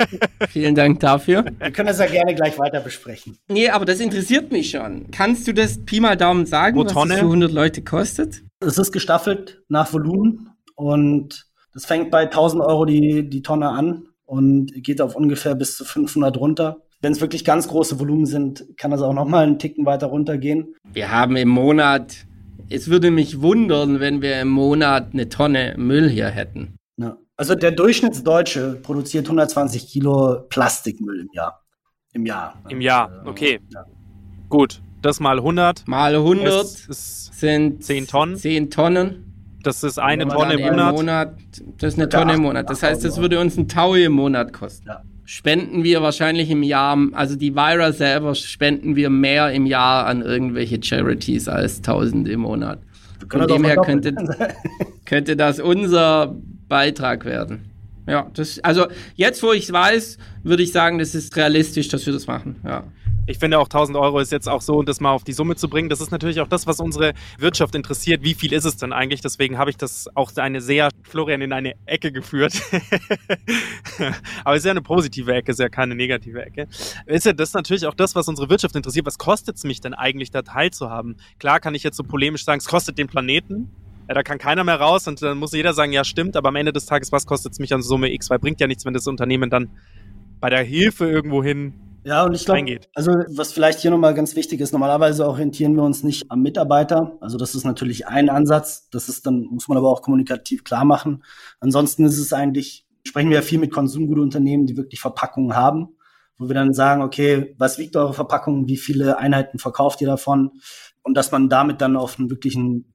Vielen 0.48 0.74
Dank 0.74 1.00
dafür. 1.00 1.44
Wir 1.58 1.70
können 1.70 1.88
das 1.88 1.98
ja 1.98 2.06
gerne 2.06 2.34
gleich 2.34 2.58
weiter 2.58 2.80
besprechen. 2.80 3.38
Nee, 3.48 3.68
aber 3.68 3.84
das 3.84 4.00
interessiert 4.00 4.50
mich 4.52 4.70
schon. 4.70 5.10
Kannst 5.10 5.46
du 5.46 5.54
das 5.54 5.84
Pi 5.84 6.00
mal 6.00 6.16
Daumen 6.16 6.46
sagen, 6.46 6.76
Pro 6.76 6.84
was 6.84 6.92
Tonne? 6.92 7.10
das 7.10 7.20
für 7.20 7.26
100 7.26 7.52
Leute 7.52 7.82
kostet? 7.82 8.42
Es 8.60 8.78
ist 8.78 8.92
gestaffelt 8.92 9.62
nach 9.68 9.92
Volumen 9.92 10.50
und 10.74 11.46
das 11.72 11.86
fängt 11.86 12.10
bei 12.10 12.22
1000 12.22 12.62
Euro 12.62 12.84
die, 12.84 13.28
die 13.28 13.42
Tonne 13.42 13.68
an 13.68 14.08
und 14.26 14.72
geht 14.82 15.00
auf 15.00 15.14
ungefähr 15.14 15.54
bis 15.54 15.76
zu 15.76 15.84
500 15.84 16.36
runter. 16.36 16.78
Wenn 17.00 17.12
es 17.12 17.20
wirklich 17.20 17.44
ganz 17.44 17.68
große 17.68 17.98
Volumen 17.98 18.26
sind, 18.26 18.64
kann 18.76 18.90
das 18.90 19.00
auch 19.00 19.14
noch 19.14 19.26
mal 19.26 19.44
einen 19.44 19.58
Ticken 19.58 19.86
weiter 19.86 20.08
runtergehen. 20.08 20.74
Wir 20.92 21.10
haben 21.10 21.36
im 21.36 21.48
Monat, 21.48 22.26
es 22.70 22.88
würde 22.88 23.10
mich 23.10 23.40
wundern, 23.42 24.00
wenn 24.00 24.22
wir 24.22 24.40
im 24.40 24.48
Monat 24.48 25.08
eine 25.12 25.28
Tonne 25.28 25.74
Müll 25.76 26.08
hier 26.08 26.28
hätten. 26.28 26.76
Ja. 26.96 27.16
Also 27.36 27.54
der 27.54 27.72
Durchschnittsdeutsche 27.72 28.78
produziert 28.82 29.26
120 29.26 29.88
Kilo 29.88 30.44
Plastikmüll 30.48 31.20
im 31.20 31.28
Jahr. 31.32 31.64
Im 32.12 32.26
Jahr. 32.26 32.62
Im 32.68 32.80
Jahr, 32.80 33.22
okay. 33.26 33.60
Ja. 33.70 33.84
Gut, 34.48 34.82
das 35.02 35.20
mal 35.20 35.38
100. 35.38 35.86
Mal 35.86 36.14
100 36.14 36.46
Das 36.46 36.86
ist, 36.86 37.38
sind 37.38 37.84
10 37.84 38.06
Tonnen. 38.06 38.36
10 38.36 38.70
Tonnen. 38.70 39.58
das 39.62 39.82
ist 39.82 39.98
eine 39.98 40.26
Tonne 40.26 40.54
im 40.54 40.70
Monat. 40.70 40.94
Monat. 40.94 41.34
Das 41.78 41.94
ist 41.94 41.98
eine 41.98 42.08
Tonne 42.08 42.34
im 42.34 42.42
Monat. 42.42 42.70
Das 42.70 42.82
heißt, 42.82 43.04
das 43.04 43.20
würde 43.20 43.40
uns 43.40 43.56
ein 43.56 43.68
Taui 43.68 44.04
im 44.04 44.12
Monat 44.12 44.52
kosten. 44.52 44.88
Ja. 44.88 45.02
Spenden 45.32 45.84
wir 45.84 46.02
wahrscheinlich 46.02 46.50
im 46.50 46.64
Jahr, 46.64 46.98
also 47.12 47.36
die 47.36 47.54
Vira 47.54 47.92
selber 47.92 48.34
spenden 48.34 48.96
wir 48.96 49.10
mehr 49.10 49.52
im 49.52 49.64
Jahr 49.64 50.06
an 50.06 50.22
irgendwelche 50.22 50.80
Charities 50.82 51.46
als 51.46 51.76
1000 51.76 52.28
im 52.28 52.40
Monat. 52.40 52.80
Von 53.30 53.46
dem 53.46 53.64
her 53.64 53.76
könnte, 53.76 54.12
könnte 55.04 55.36
das 55.36 55.60
unser 55.60 56.34
Beitrag 56.66 57.24
werden. 57.24 57.69
Ja, 58.10 58.28
das, 58.34 58.58
also 58.60 58.88
jetzt, 59.14 59.40
wo 59.42 59.52
ich 59.52 59.64
es 59.64 59.72
weiß, 59.72 60.18
würde 60.42 60.62
ich 60.64 60.72
sagen, 60.72 60.98
das 60.98 61.14
ist 61.14 61.36
realistisch, 61.36 61.88
dass 61.88 62.06
wir 62.06 62.12
das 62.12 62.26
machen. 62.26 62.56
Ja. 62.64 62.84
Ich 63.26 63.38
finde 63.38 63.60
auch 63.60 63.66
1000 63.66 63.96
Euro 63.96 64.18
ist 64.18 64.32
jetzt 64.32 64.48
auch 64.48 64.60
so, 64.60 64.74
um 64.78 64.86
das 64.86 64.98
mal 64.98 65.12
auf 65.12 65.22
die 65.22 65.32
Summe 65.32 65.54
zu 65.54 65.68
bringen. 65.68 65.88
Das 65.88 66.00
ist 66.00 66.10
natürlich 66.10 66.40
auch 66.40 66.48
das, 66.48 66.66
was 66.66 66.80
unsere 66.80 67.12
Wirtschaft 67.38 67.76
interessiert. 67.76 68.24
Wie 68.24 68.34
viel 68.34 68.52
ist 68.52 68.64
es 68.64 68.76
denn 68.76 68.92
eigentlich? 68.92 69.20
Deswegen 69.20 69.58
habe 69.58 69.70
ich 69.70 69.76
das 69.76 70.08
auch 70.16 70.34
eine 70.36 70.60
sehr, 70.60 70.88
Florian, 71.04 71.40
in 71.40 71.52
eine 71.52 71.74
Ecke 71.86 72.10
geführt. 72.10 72.60
Aber 74.44 74.56
es 74.56 74.62
ist 74.62 74.64
ja 74.64 74.72
eine 74.72 74.82
positive 74.82 75.32
Ecke, 75.32 75.52
es 75.52 75.60
ist 75.60 75.62
ja 75.62 75.68
keine 75.68 75.94
negative 75.94 76.44
Ecke. 76.44 76.66
Ist 77.06 77.26
ja 77.26 77.32
das 77.32 77.52
natürlich 77.52 77.86
auch 77.86 77.94
das, 77.94 78.16
was 78.16 78.26
unsere 78.26 78.50
Wirtschaft 78.50 78.74
interessiert. 78.74 79.06
Was 79.06 79.18
kostet 79.18 79.56
es 79.56 79.62
mich 79.62 79.80
denn 79.80 79.94
eigentlich, 79.94 80.32
da 80.32 80.42
teilzuhaben? 80.42 81.16
Klar 81.38 81.60
kann 81.60 81.76
ich 81.76 81.84
jetzt 81.84 81.98
so 81.98 82.02
polemisch 82.02 82.44
sagen, 82.44 82.58
es 82.58 82.66
kostet 82.66 82.98
den 82.98 83.06
Planeten. 83.06 83.70
Ja, 84.10 84.14
da 84.14 84.24
kann 84.24 84.38
keiner 84.38 84.64
mehr 84.64 84.74
raus 84.74 85.06
und 85.06 85.22
dann 85.22 85.38
muss 85.38 85.52
jeder 85.52 85.72
sagen, 85.72 85.92
ja 85.92 86.02
stimmt, 86.02 86.36
aber 86.36 86.48
am 86.48 86.56
Ende 86.56 86.72
des 86.72 86.84
Tages, 86.84 87.12
was 87.12 87.26
kostet 87.26 87.52
es 87.52 87.60
mich 87.60 87.72
an 87.72 87.80
Summe 87.80 88.12
X? 88.12 88.28
Weil 88.28 88.40
bringt 88.40 88.58
ja 88.58 88.66
nichts, 88.66 88.84
wenn 88.84 88.92
das 88.92 89.06
Unternehmen 89.06 89.50
dann 89.50 89.70
bei 90.40 90.50
der 90.50 90.64
Hilfe 90.64 91.08
irgendwohin 91.08 91.74
Ja, 92.02 92.24
und 92.24 92.34
ich 92.34 92.44
glaube, 92.44 92.58
Reingeht. 92.58 92.88
also 92.92 93.12
was 93.28 93.52
vielleicht 93.52 93.78
hier 93.78 93.92
nochmal 93.92 94.12
ganz 94.14 94.34
wichtig 94.34 94.60
ist, 94.60 94.72
normalerweise 94.72 95.28
orientieren 95.28 95.76
wir 95.76 95.84
uns 95.84 96.02
nicht 96.02 96.28
am 96.28 96.42
Mitarbeiter. 96.42 97.18
Also 97.20 97.38
das 97.38 97.54
ist 97.54 97.62
natürlich 97.62 98.08
ein 98.08 98.30
Ansatz. 98.30 98.90
Das 98.90 99.08
ist 99.08 99.26
dann, 99.26 99.42
muss 99.42 99.68
man 99.68 99.78
aber 99.78 99.88
auch 99.88 100.02
kommunikativ 100.02 100.64
klar 100.64 100.84
machen. 100.84 101.22
Ansonsten 101.60 102.04
ist 102.04 102.18
es 102.18 102.32
eigentlich, 102.32 102.88
sprechen 103.06 103.30
wir 103.30 103.36
ja 103.36 103.42
viel 103.42 103.60
mit 103.60 103.70
Konsumgutunternehmen, 103.70 104.66
die 104.66 104.76
wirklich 104.76 104.98
Verpackungen 104.98 105.54
haben, 105.54 105.90
wo 106.36 106.48
wir 106.48 106.54
dann 106.56 106.74
sagen, 106.74 107.02
okay, 107.02 107.54
was 107.58 107.78
wiegt 107.78 107.94
eure 107.94 108.12
Verpackung, 108.12 108.66
wie 108.66 108.76
viele 108.76 109.18
Einheiten 109.18 109.60
verkauft 109.60 110.00
ihr 110.00 110.08
davon? 110.08 110.50
Und 111.02 111.14
dass 111.14 111.30
man 111.30 111.48
damit 111.48 111.80
dann 111.80 111.96
auf 111.96 112.18
einen 112.18 112.28
wirklichen 112.28 112.92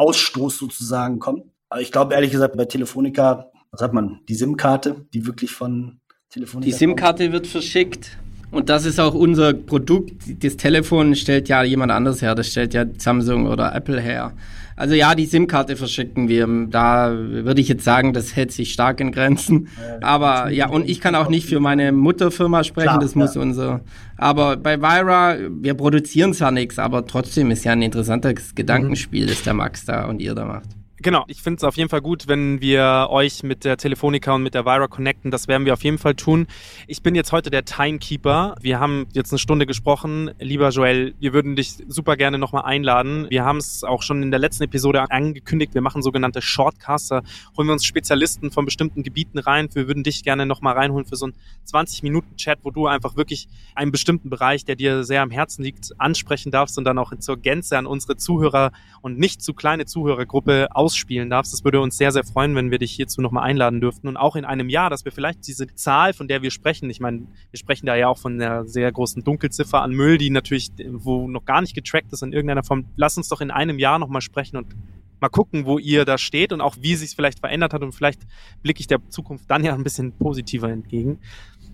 Plastikausstoß 0.00 0.58
sozusagen 0.58 1.18
kommt. 1.18 1.44
Aber 1.68 1.80
ich 1.80 1.92
glaube 1.92 2.14
ehrlich 2.14 2.30
gesagt, 2.30 2.56
bei 2.56 2.64
Telefonica, 2.64 3.50
was 3.70 3.82
hat 3.82 3.92
man? 3.92 4.20
Die 4.28 4.34
SIM-Karte, 4.34 5.06
die 5.12 5.26
wirklich 5.26 5.52
von 5.52 6.00
Telefonica 6.30 6.64
Die 6.66 6.72
SIM-Karte 6.72 7.32
wird 7.32 7.46
verschickt. 7.46 8.16
Und 8.50 8.68
das 8.68 8.84
ist 8.84 8.98
auch 8.98 9.14
unser 9.14 9.52
Produkt. 9.52 10.12
Das 10.42 10.56
Telefon 10.56 11.14
stellt 11.14 11.48
ja 11.48 11.62
jemand 11.62 11.92
anderes 11.92 12.20
her. 12.20 12.34
Das 12.34 12.48
stellt 12.48 12.74
ja 12.74 12.84
Samsung 12.98 13.46
oder 13.46 13.74
Apple 13.74 14.00
her. 14.00 14.32
Also 14.80 14.94
ja, 14.94 15.14
die 15.14 15.26
SIM-Karte 15.26 15.76
verschicken 15.76 16.30
wir. 16.30 16.48
Da 16.70 17.14
würde 17.14 17.60
ich 17.60 17.68
jetzt 17.68 17.84
sagen, 17.84 18.14
das 18.14 18.34
hält 18.34 18.50
sich 18.50 18.72
stark 18.72 18.98
in 19.00 19.12
Grenzen. 19.12 19.68
Aber 20.00 20.48
ja, 20.48 20.70
und 20.70 20.88
ich 20.88 21.02
kann 21.02 21.14
auch 21.14 21.28
nicht 21.28 21.46
für 21.46 21.60
meine 21.60 21.92
Mutterfirma 21.92 22.64
sprechen. 22.64 22.88
Klar, 22.88 22.98
das 22.98 23.14
muss 23.14 23.34
ja. 23.34 23.42
unser. 23.42 23.80
Aber 24.16 24.56
bei 24.56 24.80
Vira, 24.80 25.36
wir 25.50 25.74
produzieren 25.74 26.32
zwar 26.32 26.50
nichts, 26.50 26.78
aber 26.78 27.06
trotzdem 27.06 27.50
ist 27.50 27.62
ja 27.64 27.72
ein 27.72 27.82
interessantes 27.82 28.54
Gedankenspiel, 28.54 29.26
das 29.26 29.42
der 29.42 29.52
Max 29.52 29.84
da 29.84 30.06
und 30.06 30.22
ihr 30.22 30.34
da 30.34 30.46
macht. 30.46 30.79
Genau, 31.02 31.24
ich 31.28 31.40
finde 31.40 31.56
es 31.56 31.64
auf 31.64 31.78
jeden 31.78 31.88
Fall 31.88 32.02
gut, 32.02 32.28
wenn 32.28 32.60
wir 32.60 33.06
euch 33.08 33.42
mit 33.42 33.64
der 33.64 33.78
Telefonica 33.78 34.34
und 34.34 34.42
mit 34.42 34.52
der 34.52 34.66
Vira 34.66 34.86
connecten. 34.86 35.30
Das 35.30 35.48
werden 35.48 35.64
wir 35.64 35.72
auf 35.72 35.82
jeden 35.82 35.96
Fall 35.96 36.14
tun. 36.14 36.46
Ich 36.88 37.02
bin 37.02 37.14
jetzt 37.14 37.32
heute 37.32 37.48
der 37.48 37.64
Timekeeper. 37.64 38.54
Wir 38.60 38.80
haben 38.80 39.06
jetzt 39.14 39.32
eine 39.32 39.38
Stunde 39.38 39.64
gesprochen. 39.64 40.30
Lieber 40.38 40.68
Joel, 40.68 41.14
wir 41.18 41.32
würden 41.32 41.56
dich 41.56 41.76
super 41.88 42.18
gerne 42.18 42.36
nochmal 42.36 42.64
einladen. 42.66 43.28
Wir 43.30 43.46
haben 43.46 43.56
es 43.56 43.82
auch 43.82 44.02
schon 44.02 44.22
in 44.22 44.30
der 44.30 44.40
letzten 44.40 44.64
Episode 44.64 45.10
angekündigt. 45.10 45.72
Wir 45.72 45.80
machen 45.80 46.02
sogenannte 46.02 46.42
Shortcasts. 46.42 47.08
Da 47.08 47.22
holen 47.56 47.68
wir 47.68 47.72
uns 47.72 47.86
Spezialisten 47.86 48.50
von 48.50 48.66
bestimmten 48.66 49.02
Gebieten 49.02 49.38
rein. 49.38 49.70
Wir 49.72 49.86
würden 49.86 50.02
dich 50.02 50.22
gerne 50.22 50.44
nochmal 50.44 50.74
reinholen 50.74 51.06
für 51.06 51.16
so 51.16 51.24
einen 51.24 51.34
20-Minuten-Chat, 51.66 52.58
wo 52.62 52.72
du 52.72 52.88
einfach 52.88 53.16
wirklich 53.16 53.48
einen 53.74 53.90
bestimmten 53.90 54.28
Bereich, 54.28 54.66
der 54.66 54.76
dir 54.76 55.02
sehr 55.04 55.22
am 55.22 55.30
Herzen 55.30 55.62
liegt, 55.62 55.98
ansprechen 55.98 56.52
darfst 56.52 56.76
und 56.76 56.84
dann 56.84 56.98
auch 56.98 57.16
zur 57.20 57.38
Gänze 57.38 57.78
an 57.78 57.86
unsere 57.86 58.18
Zuhörer 58.18 58.72
und 59.00 59.18
nicht 59.18 59.40
zu 59.40 59.54
kleine 59.54 59.86
Zuhörergruppe 59.86 60.68
aus 60.74 60.89
ausspielen 60.90 61.30
darfst. 61.30 61.52
Das 61.52 61.64
würde 61.64 61.80
uns 61.80 61.96
sehr, 61.96 62.12
sehr 62.12 62.24
freuen, 62.24 62.54
wenn 62.54 62.70
wir 62.70 62.78
dich 62.78 62.92
hierzu 62.92 63.20
nochmal 63.20 63.44
einladen 63.44 63.80
dürften. 63.80 64.08
Und 64.08 64.16
auch 64.16 64.36
in 64.36 64.44
einem 64.44 64.68
Jahr, 64.68 64.90
dass 64.90 65.04
wir 65.04 65.12
vielleicht 65.12 65.46
diese 65.46 65.66
Zahl, 65.74 66.12
von 66.12 66.28
der 66.28 66.42
wir 66.42 66.50
sprechen, 66.50 66.90
ich 66.90 67.00
meine, 67.00 67.26
wir 67.50 67.58
sprechen 67.58 67.86
da 67.86 67.94
ja 67.94 68.08
auch 68.08 68.18
von 68.18 68.40
einer 68.40 68.66
sehr 68.66 68.90
großen 68.90 69.22
Dunkelziffer 69.22 69.80
an 69.82 69.92
Müll, 69.92 70.18
die 70.18 70.30
natürlich, 70.30 70.70
wo 70.90 71.28
noch 71.28 71.44
gar 71.44 71.60
nicht 71.60 71.74
getrackt 71.74 72.12
ist 72.12 72.22
in 72.22 72.32
irgendeiner 72.32 72.64
Form. 72.64 72.86
Lass 72.96 73.16
uns 73.16 73.28
doch 73.28 73.40
in 73.40 73.50
einem 73.50 73.78
Jahr 73.78 73.98
nochmal 73.98 74.20
sprechen 74.20 74.56
und 74.56 74.74
mal 75.20 75.28
gucken, 75.28 75.66
wo 75.66 75.78
ihr 75.78 76.04
da 76.04 76.18
steht 76.18 76.52
und 76.52 76.60
auch 76.60 76.76
wie 76.80 76.94
sich 76.94 77.14
vielleicht 77.14 77.40
verändert 77.40 77.74
hat 77.74 77.82
und 77.82 77.92
vielleicht 77.92 78.22
blicke 78.62 78.80
ich 78.80 78.86
der 78.86 79.00
Zukunft 79.10 79.50
dann 79.50 79.64
ja 79.64 79.74
ein 79.74 79.84
bisschen 79.84 80.12
positiver 80.12 80.70
entgegen. 80.70 81.18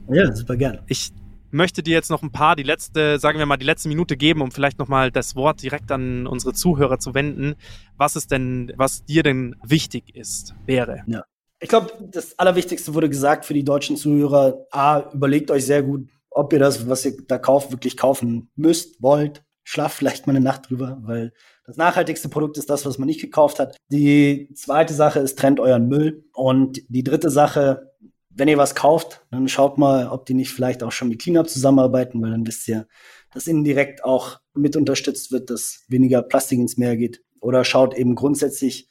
Ja, 0.09 0.35
super 0.35 0.57
gerne. 0.57 0.83
Ich 0.89 1.11
möchte 1.57 1.83
dir 1.83 1.95
jetzt 1.95 2.11
noch 2.11 2.23
ein 2.23 2.31
paar, 2.31 2.55
die 2.55 2.63
letzte, 2.63 3.19
sagen 3.19 3.39
wir 3.39 3.47
mal, 3.47 3.57
die 3.57 3.67
letzte 3.67 3.89
Minute 3.89 4.17
geben, 4.17 4.43
um 4.43 4.53
vielleicht 4.53 4.79
nochmal 4.79 5.11
das 5.11 5.35
Wort 5.35 5.63
direkt 5.63 5.91
an 5.91 6.27
unsere 6.27 6.53
Zuhörer 6.53 6.99
zu 6.99 7.15
wenden. 7.15 7.57
Was 7.97 8.15
ist 8.15 8.31
denn, 8.31 8.73
was 8.77 9.05
dir 9.05 9.23
denn 9.23 9.57
wichtig 9.65 10.15
ist, 10.15 10.55
wäre? 10.67 11.03
Ja. 11.07 11.25
Ich 11.59 11.69
glaube, 11.69 11.91
das 12.13 12.39
Allerwichtigste 12.39 12.95
wurde 12.95 13.09
gesagt 13.09 13.47
für 13.47 13.55
die 13.55 13.65
deutschen 13.65 13.97
Zuhörer. 13.97 14.67
A, 14.71 15.11
überlegt 15.13 15.51
euch 15.51 15.65
sehr 15.65 15.83
gut, 15.83 16.09
ob 16.31 16.53
ihr 16.53 16.59
das, 16.59 16.87
was 16.89 17.05
ihr 17.05 17.17
da 17.27 17.39
kauft, 17.39 17.73
wirklich 17.73 17.97
kaufen 17.97 18.51
müsst, 18.55 19.03
wollt. 19.03 19.43
Schlaft 19.65 19.97
vielleicht 19.97 20.27
mal 20.27 20.37
eine 20.37 20.45
Nacht 20.45 20.69
drüber, 20.69 20.99
weil 21.03 21.33
das 21.65 21.77
nachhaltigste 21.77 22.29
Produkt 22.29 22.59
ist 22.59 22.71
das, 22.71 22.87
was 22.87 22.99
man 22.99 23.07
nicht 23.07 23.21
gekauft 23.21 23.59
hat. 23.59 23.77
Die 23.91 24.49
zweite 24.55 24.95
Sache 24.95 25.19
ist, 25.19 25.39
trennt 25.39 25.59
euren 25.59 25.89
Müll. 25.89 26.25
Und 26.33 26.83
die 26.89 27.03
dritte 27.03 27.31
Sache, 27.31 27.91
wenn 28.37 28.49
ihr 28.49 28.59
was 28.59 28.75
kauft, 28.75 29.25
dann 29.31 29.49
schaut 29.49 29.79
mal, 29.79 30.09
ob 30.09 30.27
die 30.27 30.35
nicht 30.35 30.51
vielleicht 30.51 30.83
auch 30.83 30.93
schon 30.93 31.09
mit 31.09 31.21
Cleanup 31.21 31.49
zusammenarbeiten, 31.49 32.21
weil 32.21 32.31
dann 32.31 32.47
wisst 32.47 32.69
ihr, 32.69 32.87
dass 33.33 33.47
indirekt 33.47 34.05
auch 34.05 34.41
mit 34.55 34.77
unterstützt 34.77 35.33
wird, 35.33 35.49
dass 35.49 35.85
weniger 35.89 36.23
Plastik 36.23 36.59
ins 36.59 36.77
Meer 36.77 36.97
geht. 36.97 37.23
Oder 37.41 37.65
schaut 37.65 37.97
eben 37.97 38.15
grundsätzlich 38.15 38.91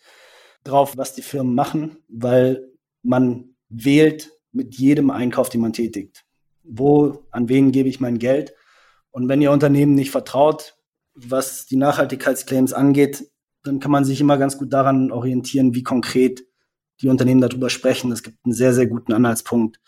drauf, 0.63 0.97
was 0.97 1.13
die 1.13 1.21
Firmen 1.21 1.53
machen, 1.53 1.97
weil 2.07 2.67
man 3.03 3.55
wählt 3.69 4.31
mit 4.51 4.75
jedem 4.75 5.11
Einkauf, 5.11 5.49
den 5.49 5.61
man 5.61 5.73
tätigt. 5.73 6.25
Wo, 6.63 7.25
an 7.29 7.47
wen 7.47 7.71
gebe 7.71 7.89
ich 7.89 7.99
mein 7.99 8.17
Geld? 8.17 8.55
Und 9.11 9.29
wenn 9.29 9.41
ihr 9.41 9.51
Unternehmen 9.51 9.93
nicht 9.93 10.09
vertraut, 10.09 10.75
was 11.13 11.67
die 11.67 11.77
Nachhaltigkeitsclaims 11.77 12.73
angeht, 12.73 13.29
dann 13.63 13.79
kann 13.79 13.91
man 13.91 14.05
sich 14.05 14.19
immer 14.21 14.37
ganz 14.37 14.57
gut 14.57 14.73
daran 14.73 15.11
orientieren, 15.11 15.75
wie 15.75 15.83
konkret 15.83 16.44
die 17.01 17.07
Unternehmen 17.07 17.41
darüber 17.41 17.69
sprechen. 17.69 18.11
Es 18.11 18.23
gibt 18.23 18.37
einen 18.45 18.53
sehr, 18.53 18.73
sehr 18.73 18.87
guten 18.87 19.13
Anhaltspunkt, 19.13 19.79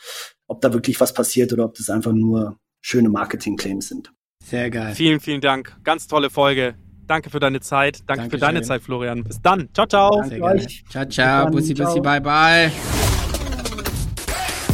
ob 0.47 0.62
da 0.62 0.74
wirklich 0.74 0.99
was 0.99 1.14
passiert 1.14 1.53
oder 1.53 1.66
ob 1.66 1.76
das 1.76 1.89
einfach 1.89 2.14
nur 2.14 2.58
schöne 2.82 3.10
Marketing-Claims 3.10 3.88
sind. 3.88 4.12
Sehr 4.43 4.70
geil. 4.70 4.93
Vielen, 4.95 5.20
vielen 5.20 5.41
Dank. 5.41 5.76
Ganz 5.84 6.08
tolle 6.08 6.30
Folge. 6.30 6.76
Danke 7.05 7.30
für 7.30 7.39
deine 7.39 7.62
Zeit. 7.62 7.99
Danke 7.99 8.05
Dankeschön. 8.08 8.32
für 8.32 8.38
deine 8.38 8.62
Zeit, 8.62 8.82
Florian. 8.82 9.24
Bis 9.24 9.41
dann. 9.41 9.70
Ciao, 9.74 9.88
ciao. 9.88 10.22
Danke 10.22 10.41
euch. 10.41 10.84
Ciao, 10.89 11.05
ciao. 11.05 11.49
Bussi, 11.49 11.74
bussi, 11.74 12.01
bye, 12.01 12.20
bye. 12.20 12.72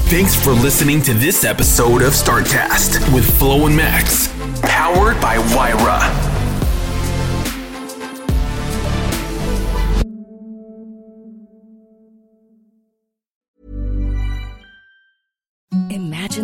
Thanks 0.09 0.35
for 0.35 0.53
listening 0.53 1.01
to 1.03 1.13
this 1.13 1.43
episode 1.43 2.03
of 2.03 2.13
Startcast 2.13 2.99
with 3.13 3.25
Flo 3.39 3.65
and 3.65 3.75
Max, 3.75 4.29
powered 4.61 5.19
by 5.19 5.37
Wyra. 5.55 6.32